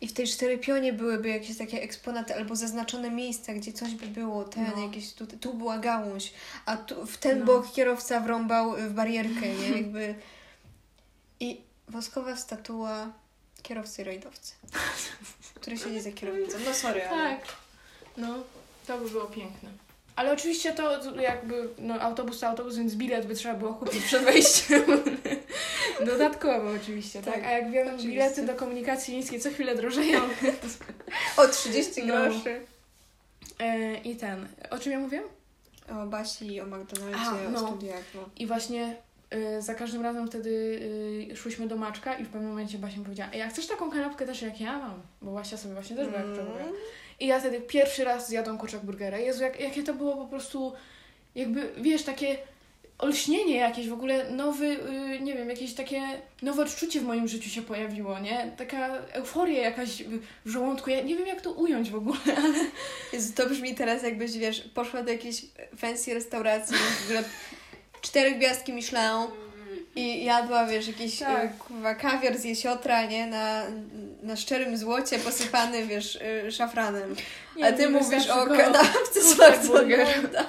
[0.00, 4.44] i w tej czterypionie byłyby jakieś takie eksponaty albo zaznaczone miejsca, gdzie coś by było,
[4.44, 4.82] ten, No.
[4.86, 6.32] jakieś tu, tu była gałąź,
[6.66, 7.44] a tu, w ten No.
[7.46, 9.68] bok kierowca wrąbał w barierkę, nie?
[9.78, 10.14] Jakby...
[11.40, 13.12] I woskowa statua
[13.62, 14.52] kierowcy rajdowcy,
[15.60, 16.58] który siedzi za kierownicą.
[16.64, 17.36] No sorry, ale...
[17.36, 17.46] Tak.
[18.16, 18.34] No,
[18.86, 19.70] to by było piękne.
[20.18, 24.24] Ale oczywiście to jakby, no autobus to autobus, więc bilet by trzeba było kupić przed
[24.24, 24.82] wejściem.
[26.06, 27.34] Dodatkowo oczywiście, tak?
[27.34, 28.10] Tak, A jak wiemy, oczywiście.
[28.10, 30.20] bilety do komunikacji miejskiej co chwilę drożeją.
[31.36, 32.14] O 30 No.
[32.16, 32.60] groszy.
[33.60, 35.22] E, I ten, o czym ja mówię?
[36.02, 37.64] O Basi, o McDonaldzie, A, no.
[37.64, 38.02] o studiach.
[38.14, 38.28] No.
[38.36, 38.96] I właśnie
[39.58, 40.50] y, za każdym razem wtedy
[41.32, 43.90] y, szłyśmy do Maczka i w pewnym momencie Basia mi powiedziała, Ej, a chcesz taką
[43.90, 45.02] kanapkę też jak ja mam?
[45.22, 46.72] Bo Basia sobie właśnie też była jak Mm.
[47.20, 49.18] I ja wtedy pierwszy raz zjadłam kurczak burgera.
[49.18, 50.72] Jezu, jak, jakie to było po prostu
[51.34, 52.38] jakby, wiesz, takie
[52.98, 56.02] olśnienie jakieś, w ogóle nowy, y, nie wiem, jakieś takie
[56.42, 58.52] nowe odczucie w moim życiu się pojawiło, nie?
[58.56, 60.02] Taka euforia jakaś
[60.44, 60.90] w żołądku.
[60.90, 62.54] Ja nie wiem, jak to ująć w ogóle, ale
[63.12, 65.44] Jezu, to brzmi teraz jakbyś, wiesz, poszła do jakiejś
[65.76, 67.24] fancy restauracji, w ogóle
[68.00, 69.47] cztery gwiazdki Michelin
[69.98, 71.42] i jadła, wiesz, jakiś Tak.
[71.42, 71.58] tak.
[71.58, 73.26] kurwa, kawior z jesiotra, nie?
[73.26, 73.62] Na,
[74.22, 76.16] na szczerym złocie posypany, wiesz,
[76.46, 77.16] y, szafranem.
[77.56, 80.06] nie A ty mówisz o kanapce z kurczak burger.
[80.08, 80.46] McDonalda.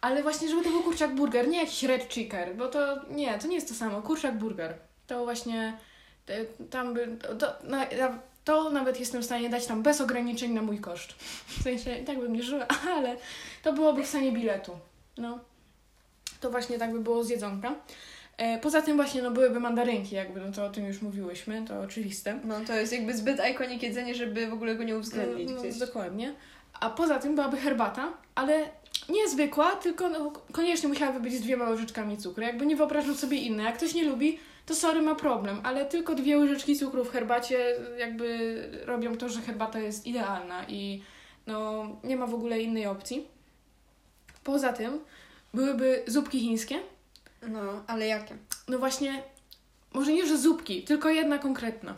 [0.00, 3.46] Ale właśnie, żeby to był kurczak burger, nie jakiś red chicker, bo to nie, to
[3.46, 4.02] nie jest to samo.
[4.02, 4.74] Kurczak burger.
[5.06, 5.76] To właśnie
[6.70, 7.08] tam by.
[7.38, 7.86] To, na,
[8.44, 11.12] to nawet jestem w stanie dać tam bez ograniczeń na mój koszt.
[11.46, 12.66] W sensie i tak bym nie żyła,
[12.96, 13.16] ale
[13.62, 14.78] to byłoby w stanie biletu.
[15.16, 15.38] No.
[16.40, 17.74] To właśnie tak by było z jedzonka.
[18.36, 21.80] E, poza tym właśnie no byłyby mandarynki, jakby, no to o tym już mówiłyśmy, to
[21.80, 22.40] oczywiste.
[22.44, 25.78] No to jest jakby zbyt ikonik jedzenie, żeby w ogóle go nie uwzględnić No, gdzieś.
[25.78, 26.34] dokładnie.
[26.80, 28.68] A poza tym byłaby herbata, ale
[29.08, 32.42] nie zwykła, tylko no, koniecznie musiałaby być z dwiema łyżeczkami cukru.
[32.42, 33.62] Jakby nie wyobrażam sobie inne.
[33.62, 37.74] Jak ktoś nie lubi, to sorry, ma problem, ale tylko dwie łyżeczki cukru w herbacie
[37.98, 38.56] jakby
[38.86, 41.02] robią to, że herbata jest idealna i
[41.46, 43.26] no nie ma w ogóle innej opcji.
[44.44, 45.00] Poza tym
[45.54, 46.78] byłyby zupki chińskie.
[47.48, 48.36] No, ale jakie?
[48.68, 49.22] No właśnie,
[49.92, 51.94] może nie, że zupki, tylko jedna konkretna.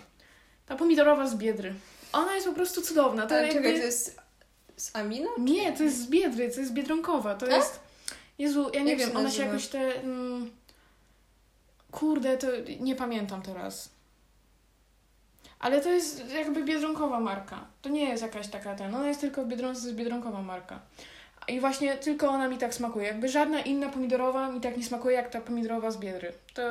[0.66, 1.74] Ta pomidorowa z Biedry.
[2.12, 3.26] Ona jest po prostu cudowna.
[3.26, 3.62] To Ale jakby...
[3.62, 4.20] czekaj, to jest
[4.76, 5.28] z Amina?
[5.38, 7.34] Nie, to jest z Biedry, to jest Biedronkowa.
[7.34, 7.54] To Tak?
[7.54, 7.80] jest...
[8.38, 10.00] Jezu, ja nie Jak wiem, się ona się jakoś te...
[10.02, 10.50] Mm...
[11.90, 12.46] Kurde, to
[12.80, 13.90] nie pamiętam teraz.
[15.58, 17.66] Ale to jest jakby biedronkowa marka.
[17.82, 18.94] To nie jest jakaś taka ten.
[18.94, 20.80] Ona jest tylko w Biedronce, to jest biedronkowa marka.
[21.48, 23.06] I właśnie tylko ona mi tak smakuje.
[23.06, 26.32] Jakby żadna inna pomidorowa mi tak nie smakuje jak ta pomidorowa z Biedry.
[26.54, 26.62] To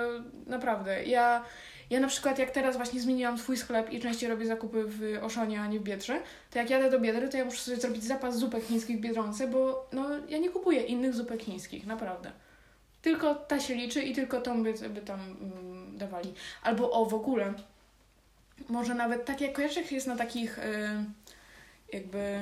[0.48, 1.04] naprawdę.
[1.04, 1.44] Ja,
[1.90, 5.62] ja na przykład jak teraz właśnie zmieniłam swój sklep i częściej robię zakupy w Oszonie,
[5.62, 6.20] a nie w Biedrze,
[6.52, 9.48] to jak jadę do Biedry, to ja muszę sobie zrobić zapas zupek chińskich w Biedronce,
[9.48, 12.32] bo no, ja nie kupuję innych zupek chińskich, naprawdę.
[13.02, 16.34] Tylko ta się liczy i tylko tą by, by tam mm, dawali.
[16.64, 17.54] Albo o, w ogóle,
[18.70, 20.64] może nawet tak jak kojarzysz, jak jest na takich y,
[21.94, 22.40] jakby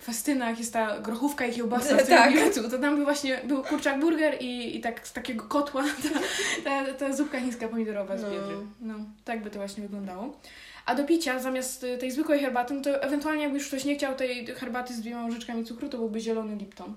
[0.00, 2.32] festynach, jest ta grochówka i kiełbasa z Tak.
[2.54, 2.70] tak.
[2.70, 5.84] to tam by właśnie był kurczak burger i, i tak z takiego kotła
[6.64, 8.30] ta, ta, ta zupka chińska pomidorowa z No.
[8.30, 8.56] biedry.
[8.80, 8.94] No,
[9.24, 10.40] tak by to właśnie wyglądało.
[10.86, 14.14] A do picia, zamiast tej zwykłej herbaty, no to ewentualnie jakby już ktoś nie chciał
[14.14, 16.94] tej herbaty z dwiema łyżeczkami cukru, to byłby zielony Lipton.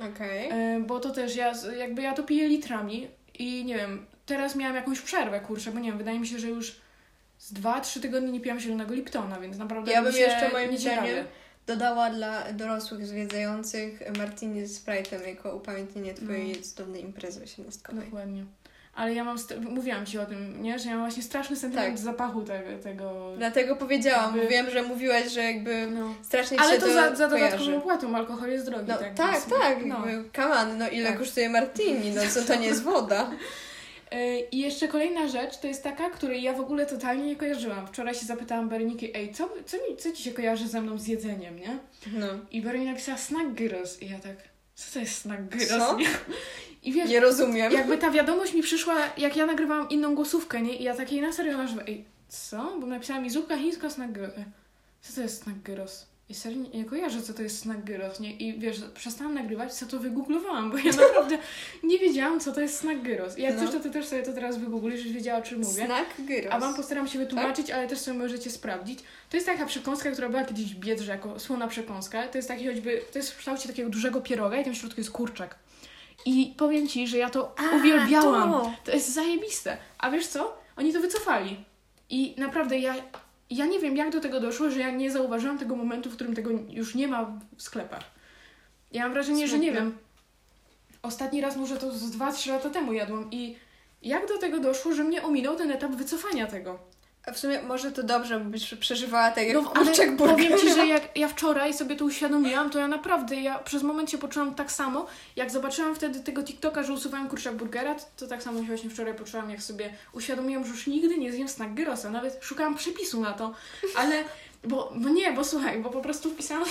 [0.00, 0.48] Okej.
[0.50, 3.08] E, bo to też ja, jakby ja to piję litrami
[3.38, 6.48] i nie wiem, teraz miałam jakąś przerwę, kurczę, bo nie wiem, wydaje mi się, że
[6.48, 6.76] już
[7.38, 10.78] z dwa, trzy tygodnie nie piłam zielonego Liptona, więc naprawdę Ja bym jeszcze moim nie
[10.78, 11.24] zdaniem.
[11.66, 16.62] Dodała dla dorosłych zwiedzających Martini z Sprite'em jako upamiętnienie twojej No.
[16.62, 18.04] cudownej imprezy osiemnastkowej.
[18.04, 18.44] Dokładnie.
[18.94, 19.36] Ale ja mam,
[19.70, 20.78] mówiłam Ci o tym, nie?
[20.78, 21.98] Że ja mam właśnie straszny sentyment Tak.
[22.04, 22.78] zapachu tego.
[22.82, 26.14] tego Dlatego powiedziałam, Jakby- wiem, że mówiłaś, że jakby no.
[26.22, 27.50] strasznie ci Ale się to to za, za kojarzy.
[27.56, 28.84] dodatkową opłatą, alkohol jest drogi.
[28.88, 30.06] No tak, tak, tak, No.
[30.06, 31.18] jakby, come on, no ile Tak.
[31.18, 33.30] kosztuje Martini, no co to nie jest woda?
[34.10, 37.86] E, I jeszcze kolejna rzecz to jest taka, której ja w ogóle totalnie nie kojarzyłam.
[37.86, 41.06] Wczoraj się zapytałam Bereniki, ej, co, co, mi, co ci się kojarzy ze mną z
[41.06, 41.78] jedzeniem, nie?
[42.12, 42.26] No.
[42.50, 44.02] I Berenika napisała snack gyros.
[44.02, 44.36] I ja tak,
[44.74, 45.68] co to jest snack gyros?
[45.68, 45.96] Co?
[45.96, 46.06] nie?
[46.82, 47.72] I wiesz, Nie rozumiem.
[47.72, 50.76] jakby ta wiadomość mi przyszła, jak ja nagrywałam inną głosówkę, nie?
[50.76, 52.76] I ja takiej na serio nażywam, ej, co?
[52.80, 54.32] Bo napisała mi zupka chińska snack gyros.
[55.00, 56.06] Co to jest snack gyros?
[56.28, 58.32] I serio nie, nie kojarzę, co to jest snack gyros, nie?
[58.36, 61.38] I wiesz, przestałam nagrywać, co to wygooglowałam, bo ja naprawdę
[61.82, 63.38] nie wiedziałam, co to jest snack gyros.
[63.38, 63.60] I jak No.
[63.60, 65.84] chcesz, to ty też sobie to teraz wygooglisz, żebyś wiedziała, o czym mówię.
[65.86, 66.52] Snack gyros.
[66.54, 68.98] A wam postaram się wytłumaczyć, ale też sobie możecie sprawdzić.
[69.30, 72.28] To jest taka przekąska, która była kiedyś w Biedrze jako słona przekąska.
[72.28, 75.00] To jest taki choćby, to jest w kształcie takiego dużego pieroga i tam w środku
[75.00, 75.58] jest kurczak.
[76.24, 78.50] I powiem ci, że ja to A, uwielbiałam.
[78.52, 78.72] to.
[78.84, 79.76] To jest zajebiste.
[79.98, 80.58] A wiesz co?
[80.76, 81.56] Oni to wycofali.
[82.10, 82.94] I naprawdę ja,
[83.50, 86.34] ja nie wiem, jak do tego doszło, że ja nie zauważyłam tego momentu, w którym
[86.34, 87.24] tego już nie ma
[87.56, 88.02] w sklepach.
[88.92, 89.90] Ja mam wrażenie, że nie Smutne.
[89.90, 89.98] wiem.
[91.02, 93.56] Ostatni raz może to z 2-3 lata temu jadłam i
[94.02, 96.78] jak do tego doszło, że mnie ominął ten etap wycofania tego?
[97.34, 100.86] W sumie może to dobrze, bo byś przeżywała tak jak No, kurczak powiem Ci, że
[100.86, 104.72] jak ja wczoraj sobie to uświadomiłam, to ja naprawdę, ja przez moment się poczułam tak
[104.72, 108.66] samo, jak zobaczyłam wtedy tego TikToka, że usuwałem kurczak burgera, to, to tak samo się
[108.66, 112.74] właśnie wczoraj poczułam, jak sobie uświadomiłam, że już nigdy nie zjem snack gyrosa, nawet szukałam
[112.74, 113.54] przepisu na to,
[113.96, 114.24] ale,
[114.64, 116.64] bo, bo nie, bo słuchaj, bo po prostu wpisałam,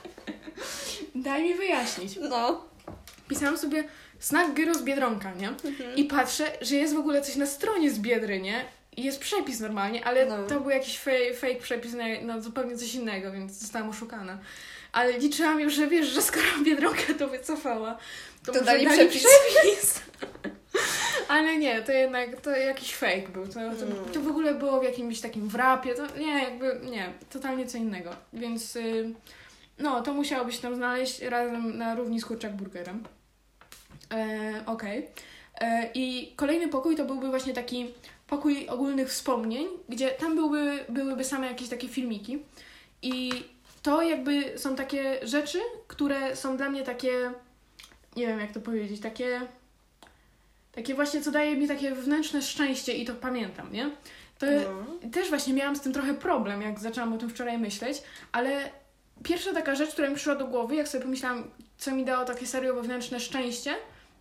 [1.14, 2.64] daj mi wyjaśnić, No.
[3.28, 3.84] pisałam sobie
[4.18, 5.52] snack gyros Biedronka, nie?
[5.96, 8.64] I patrzę, że jest w ogóle coś na stronie z Biedry, nie?
[8.98, 10.46] I jest przepis normalnie, ale No.
[10.46, 14.38] to był jakiś fake, fake przepis na, na zupełnie coś innego, więc zostałam oszukana.
[14.92, 17.98] Ale liczyłam już, że wiesz, że skoro Biedronka to wycofała,
[18.46, 19.26] to, To dali dali przepis.
[19.62, 20.00] przepis.
[21.28, 23.46] Ale nie, to jednak to jakiś fake był.
[23.46, 24.04] To, to, Mm.
[24.14, 25.94] to w ogóle było w jakimś takim wrapie.
[25.94, 28.10] To nie, jakby nie, totalnie co innego.
[28.32, 29.10] Więc y,
[29.78, 33.04] no, to musiało się tam znaleźć razem na równi z kurczak burgerem.
[34.12, 35.06] E, Okej.
[35.60, 37.94] E, I kolejny pokój to byłby właśnie taki
[38.28, 42.38] pokój ogólnych wspomnień, gdzie tam byłby, byłyby same jakieś takie filmiki.
[43.02, 43.32] I
[43.82, 47.32] to jakby są takie rzeczy, które są dla mnie takie,
[48.16, 49.40] nie wiem jak to powiedzieć, takie,
[50.72, 53.90] takie właśnie, co daje mi takie wewnętrzne szczęście i to pamiętam, nie?
[54.38, 55.10] To No.
[55.10, 58.02] też właśnie miałam z tym trochę problem, jak zaczęłam o tym wczoraj myśleć,
[58.32, 58.70] ale
[59.22, 62.46] pierwsza taka rzecz, która mi przyszła do głowy, jak sobie pomyślałam, co mi dało takie
[62.46, 63.74] serio wewnętrzne szczęście,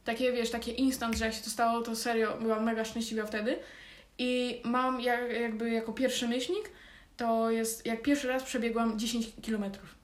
[0.06, 3.60] takie wiesz, takie instant, że jak się to stało, to serio byłam mega szczęśliwa wtedy.
[4.18, 6.70] I mam jak, jakby jako pierwszy myślnik,
[7.18, 9.98] to jest jak pierwszy raz przebiegłam 10 kilometrów.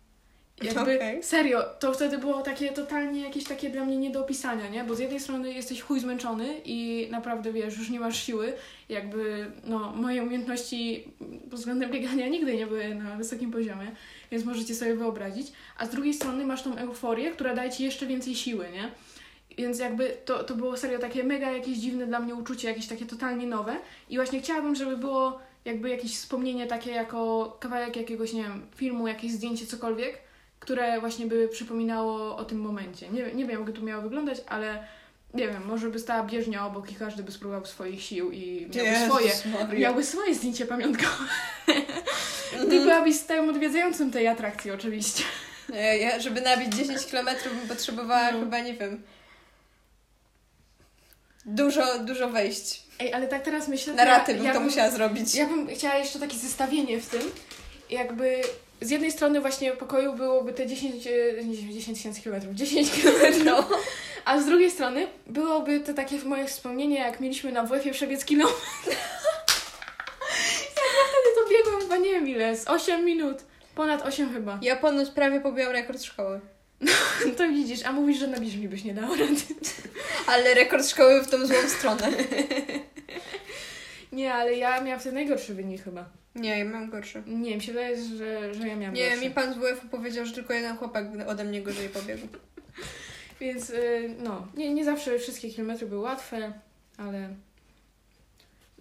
[0.62, 1.24] Jakby Okej.
[1.24, 4.84] serio, to wtedy było takie totalnie jakieś takie dla mnie nie do opisania, nie?
[4.84, 8.54] Bo z jednej strony jesteś chuj zmęczony i naprawdę wiesz, już nie masz siły.
[8.90, 11.08] Jakby, no, moje umiejętności
[11.50, 13.92] pod względem biegania nigdy nie były na wysokim poziomie,
[14.32, 15.48] więc możecie sobie wyobrazić.
[15.78, 18.92] A z drugiej strony masz tą euforię, która daje ci jeszcze więcej siły, nie?
[19.58, 23.06] Więc jakby to, to było serio takie mega jakieś dziwne dla mnie uczucie, jakieś takie
[23.06, 23.76] totalnie nowe.
[24.10, 29.08] I właśnie chciałabym, żeby było jakby jakieś wspomnienie takie jako kawałek jakiegoś, nie wiem, filmu,
[29.08, 30.18] jakieś zdjęcie, cokolwiek,
[30.60, 33.10] które właśnie by przypominało o tym momencie.
[33.10, 34.84] Nie, nie wiem, jak to miało wyglądać, ale
[35.34, 39.06] nie wiem, może by stała bieżnia obok i każdy by spróbował swoich sił i miałby
[39.06, 39.32] swoje,
[39.80, 41.24] miałby swoje zdjęcie pamiątkowe.
[42.54, 42.70] Mhm.
[42.70, 45.24] Ty byłabyś stałym odwiedzającym tej atrakcji oczywiście.
[45.70, 48.40] Nie, ja, żeby nabić 10 km bym potrzebowała No.
[48.40, 49.04] chyba, nie wiem,
[51.46, 52.84] dużo, dużo wejść.
[53.00, 55.36] Ej, ale tak teraz myślę, Na raty ja, bym ja to musiała zrobić.
[55.36, 57.22] Ja bym chciała jeszcze takie zestawienie w tym.
[57.90, 58.42] Jakby
[58.82, 61.12] z jednej strony właśnie pokoju byłoby te 10 e,
[61.44, 63.68] nie, 10 tysięcy kilometrów, 10 kilometrów, No.
[64.26, 68.58] a z drugiej strony byłoby to takie moje wspomnienie, jak mieliśmy na WF-ie przebiec kilometr.
[70.78, 73.38] jak ja wtedy to biegłam chyba nie wiem ile, z 8 minut,
[73.76, 74.60] ponad 8 chyba.
[74.62, 76.40] Ja ponoć prawie pobiłam rekord szkoły.
[77.38, 79.36] To widzisz, a mówisz, że na bieżni byś nie dała rady.
[80.28, 82.10] Ale rekord szkoły w tą złą stronę.
[84.12, 86.10] Nie, ale ja miałam wtedy najgorszy wynik chyba.
[86.36, 87.24] Nie, ja mam gorszy.
[87.28, 89.22] Nie, mi się wydaje, że, że ja miałam Nie, gorszy.
[89.26, 92.28] mi pan z WF-u powiedział, że tylko jeden chłopak ode mnie gorzej pobiegł.
[93.40, 96.54] Więc y, no, nie, nie zawsze wszystkie kilometry były łatwe,
[96.98, 97.30] ale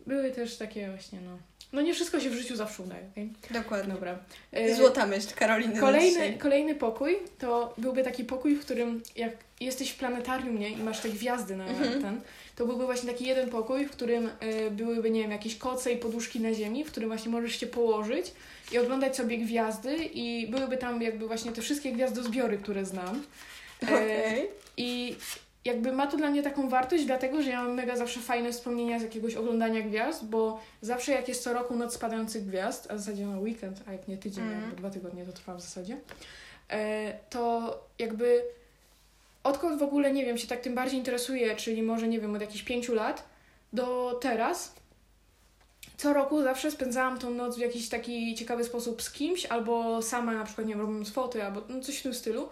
[0.07, 1.39] były też takie właśnie, no.
[1.73, 3.31] No nie wszystko się w życiu zawsze udaje, okej?
[3.51, 3.95] Dokładnie.
[3.95, 4.19] Dobra.
[4.57, 9.91] Y, Złota myśl Karoliny Kolejny, kolejny pokój to byłby taki pokój, w którym jak jesteś
[9.91, 12.03] w planetarium, nie, i masz te gwiazdy na Mhm.
[12.03, 12.21] ten,
[12.57, 14.27] to byłby właśnie taki jeden pokój, w którym
[14.67, 17.67] y, byłyby, nie wiem, jakieś koce i poduszki na ziemi, w którym właśnie możesz się
[17.67, 18.33] położyć
[18.73, 23.23] i oglądać sobie gwiazdy i byłyby tam jakby właśnie te wszystkie gwiazdozbiory, które znam.
[23.83, 24.49] E, Okej.
[24.77, 25.17] I
[25.65, 28.99] jakby ma to dla mnie taką wartość, dlatego że ja mam mega zawsze fajne wspomnienia
[28.99, 32.99] z jakiegoś oglądania gwiazd, bo zawsze jak jest co roku noc spadających gwiazd, a w
[32.99, 34.63] zasadzie na weekend, a jak nie tydzień, Mhm.
[34.63, 35.97] jakby dwa tygodnie to trwa w zasadzie,
[36.71, 38.43] e, to jakby
[39.45, 42.41] odkąd w ogóle, nie wiem, się tak tym bardziej interesuję, czyli może, nie wiem, od
[42.41, 43.25] jakichś pięciu lat
[43.73, 44.75] do teraz,
[45.97, 50.33] co roku zawsze spędzałam tą noc w jakiś taki ciekawy sposób z kimś, albo sama
[50.33, 52.49] na przykład, nie wiem, robiąc foty, albo no, coś w tym stylu.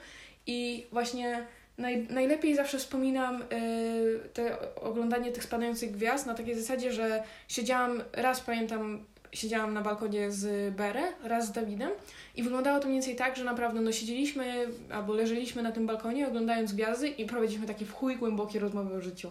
[0.47, 1.47] I właśnie
[1.81, 8.03] naj, najlepiej zawsze wspominam y, te oglądanie tych spadających gwiazd na takiej zasadzie, że siedziałam,
[8.13, 11.91] raz pamiętam, siedziałam na balkonie z Bere, raz z Dawidem
[12.37, 16.29] i wyglądało to mniej więcej tak, że naprawdę no siedzieliśmy albo leżeliśmy na tym balkonie
[16.29, 19.31] oglądając gwiazdy i prowadziliśmy takie w chuj głębokie rozmowy o życiu.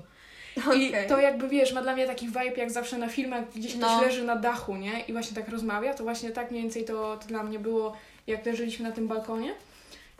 [0.57, 1.07] I Okej.
[1.07, 4.01] to jakby, wiesz, ma dla mnie taki vibe jak zawsze na filmach, gdzieś ktoś No.
[4.01, 4.99] leży na dachu, nie?
[5.07, 7.95] I właśnie tak rozmawia, to właśnie tak mniej więcej to, to dla mnie było,
[8.27, 9.53] jak leżeliśmy na tym balkonie.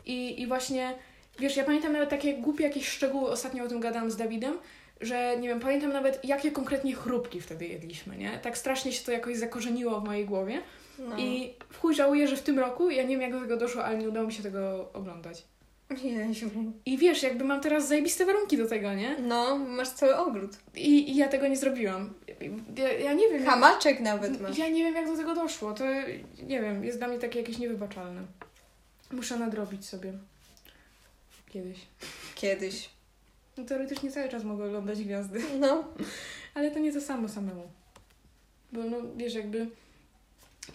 [0.06, 0.94] I, I właśnie,
[1.38, 4.58] wiesz, ja pamiętam nawet takie głupie jakieś szczegóły, ostatnio o tym gadałam z Dawidem,
[5.00, 8.38] że nie wiem, pamiętam nawet jakie konkretnie chrupki wtedy jedliśmy, nie?
[8.42, 10.60] Tak strasznie się to jakoś zakorzeniło w mojej głowie.
[10.98, 11.18] No.
[11.18, 13.84] I w chuj żałuję, że w tym roku, ja nie wiem jak do tego doszło,
[13.84, 15.42] ale nie udało mi się tego oglądać.
[16.02, 16.46] Jezu.
[16.86, 19.16] I wiesz, jakby mam teraz zajebiste warunki do tego, nie?
[19.18, 20.50] No, masz cały ogród.
[20.76, 22.14] I, i ja tego nie zrobiłam.
[22.76, 23.40] Ja, ja nie wiem.
[23.40, 24.58] jak- Hamaczek nawet masz.
[24.58, 25.72] Ja nie wiem, jak do tego doszło.
[25.72, 25.84] To
[26.42, 28.22] nie wiem, jest dla mnie takie jakieś niewybaczalne.
[29.12, 30.12] Muszę nadrobić sobie.
[31.52, 31.78] Kiedyś.
[32.34, 32.90] Kiedyś.
[33.56, 35.84] No, teoretycznie cały czas mogę oglądać gwiazdy, No.
[36.54, 37.62] ale to nie to samo samemu.
[38.72, 39.66] Bo no, wiesz, jakby...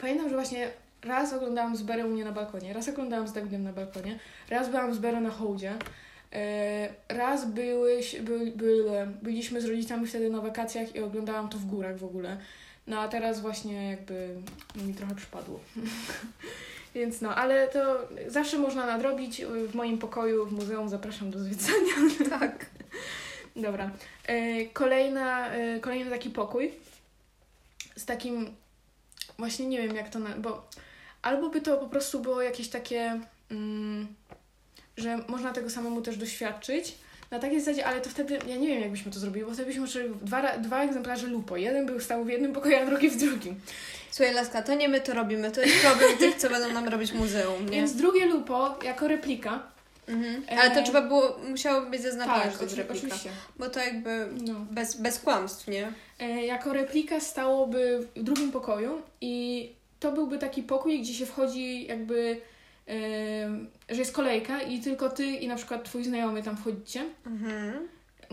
[0.02, 0.72] Pamiętam, że właśnie
[1.04, 4.20] raz oglądałam z Berę u mnie na balkonie, raz oglądałam z Dawidem na balkonie,
[4.50, 5.74] raz byłam z Berą na hołdzie,
[6.34, 8.84] e, raz byłyś, by, by,
[9.22, 12.38] byliśmy z rodzicami wtedy na wakacjach i oglądałam to w górach w ogóle.
[12.88, 14.30] No a teraz właśnie jakby
[14.76, 15.60] mi trochę przypadło.
[16.96, 20.90] Więc no, ale to zawsze można nadrobić w moim pokoju w muzeum.
[20.90, 21.94] Zapraszam do zwiedzania.
[22.40, 22.66] Tak.
[23.56, 23.92] Dobra.
[24.26, 26.72] E, kolejna, e, kolejny taki pokój
[27.96, 28.56] z takim
[29.40, 30.68] właśnie nie wiem jak to, na, bo
[31.22, 33.20] albo by to po prostu było jakieś takie,
[33.52, 34.08] mm,
[34.98, 36.96] że można tego samemu też doświadczyć.
[37.36, 39.66] Na takiej zasadzie, ale to wtedy, ja nie wiem jak byśmy to zrobili, bo wtedy
[39.66, 41.58] byśmy musieli dwa, dwa egzemplarze lupo.
[41.58, 43.56] Jeden był stał w jednym pokoju, a drugi w drugim.
[44.12, 45.52] Słuchaj, Laska, to nie my to robimy.
[45.52, 47.72] To jest problem tych, co będą nam robić muzeum, nie?
[47.78, 49.64] Więc drugie lupo jako replika.
[50.08, 50.44] Mhm.
[50.60, 53.06] Ale to E, trzeba było, musiało być zaznaczone, Tak, że to jest oczy- replika.
[53.08, 53.30] oczywiście.
[53.60, 54.54] Bo to jakby No.
[54.72, 55.92] bez, bez kłamstw, nie?
[56.20, 61.88] E, jako replika stałoby w drugim pokoju i to byłby taki pokój, gdzie się wchodzi
[61.88, 62.55] jakby, e,
[63.90, 67.06] że jest kolejka i tylko ty i na przykład twój znajomy tam wchodzicie.
[67.26, 67.88] Mhm.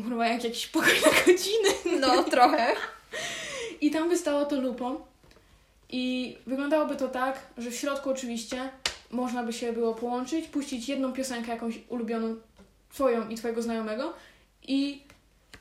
[0.09, 2.01] Chyba jak jakiś pokój na godziny.
[2.01, 2.75] No, trochę.
[3.81, 5.01] I tam by stało to lupą.
[5.89, 8.71] I wyglądałoby to tak, że w środku oczywiście
[9.11, 12.37] można by się było połączyć, puścić jedną piosenkę jakąś ulubioną
[12.93, 14.13] twoją i twojego znajomego
[14.69, 15.03] i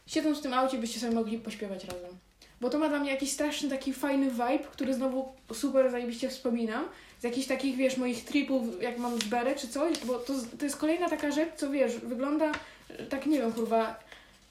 [0.07, 2.17] siedząc w tym aucie byście sobie mogli pośpiewać razem.
[2.61, 6.85] Bo to ma dla mnie jakiś straszny taki fajny vibe, który znowu super zajebiście wspominam.
[7.21, 10.65] Z jakichś takich, wiesz, moich tripów, jak mam z Berę czy coś, bo to, to
[10.65, 12.51] jest kolejna taka rzecz, co wiesz, wygląda
[12.89, 13.99] e, tak, nie wiem, kurwa,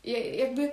[0.04, 0.70] ja- jakby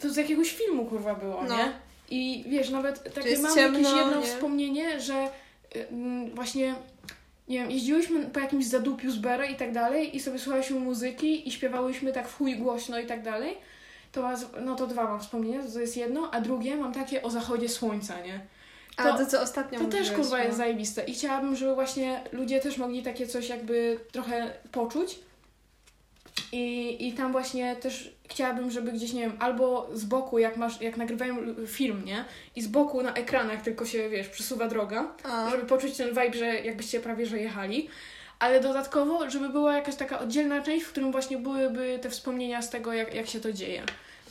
[0.00, 1.56] to z jakiegoś filmu, kurwa, było, No.
[1.56, 1.72] nie?
[2.10, 4.26] I wiesz, nawet takie mam ciemno, jakieś jedno nie?
[4.26, 5.28] wspomnienie, że
[5.76, 6.74] y, mm, właśnie,
[7.48, 11.48] nie wiem, jeździłyśmy po jakimś zadupiu z Berę i tak dalej i sobie słuchałyśmy muzyki
[11.48, 13.56] i śpiewałyśmy tak w chuj głośno i tak dalej.
[14.12, 14.28] To
[14.60, 18.20] no to dwa mam wspomnienia, to jest jedno, a drugie mam takie o zachodzie słońca,
[18.20, 18.40] nie?
[18.96, 20.44] A To- to, co ostatnio To też kurwa no.
[20.44, 25.18] jest zajebiste i chciałabym, żeby właśnie ludzie też mogli takie coś jakby trochę poczuć.
[26.52, 30.80] I, I tam właśnie też chciałabym, żeby gdzieś, nie wiem, albo z boku, jak masz,
[30.80, 31.36] jak nagrywają
[31.66, 32.24] film, nie?
[32.56, 36.34] I z boku na ekranach tylko się, wiesz, przesuwa droga, A, żeby poczuć ten vibe,
[36.38, 37.88] że jakbyście prawie, że jechali.
[38.38, 42.70] Ale dodatkowo, żeby była jakaś taka oddzielna część, w którym właśnie byłyby te wspomnienia z
[42.70, 43.82] tego, jak, jak się to dzieje.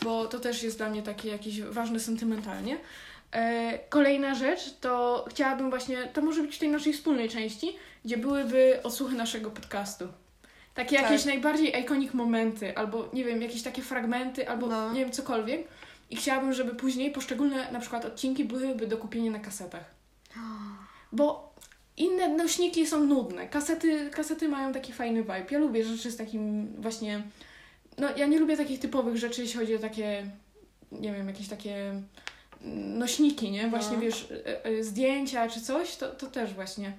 [0.04, 2.78] Bo to też jest dla mnie takie jakieś ważne sentymentalnie.
[3.32, 7.76] E, kolejna rzecz to chciałabym właśnie, to może być w tej naszej wspólnej części,
[8.06, 10.08] gdzie byłyby odsłuchy naszego podcastu.
[10.74, 11.06] Takie Tak.
[11.12, 14.94] jakieś najbardziej iconic momenty, albo nie wiem, jakieś takie fragmenty, albo No.
[14.94, 15.68] nie wiem, cokolwiek.
[16.10, 19.86] I chciałabym, żeby później poszczególne na przykład odcinki byłyby do kupienia na kasetach.
[21.12, 21.54] Bo
[21.98, 23.48] inne nośniki są nudne.
[23.48, 25.46] Kasety, kasety mają taki fajny vibe.
[25.52, 27.22] Ja lubię rzeczy z takim właśnie...
[27.98, 30.26] No, ja nie lubię takich typowych rzeczy, jeśli chodzi o takie,
[30.92, 32.02] nie wiem, jakieś takie
[32.76, 33.70] nośniki, nie?
[33.70, 34.02] Właśnie, No.
[34.02, 36.94] wiesz, e, e, zdjęcia czy coś, to, to też właśnie.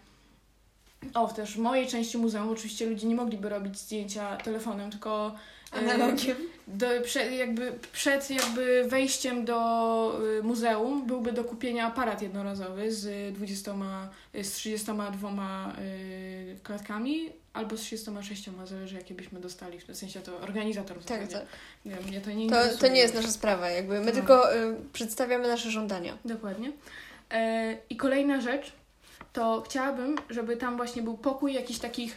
[1.15, 5.35] O, też w mojej części muzeum oczywiście ludzie nie mogliby robić zdjęcia telefonem, tylko
[5.73, 6.37] e, analogiem.
[6.67, 13.75] do, prze, jakby, przed jakby wejściem do muzeum byłby do kupienia aparat jednorazowy z 20,
[14.35, 20.37] y, z 32 y, klatkami albo z 36, zależy jakie byśmy dostali, w sensie to
[20.39, 21.47] organizator w Tak, tak.
[21.85, 22.91] Nie, mnie to nie To, to interesuje.
[22.91, 24.13] nie jest nasza sprawa, jakby my No.
[24.13, 26.19] tylko y, przedstawiamy nasze żądania.
[26.25, 26.73] Dokładnie.
[27.31, 28.73] E, I kolejna rzecz,
[29.33, 32.17] to chciałabym, żeby tam właśnie był pokój jakichś takich.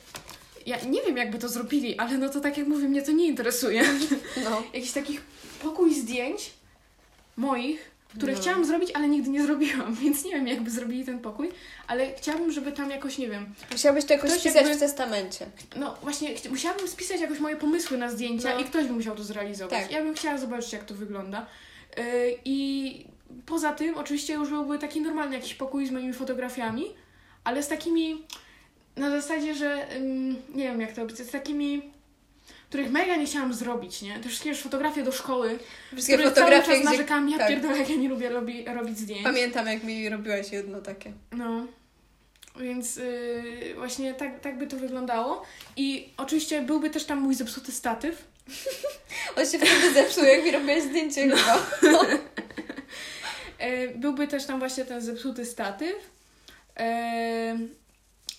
[0.65, 3.27] Ja nie wiem, jakby to zrobili, ale no to tak jak mówię, mnie to nie
[3.27, 3.83] interesuje.
[4.43, 4.63] No.
[4.73, 5.21] Jakiś takich
[5.63, 6.53] pokój zdjęć
[7.37, 8.39] moich, które No.
[8.39, 11.51] chciałam zrobić, ale nigdy nie zrobiłam, więc nie wiem, jakby zrobili ten pokój,
[11.87, 15.45] ale chciałabym, żeby tam jakoś, nie wiem, Musiałbyś to jakoś Ktoś wpisać jakby- w testamencie.
[15.75, 18.59] no właśnie, musiałabym spisać jakoś moje pomysły na zdjęcia No.
[18.59, 19.81] i ktoś by musiał to zrealizować.
[19.83, 19.91] Tak.
[19.91, 21.45] Ja bym chciała zobaczyć, jak to wygląda.
[21.97, 22.03] Yy,
[22.45, 23.05] I
[23.45, 26.85] poza tym, oczywiście już byłby taki normalny jakiś pokój z moimi fotografiami,
[27.43, 28.23] ale z takimi
[28.95, 29.87] na zasadzie, że
[30.55, 31.91] nie wiem jak to z takimi,
[32.75, 34.19] których mega nie chciałam zrobić, nie?
[34.19, 35.59] Te wszystkie już fotografie do szkoły,
[35.93, 36.89] Wszystkie które cały fotografie, czas gdzie...
[36.89, 37.47] narzekam, ja tak.
[37.47, 39.23] pierdolę, jak ja nie lubię robi, robić zdjęć.
[39.23, 41.13] Pamiętam, jak mi robiłaś jedno takie.
[41.31, 41.67] No.
[42.59, 45.45] Więc yy, właśnie tak, tak by to wyglądało.
[45.77, 48.25] I oczywiście byłby też tam mój zepsuty statyw.
[49.37, 51.35] On się wtedy zepsuł, jak mi robiłaś zdjęcie No.
[51.35, 52.05] chyba.
[53.57, 55.95] E, byłby też tam właśnie ten zepsuty statyw.
[56.77, 57.57] E,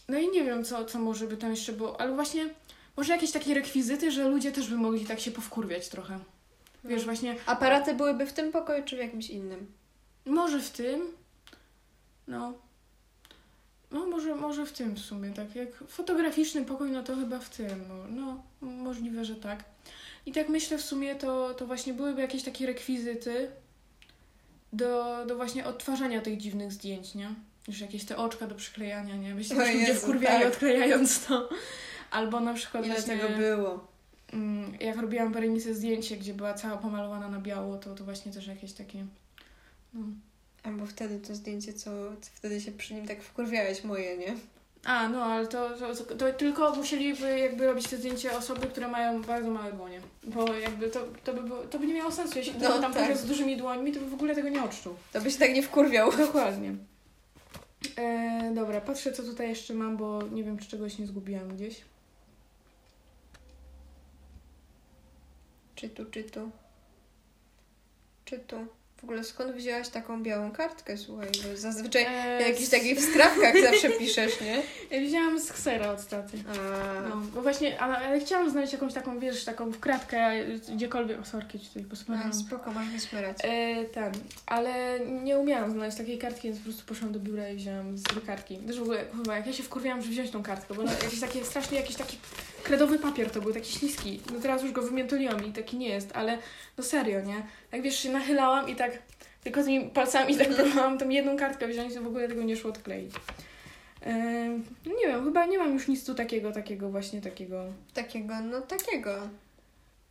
[0.09, 2.49] no i nie wiem, co, co może by tam jeszcze było, ale właśnie
[2.97, 6.18] może jakieś takie rekwizyty, że ludzie też by mogli tak się powkurwiać trochę.
[6.85, 9.66] Wiesz, właśnie Aparaty byłyby w tym pokoju, czy w jakimś innym?
[10.27, 11.01] może w tym,
[12.28, 12.55] no,
[13.90, 17.51] no może, może w tym w sumie, tak jak fotograficzny pokój, no to chyba w
[17.51, 19.64] tym, no, no możliwe, że tak.
[20.27, 23.48] I tak myślę w sumie, to, to właśnie byłyby jakieś takie rekwizyty
[24.73, 27.35] do, do właśnie odtwarzania tych dziwnych zdjęć, nie?
[27.68, 29.35] Już jakieś te oczka do przyklejania, nie?
[29.35, 30.52] O też ludzie wkurwiali tak.
[30.52, 31.48] odklejając to.
[32.16, 33.16] Albo na przykład Ile właśnie...
[33.16, 33.86] tego było?
[34.32, 38.47] Mm, jak robiłam Berenice zdjęcie, gdzie była cała pomalowana na biało, to, to właśnie też
[38.47, 39.06] jakieś takie.
[39.94, 40.01] No.
[40.62, 41.90] Albo wtedy to zdjęcie, co
[42.20, 44.34] co wtedy się przy nim tak wkurwiałeś, moje, nie?
[44.84, 49.22] A, no, ale to, to, to tylko musieliby jakby robić te zdjęcie osoby, które mają
[49.22, 50.01] bardzo małe dłonie.
[50.24, 52.38] Bo jakby to, to, by, było, to by nie miało sensu.
[52.38, 53.16] Jeśli No, tam tak.
[53.16, 54.94] z dużymi dłońmi, to by w ogóle tego nie odczuł.
[55.12, 56.16] To by się tak nie wkurwiał.
[56.16, 56.74] Dokładnie.
[57.97, 61.80] E, dobra, patrzę co tutaj jeszcze mam, bo nie wiem, czy czegoś nie zgubiłam gdzieś.
[65.77, 66.51] Czy tu, czy tu?
[68.24, 68.66] Czy tu?
[68.97, 71.28] W ogóle skąd wzięłaś taką białą kartkę, słuchaj?
[71.28, 74.62] Bo zazwyczaj E, na jakichś takich wstrawkach zawsze piszesz, nie?
[74.90, 76.39] Ja wzięłam z ksera od taty.
[76.48, 80.32] A, No, bo właśnie, ale, ale chciałam znaleźć jakąś taką, wiesz, taką wkratkę
[80.74, 81.20] gdziekolwiek.
[81.20, 82.35] O, sorki, tutaj a, posmaram.
[82.35, 83.36] spoko, masz wysmerać.
[83.44, 84.12] E, ten,
[84.47, 88.05] ale nie umiałam znaleźć takiej kartki, więc po prostu poszłam do biura i wzięłam z
[88.27, 88.57] kartki.
[88.59, 91.20] Też w ogóle, chyba, jak ja się wkurwiałam, że wziąć tą kartkę, bo no, jakiś
[91.20, 92.19] taki strasznie, jakiś taki
[92.66, 94.20] kredowy papier to był, taki śliski.
[94.32, 96.38] No teraz już go wymiętoliłam i taki nie jest, ale
[96.78, 97.43] no serio, nie?
[97.70, 98.98] Tak wiesz, się nachylałam i tak
[99.44, 102.70] tylko tymi palcami tak próbowałam tą jedną kartkę wziąć, to w ogóle tego nie szło
[102.70, 103.14] odkleić.
[104.86, 107.64] No nie wiem, chyba nie mam już nic tu takiego, takiego właśnie takiego
[107.94, 109.28] Takiego, no takiego.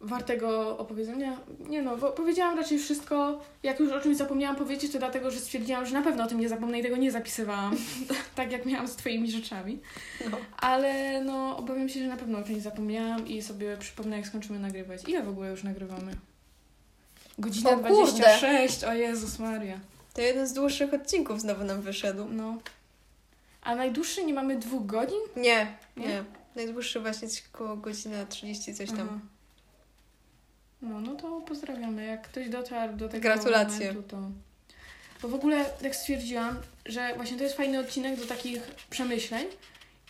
[0.01, 1.39] Wartego opowiedzenia.
[1.69, 3.41] Nie no, bo powiedziałam raczej wszystko.
[3.63, 6.39] Jak już o czymś zapomniałam powiedzieć, to dlatego, że stwierdziłam, że na pewno o tym
[6.39, 7.77] nie zapomnę i tego nie zapisywałam.
[8.35, 9.79] tak jak miałam z twoimi rzeczami.
[10.31, 10.37] No.
[10.57, 14.59] Ale no, obawiam się, że na pewno o czymś zapomniałam i sobie przypomnę, jak skończymy
[14.59, 15.01] nagrywać.
[15.07, 16.15] Ile w ogóle już nagrywamy?
[17.37, 17.93] Godzina O kurde.
[17.93, 19.79] 26, o Jezus Maria.
[20.13, 22.25] To jeden z dłuższych odcinków znowu nam wyszedł.
[22.31, 22.57] No.
[23.61, 25.19] A najdłuższy nie mamy dwóch godzin?
[25.35, 26.07] Nie, nie.
[26.07, 26.23] Nie?
[26.55, 29.07] Najdłuższy właśnie koło godzina 30 coś tam.
[29.11, 29.19] Aha.
[30.81, 32.05] No, no to pozdrawiamy.
[32.05, 33.87] Jak ktoś dotarł do tego Gratulacje.
[33.87, 34.17] momentu, to...
[35.21, 39.45] Bo w ogóle tak stwierdziłam, że właśnie to jest fajny odcinek do takich przemyśleń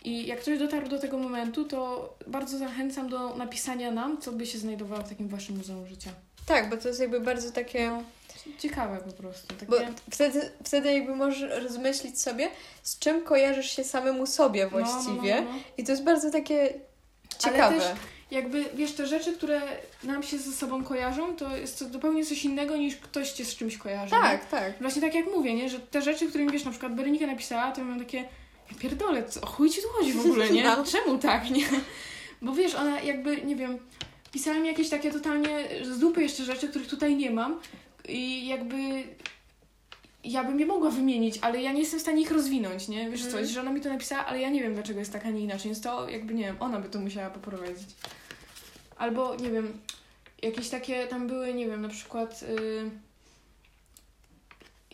[0.04, 4.46] i jak ktoś dotarł do tego momentu, to bardzo zachęcam do napisania nam, co by
[4.46, 6.10] się znajdowało w takim waszym muzeum życia.
[6.46, 7.86] Tak, bo to jest jakby bardzo takie...
[7.90, 8.02] No,
[8.58, 9.54] ciekawe po prostu.
[9.54, 9.66] Takie...
[9.66, 9.76] Bo
[10.10, 12.48] wtedy, wtedy jakby możesz rozmyślić sobie,
[12.82, 15.40] z czym kojarzysz się samemu sobie No, no, właściwie.
[15.42, 15.58] no, no.
[15.78, 16.74] I to jest bardzo takie
[17.38, 17.94] ciekawe.
[18.30, 19.60] Jakby, wiesz, te rzeczy, które
[20.04, 23.56] nam się ze sobą kojarzą, to jest to zupełnie coś innego niż ktoś cię z
[23.56, 24.14] czymś kojarzy.
[24.14, 24.20] nie?
[24.20, 24.72] Tak, tak.
[24.80, 25.68] Właśnie tak jak mówię, nie?
[25.68, 28.18] Że te rzeczy, które mi wiesz, na przykład Berenika napisała, to ja mam takie,
[28.72, 30.64] ja pierdolę, co, chuj ci tu chodzi w ogóle, nie?
[30.76, 30.84] No.
[30.84, 31.64] Czemu tak, nie?
[32.42, 33.78] Bo wiesz, ona jakby, nie wiem,
[34.32, 37.60] pisała mi jakieś takie totalnie z dupy jeszcze rzeczy, których tutaj nie mam
[38.08, 38.76] i jakby
[40.24, 43.10] ja bym je mogła wymienić, ale ja nie jestem w stanie ich rozwinąć, nie?
[43.10, 43.44] Wiesz Mhm.
[43.44, 45.40] coś, że ona mi to napisała, ale ja nie wiem, dlaczego jest tak, a nie
[45.40, 47.88] inaczej, więc to jakby, nie wiem, ona by to musiała poprowadzić.
[48.96, 49.80] Albo, nie wiem,
[50.42, 52.42] jakieś takie tam były, nie wiem, na przykład...
[52.42, 52.90] y,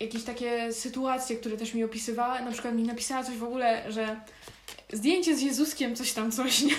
[0.00, 2.42] jakieś takie sytuacje, które też mi opisywała.
[2.42, 4.20] Na przykład mi napisała coś w ogóle, że
[4.92, 6.74] zdjęcie z Jezuskiem, coś tam, coś, nie?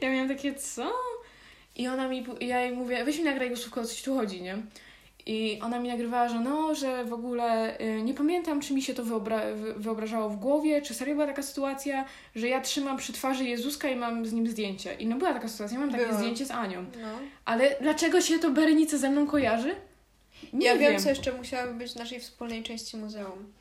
[0.00, 0.92] Ja miałam takie, co?
[1.76, 4.42] I ona mi, ja jej mówię, weź mi nagraj głosówkę, o co ci tu chodzi,
[4.42, 4.58] nie?
[5.28, 8.94] I ona mi nagrywała, że no, że w ogóle y, nie pamiętam, czy mi się
[8.94, 12.04] to wyobra- wy- wyobrażało w głowie, czy serio była taka sytuacja,
[12.34, 14.94] że ja trzymam przy twarzy Jezuska i mam z nim zdjęcie.
[14.94, 16.18] I no była taka sytuacja, mam takie Była.
[16.18, 16.84] zdjęcie z Anią.
[17.02, 17.08] No.
[17.44, 19.74] Ale dlaczego się to Berenice ze mną kojarzy?
[20.52, 21.02] Nie ja wiem, wiem.
[21.02, 23.52] co jeszcze musiałaby być w naszej wspólnej części muzeum.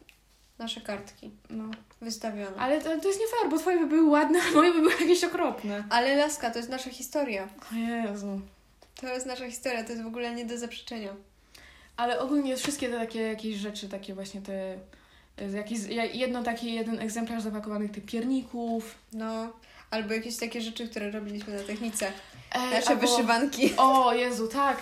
[0.60, 1.64] Nasze kartki No.
[2.02, 2.58] wystawione.
[2.58, 4.92] Ale to, to jest nie fair, bo twoje by były ładne, a moje by były
[4.94, 5.84] jakieś okropne.
[5.90, 7.48] Ale laska, to jest nasza historia.
[7.72, 8.42] O Jezu.
[9.02, 11.10] To jest nasza historia, to jest w ogóle nie do zaprzeczenia.
[11.97, 14.77] Ale ogólnie wszystkie te takie jakieś rzeczy, takie właśnie te...
[15.55, 18.95] Jakieś, ja- jedno taki, jeden egzemplarz zapakowanych tych pierników.
[19.13, 19.53] No,
[19.91, 22.07] albo jakieś takie rzeczy, które robiliśmy na technice.
[22.51, 23.73] E, Nasze albo- wyszywki.
[23.77, 24.77] O Jezu, tak.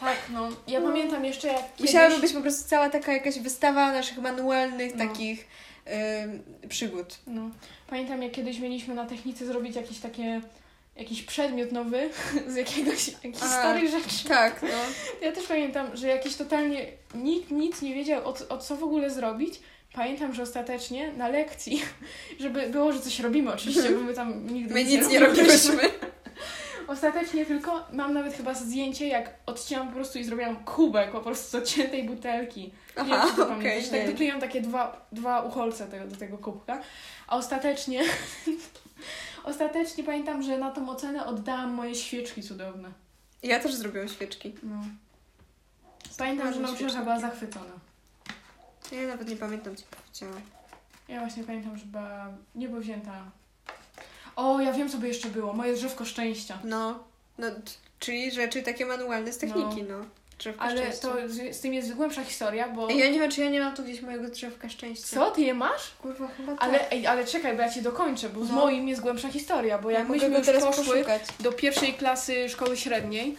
[0.00, 0.48] Tak, no.
[0.68, 0.88] Ja No.
[0.88, 1.80] pamiętam jeszcze jak kiedyś...
[1.80, 5.04] Musiałaby być po prostu cała taka jakaś wystawa naszych manualnych No.
[5.08, 5.46] takich
[6.24, 7.18] ym, przygód.
[7.26, 7.50] No.
[7.86, 10.40] Pamiętam jak kiedyś mieliśmy na technice zrobić jakieś takie...
[10.96, 12.10] Jakiś przedmiot nowy
[12.52, 13.08] z jakiegoś...
[13.08, 13.48] Jakichś A.
[13.48, 14.28] starych rzeczy.
[14.28, 14.68] Tak, no.
[15.26, 19.10] Ja też pamiętam, że jakiś totalnie nikt nic nie wiedział, o, o co w ogóle
[19.10, 19.60] zrobić.
[19.92, 21.82] Pamiętam, że ostatecznie na lekcji,
[22.40, 25.82] żeby było, że coś robimy oczywiście, bo my tam nigdy My nic nie robiłyśmy.
[26.88, 31.50] Ostatecznie tylko mam nawet chyba zdjęcie, jak odcięłam po prostu i zrobiłam kubek po prostu
[31.50, 32.60] z odciętej butelki.
[32.62, 33.88] nie Aha, wiem, czy to pamiętasz.
[33.90, 34.08] Tak nie.
[34.08, 36.80] dokleiłam takie dwa, dwa ucholce tego, do tego kubka.
[37.28, 38.02] A ostatecznie
[39.44, 42.92] ostatecznie pamiętam, że na tą ocenę oddałam moje świeczki cudowne.
[43.42, 44.54] Ja też zrobiłam świeczki.
[44.62, 44.84] No.
[46.18, 47.72] Pamiętam, że nauczycielka była zachwycona.
[48.92, 50.40] Ja nawet nie pamiętam, co powiedziałam.
[51.08, 53.30] Ja właśnie pamiętam, że była niebo wzięta.
[54.36, 55.52] O, ja wiem, co by jeszcze było.
[55.52, 56.58] Moje drzewko szczęścia.
[56.64, 57.04] No,
[57.38, 57.46] no,
[57.98, 60.04] czyli rzeczy takie manualne z techniki, no.
[60.40, 61.08] Drzewka Ale szczęścia.
[61.08, 62.90] to z, z tym jest głębsza historia, bo...
[62.90, 65.06] Ja nie wiem, czy ja nie mam tu gdzieś mojego drzewka szczęścia.
[65.06, 65.30] Co?
[65.30, 65.90] Ty je masz?
[66.02, 66.62] Kurwa, chyba tak.
[66.68, 68.54] Ale, ej, ale czekaj, bo ja ci dokończę, bo z No.
[68.54, 71.22] moim jest głębsza historia, bo ja jak mogę myśmy już teraz poszły poszukać.
[71.40, 73.36] do pierwszej klasy szkoły średniej,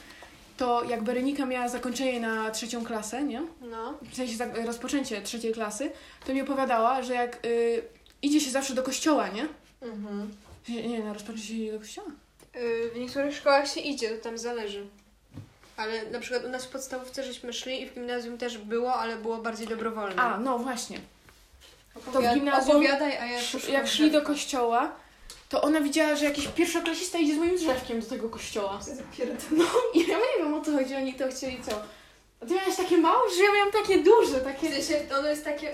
[0.58, 3.42] to jak Berenika miała zakończenie na trzecią klasę, nie?
[3.62, 3.98] No.
[4.12, 4.34] W sensie
[4.66, 5.92] rozpoczęcie trzeciej klasy,
[6.26, 7.82] to mi opowiadała, że jak y,
[8.22, 9.48] idzie się zawsze do kościoła, nie?
[9.82, 10.32] Mhm.
[10.70, 12.08] Nie, nie, na rozpoczęcie się idzie do kościoła.
[12.56, 14.88] Y, W niektórych szkołach się idzie, to tam zależy.
[15.82, 19.16] Ale na przykład u nas w podstawówce żeśmy szli i w gimnazjum też było, ale
[19.18, 20.22] było bardziej dobrowolne.
[20.22, 21.00] A, no właśnie.
[21.96, 23.40] Opowiad- w gimnazjum- Opowiadaj, a ja
[23.70, 24.92] Jak szli do kościoła,
[25.50, 28.80] to ona widziała, że jakiś pierwszoklasista idzie z moim drzewkiem do tego kościoła.
[29.52, 31.72] No i ja nie wiem o co chodzi, oni to chcieli co?
[32.42, 34.82] A ty miałeś takie małe, że ja miałam takie duże, W takie...
[34.82, 35.72] sensie, ono jest takie...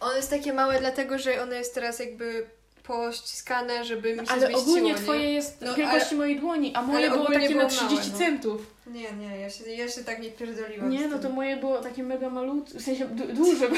[0.00, 2.46] Ono jest takie małe dlatego, że ono jest teraz jakby
[2.82, 4.98] pościskane, żeby mi się Ale zmieściło, ogólnie nie?
[4.98, 8.08] twoje jest No, wielkości mojej dłoni, a moje ale było takie było na 30 małe,
[8.12, 8.18] no.
[8.18, 8.74] centów.
[8.86, 12.02] Nie, nie, ja się, ja się tak nie pierdoliłam Nie, no to moje było takie
[12.02, 13.68] mega malutkie, w sensie du- duże,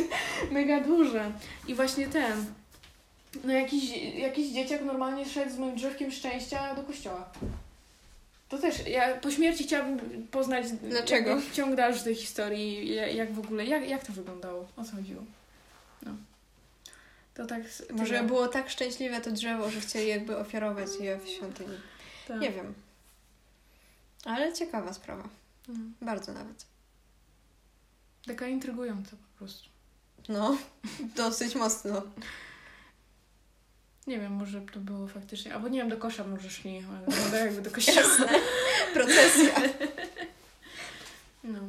[0.50, 1.30] mega duże.
[1.68, 2.44] I właśnie ten,
[3.44, 7.28] no jakiś, jakiś dzieciak normalnie szedł z moim drzewkiem szczęścia do kościoła.
[8.48, 11.40] To też, ja po śmierci chciałabym poznać Dlaczego?
[11.52, 15.22] ciąg dalszy tej historii, ja- jak w ogóle, jak, jak to wyglądało, o co chodziło.
[17.36, 17.62] To tak...
[17.92, 21.78] Może było tak szczęśliwe to drzewo, że chcieli jakby ofiarować je w świątyni.
[22.28, 22.40] Tak.
[22.40, 22.74] Nie wiem.
[24.24, 25.28] Ale ciekawa sprawa.
[25.68, 25.94] Mm.
[26.00, 26.66] Bardzo nawet.
[28.26, 29.68] Taka intrygująca po prostu.
[30.28, 30.56] No,
[31.16, 32.02] dosyć mocno.
[34.06, 36.84] Nie wiem, może to było faktycznie, albo nie wiem, do kosza może szli,
[37.26, 38.00] ale jakby do kościoła.
[38.00, 38.28] Jasne.
[38.94, 39.60] Procesja.
[41.44, 41.60] No.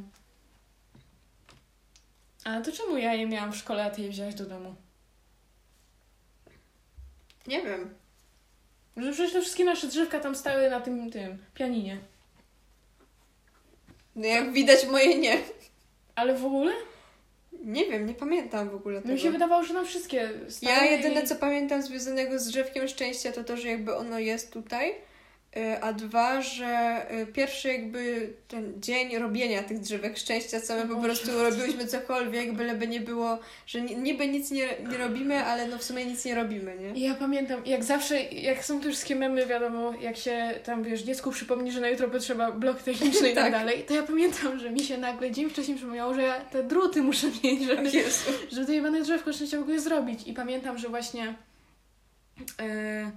[2.44, 4.76] A to czemu ja je miałam w szkole, a ty je wziąłeś do domu?
[7.48, 7.96] Nie wiem.
[8.98, 11.98] Że przecież te wszystkie nasze drzewka tam stały na tym, tym, pianinie.
[14.16, 15.38] No jak widać moje nie.
[16.16, 16.74] Ale w ogóle?
[17.64, 19.14] Nie wiem, nie pamiętam w ogóle tego.
[19.14, 21.28] Mi się wydawało, że nam wszystkie stały Ja jedyne i...
[21.28, 24.96] co pamiętam związanego z drzewkiem szczęścia to to, że jakby ono jest tutaj,
[25.82, 30.88] a dwa, że y, pierwszy jakby ten dzień robienia tych drzewek szczęścia, co my po
[30.96, 31.02] Boże.
[31.08, 35.78] prostu robiłyśmy cokolwiek, byleby nie było, że ni- niby nic nie, nie robimy, ale no
[35.78, 37.06] w sumie nic nie robimy, nie?
[37.08, 41.32] Ja pamiętam, jak zawsze, jak są te wszystkie memy, wiadomo, jak się tam, wiesz, dziecku
[41.32, 43.52] przypomni, że na jutro potrzeba blok techniczny i tak Tak.
[43.52, 47.02] dalej, to ja pamiętam, że mi się nagle dzień wcześniej przypomniało, że ja te druty
[47.02, 48.32] muszę mieć, żeby, Jezu.
[48.52, 50.20] żeby to jebane drzewko szczęścia ogóle zrobić.
[50.28, 51.36] I pamiętam, że właśnie
[52.62, 53.12] e,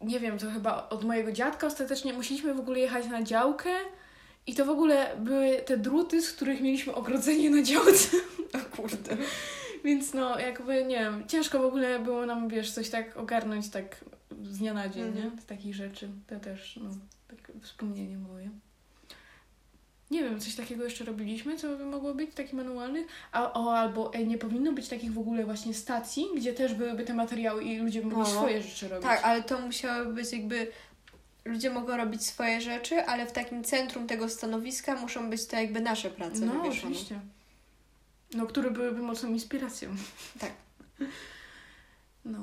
[0.00, 3.70] nie wiem, to chyba od mojego dziadka ostatecznie musieliśmy w ogóle jechać na działkę
[4.46, 8.16] i to w ogóle były te druty, z których mieliśmy ogrodzenie na działce.
[8.54, 9.16] O kurde.
[9.84, 14.04] Więc no, jakby, nie wiem, ciężko w ogóle było nam, wiesz, coś tak ogarnąć tak
[14.42, 15.24] z dnia na dzień, Mhm.
[15.36, 15.42] nie?
[15.42, 16.08] Z takich rzeczy.
[16.26, 16.90] To też, no,
[17.28, 18.50] takie wspomnienie moje.
[20.10, 23.06] Nie wiem, coś takiego jeszcze robiliśmy, co by mogło być, taki manualny?
[23.32, 27.04] A, o, albo ej, nie powinno być takich w ogóle właśnie stacji, gdzie też byłyby
[27.04, 28.38] te materiały i ludzie by mogli No.
[28.38, 29.02] swoje rzeczy robić.
[29.06, 30.72] Tak, ale to musiało być jakby.
[31.44, 35.80] Ludzie mogą robić swoje rzeczy, ale w takim centrum tego stanowiska muszą być to jakby
[35.80, 36.68] nasze prace No, wywieszone.
[36.92, 37.20] oczywiście.
[38.34, 39.90] No, które byłyby mocną inspiracją.
[40.40, 40.52] Tak.
[42.24, 42.40] No,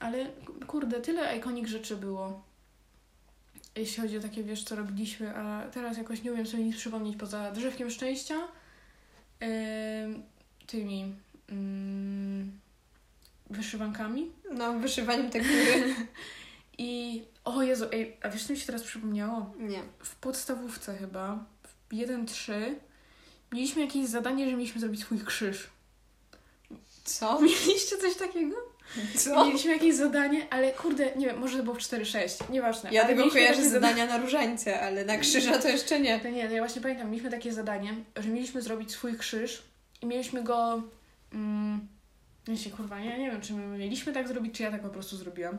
[0.00, 0.26] ale
[0.66, 2.42] kurde, tyle ikonik rzeczy było.
[3.80, 7.16] Jeśli chodzi o takie, wiesz, co robiliśmy, a teraz jakoś nie umiem sobie nic przypomnieć
[7.16, 8.48] poza drzewkiem szczęścia,
[9.40, 10.22] em,
[10.66, 11.14] tymi
[11.48, 12.60] mm,
[13.50, 15.94] wyszywankami No, wyszywaniem tektury.
[16.78, 19.54] i o Jezu, ej, a wiesz co mi się teraz przypomniało?
[19.58, 19.82] Nie.
[19.98, 22.52] W podstawówce chyba, w 1-3,
[23.52, 25.70] mieliśmy jakieś zadanie, że mieliśmy zrobić swój krzyż.
[27.04, 27.40] Co?
[27.40, 28.56] Mieliście coś takiego?
[29.16, 29.44] Co?
[29.44, 32.90] Mieliśmy jakieś zadanie, ale kurde, nie wiem, może to było w 4-6, nieważne.
[32.92, 36.20] Ja tego kojarzę zadania na różańce, ale na krzyża to jeszcze nie.
[36.20, 39.62] To nie, to ja właśnie pamiętam, mieliśmy takie zadanie, że mieliśmy zrobić swój krzyż
[40.02, 40.82] i mieliśmy go...
[41.32, 41.88] Mm,
[42.48, 45.16] jeśli kurwa, ja nie wiem, czy my mieliśmy tak zrobić, czy ja tak po prostu
[45.16, 45.58] zrobiłam.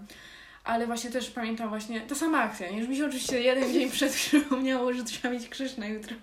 [0.64, 2.70] Ale właśnie też pamiętam właśnie, ta sama akcja?
[2.70, 6.16] Już mi się oczywiście jeden dzień przed przypomniało, że trzeba mieć krzyż na jutro.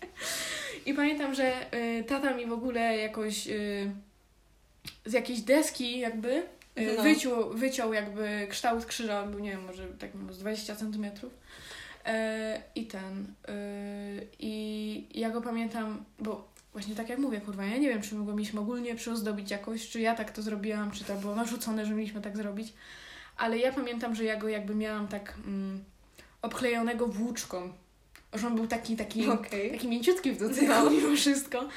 [0.86, 3.90] I pamiętam, że y, tata mi w ogóle jakoś y,
[5.06, 6.42] z jakiejś deski jakby
[6.78, 7.02] y, No.
[7.02, 11.32] wyciął, wyciął jakby kształt krzyża, on był nie wiem, może tak z 20 centymetrów.
[12.04, 13.22] E, I ten.
[13.48, 18.14] y, I ja go pamiętam, bo właśnie tak jak mówię, kurwa, ja nie wiem, czy
[18.14, 21.86] my go mieliśmy ogólnie przyozdobić jakoś, czy ja tak to zrobiłam, czy to było narzucone,
[21.86, 22.72] że mieliśmy tak zrobić.
[23.36, 25.84] Ale ja pamiętam, że ja go jakby miałam tak mm,
[26.42, 27.72] obklejonego włóczką.
[28.34, 29.70] Że on był taki, taki, Okej.
[29.72, 30.90] taki mięciutki w dotyku No.
[30.90, 31.68] mimo wszystko.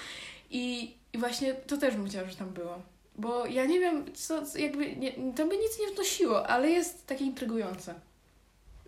[0.49, 2.81] I, I właśnie to też bym chciała, że tam było.
[3.19, 7.25] Bo ja nie wiem, co, jakby, nie, to by nic nie wnosiło, ale jest takie
[7.25, 7.95] intrygujące.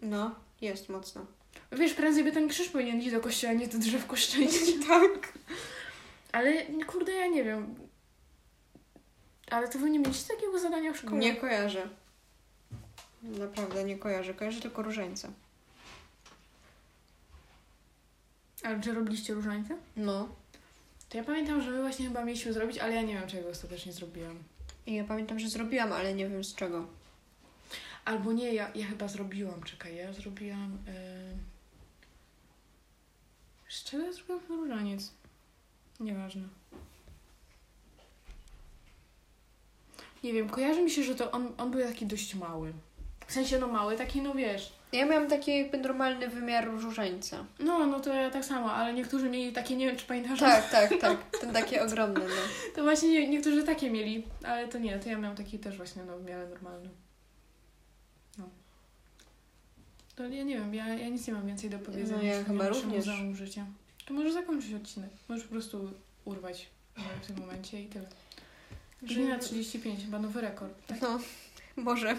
[0.01, 1.25] No, jest mocno.
[1.71, 4.71] Wiesz, prędzej by ten krzyż powinien iść do kościoła, nie to drzewko szczęścia.
[4.87, 5.33] tak.
[6.31, 7.75] Ale kurde, ja nie wiem.
[9.49, 11.17] Ale to wy nie mieliście takiego zadania w szkole?
[11.17, 11.87] Nie kojarzę.
[13.23, 14.33] Naprawdę nie kojarzę.
[14.33, 15.29] Kojarzę tylko różańca.
[18.63, 19.77] Ale czy robiliście różańce?
[19.97, 20.29] No.
[21.11, 23.93] To ja pamiętam, że my właśnie chyba mieliśmy zrobić, ale ja nie wiem, czego ostatecznie
[23.93, 24.43] zrobiłam.
[24.85, 26.87] I ja pamiętam, że zrobiłam, ale nie wiem z czego.
[28.05, 30.77] Albo nie, ja, ja chyba zrobiłam, czekaj, ja zrobiłam...
[30.87, 30.93] Yy...
[33.69, 35.11] Z czego ja zrobiłam różaniec?
[35.99, 36.43] Nieważne.
[40.23, 42.73] Nie wiem, kojarzy mi się, że to on, on był taki dość mały.
[43.27, 44.80] W sensie, no mały, taki, no wiesz...
[44.91, 47.45] Ja miałam taki jakby normalny wymiar różańca.
[47.59, 50.39] No, no to ja tak samo, ale niektórzy mieli takie, nie wiem, czy pamiętasz?
[50.39, 51.29] Tak, tak, tak.
[51.41, 52.73] Ten taki ogromny, no.
[52.75, 56.03] To właśnie nie, niektórzy takie mieli, ale to nie, to ja miałam taki też właśnie,
[56.03, 56.89] no, w miarę normalny.
[58.37, 58.49] No.
[60.15, 62.17] To ja nie wiem, ja, ja nic nie mam więcej do powiedzenia.
[62.17, 63.05] No, ja chyba również.
[63.33, 63.65] Życia.
[64.05, 65.09] To możesz zakończyć odcinek.
[65.29, 65.91] Możesz po prostu
[66.25, 66.69] urwać
[67.21, 68.05] w tym momencie i tyle.
[69.01, 70.87] Godzina 35, chyba nowy rekord.
[70.87, 71.01] Tak?
[71.01, 71.19] No,
[71.75, 72.17] może.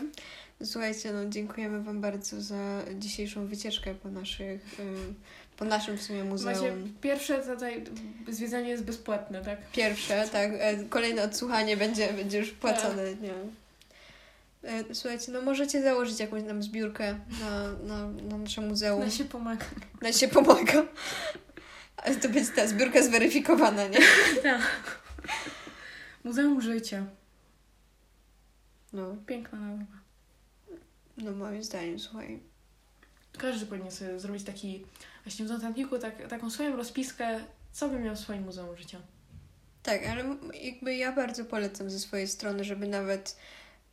[0.64, 5.14] Słuchajcie, no dziękujemy Wam bardzo za dzisiejszą wycieczkę po naszych, ym,
[5.56, 6.54] po naszym w sumie muzeum.
[6.54, 7.84] Macie pierwsze tutaj
[8.28, 9.58] zwiedzanie jest bezpłatne, tak?
[9.72, 10.50] Pierwsze, tak.
[10.58, 13.32] e, Kolejne odsłuchanie będzie, będzie już płacone, nie
[14.64, 19.00] E, Słuchajcie, no możecie założyć jakąś nam zbiórkę na, na, na nasze muzeum.
[19.00, 19.66] Na się pomaga.
[20.02, 20.82] Na się pomaga.
[21.96, 23.98] Ale to będzie ta zbiórka zweryfikowana, nie?
[24.42, 25.00] tak.
[26.24, 27.04] Muzeum Życia.
[28.92, 30.01] No, Piękna nazwa.
[31.22, 32.40] No moim zdaniem, słuchaj.
[33.38, 34.84] Każdy powinien sobie zrobić taki,
[35.24, 37.40] właśnie w notatniku, tak, taką swoją rozpiskę,
[37.72, 38.98] co by miał w swoim Muzeum Życia.
[39.82, 40.24] Tak, ale
[40.62, 43.36] jakby ja bardzo polecam ze swojej strony, żeby nawet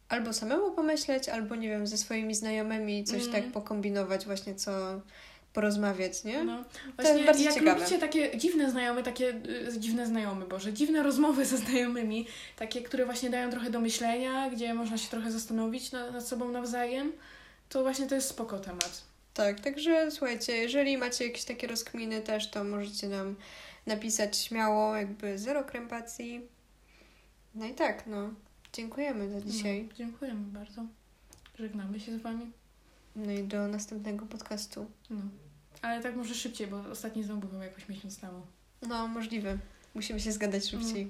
[0.10, 3.32] albo samemu pomyśleć, albo nie wiem, ze swoimi znajomymi coś Mm.
[3.32, 5.02] tak pokombinować, właśnie co
[5.54, 6.44] porozmawiać, nie?
[6.44, 6.58] No.
[6.58, 7.80] jest Właśnie bardzo jak ciekawe.
[7.80, 9.30] lubicie takie dziwne znajome, takie
[9.68, 14.50] y, dziwne znajomy, Boże, dziwne rozmowy ze znajomymi, takie, które właśnie dają trochę do myślenia,
[14.50, 17.12] gdzie można się trochę zastanowić na, nad sobą nawzajem,
[17.70, 19.02] to właśnie to jest spoko temat.
[19.34, 23.36] Tak, także słuchajcie, jeżeli macie jakieś takie rozkminy też, to możecie nam
[23.86, 26.42] napisać śmiało, jakby zero krępacji.
[27.56, 28.30] No i tak, no.
[28.74, 29.84] Dziękujemy za dzisiaj.
[29.90, 30.86] No, dziękujemy bardzo.
[31.60, 32.52] Żegnamy się z Wami.
[33.16, 34.86] No i do następnego podcastu.
[35.10, 35.22] No.
[35.82, 38.42] Ale tak może szybciej, bo ostatni znowu był jakoś miesiąc temu.
[38.88, 39.58] No, możliwe.
[39.96, 41.10] Musimy się zgadać szybciej.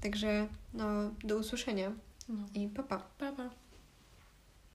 [0.00, 0.84] Także, no,
[1.24, 1.92] do usłyszenia
[2.28, 2.46] No.
[2.54, 2.98] i pa pa.
[3.18, 3.32] Pa,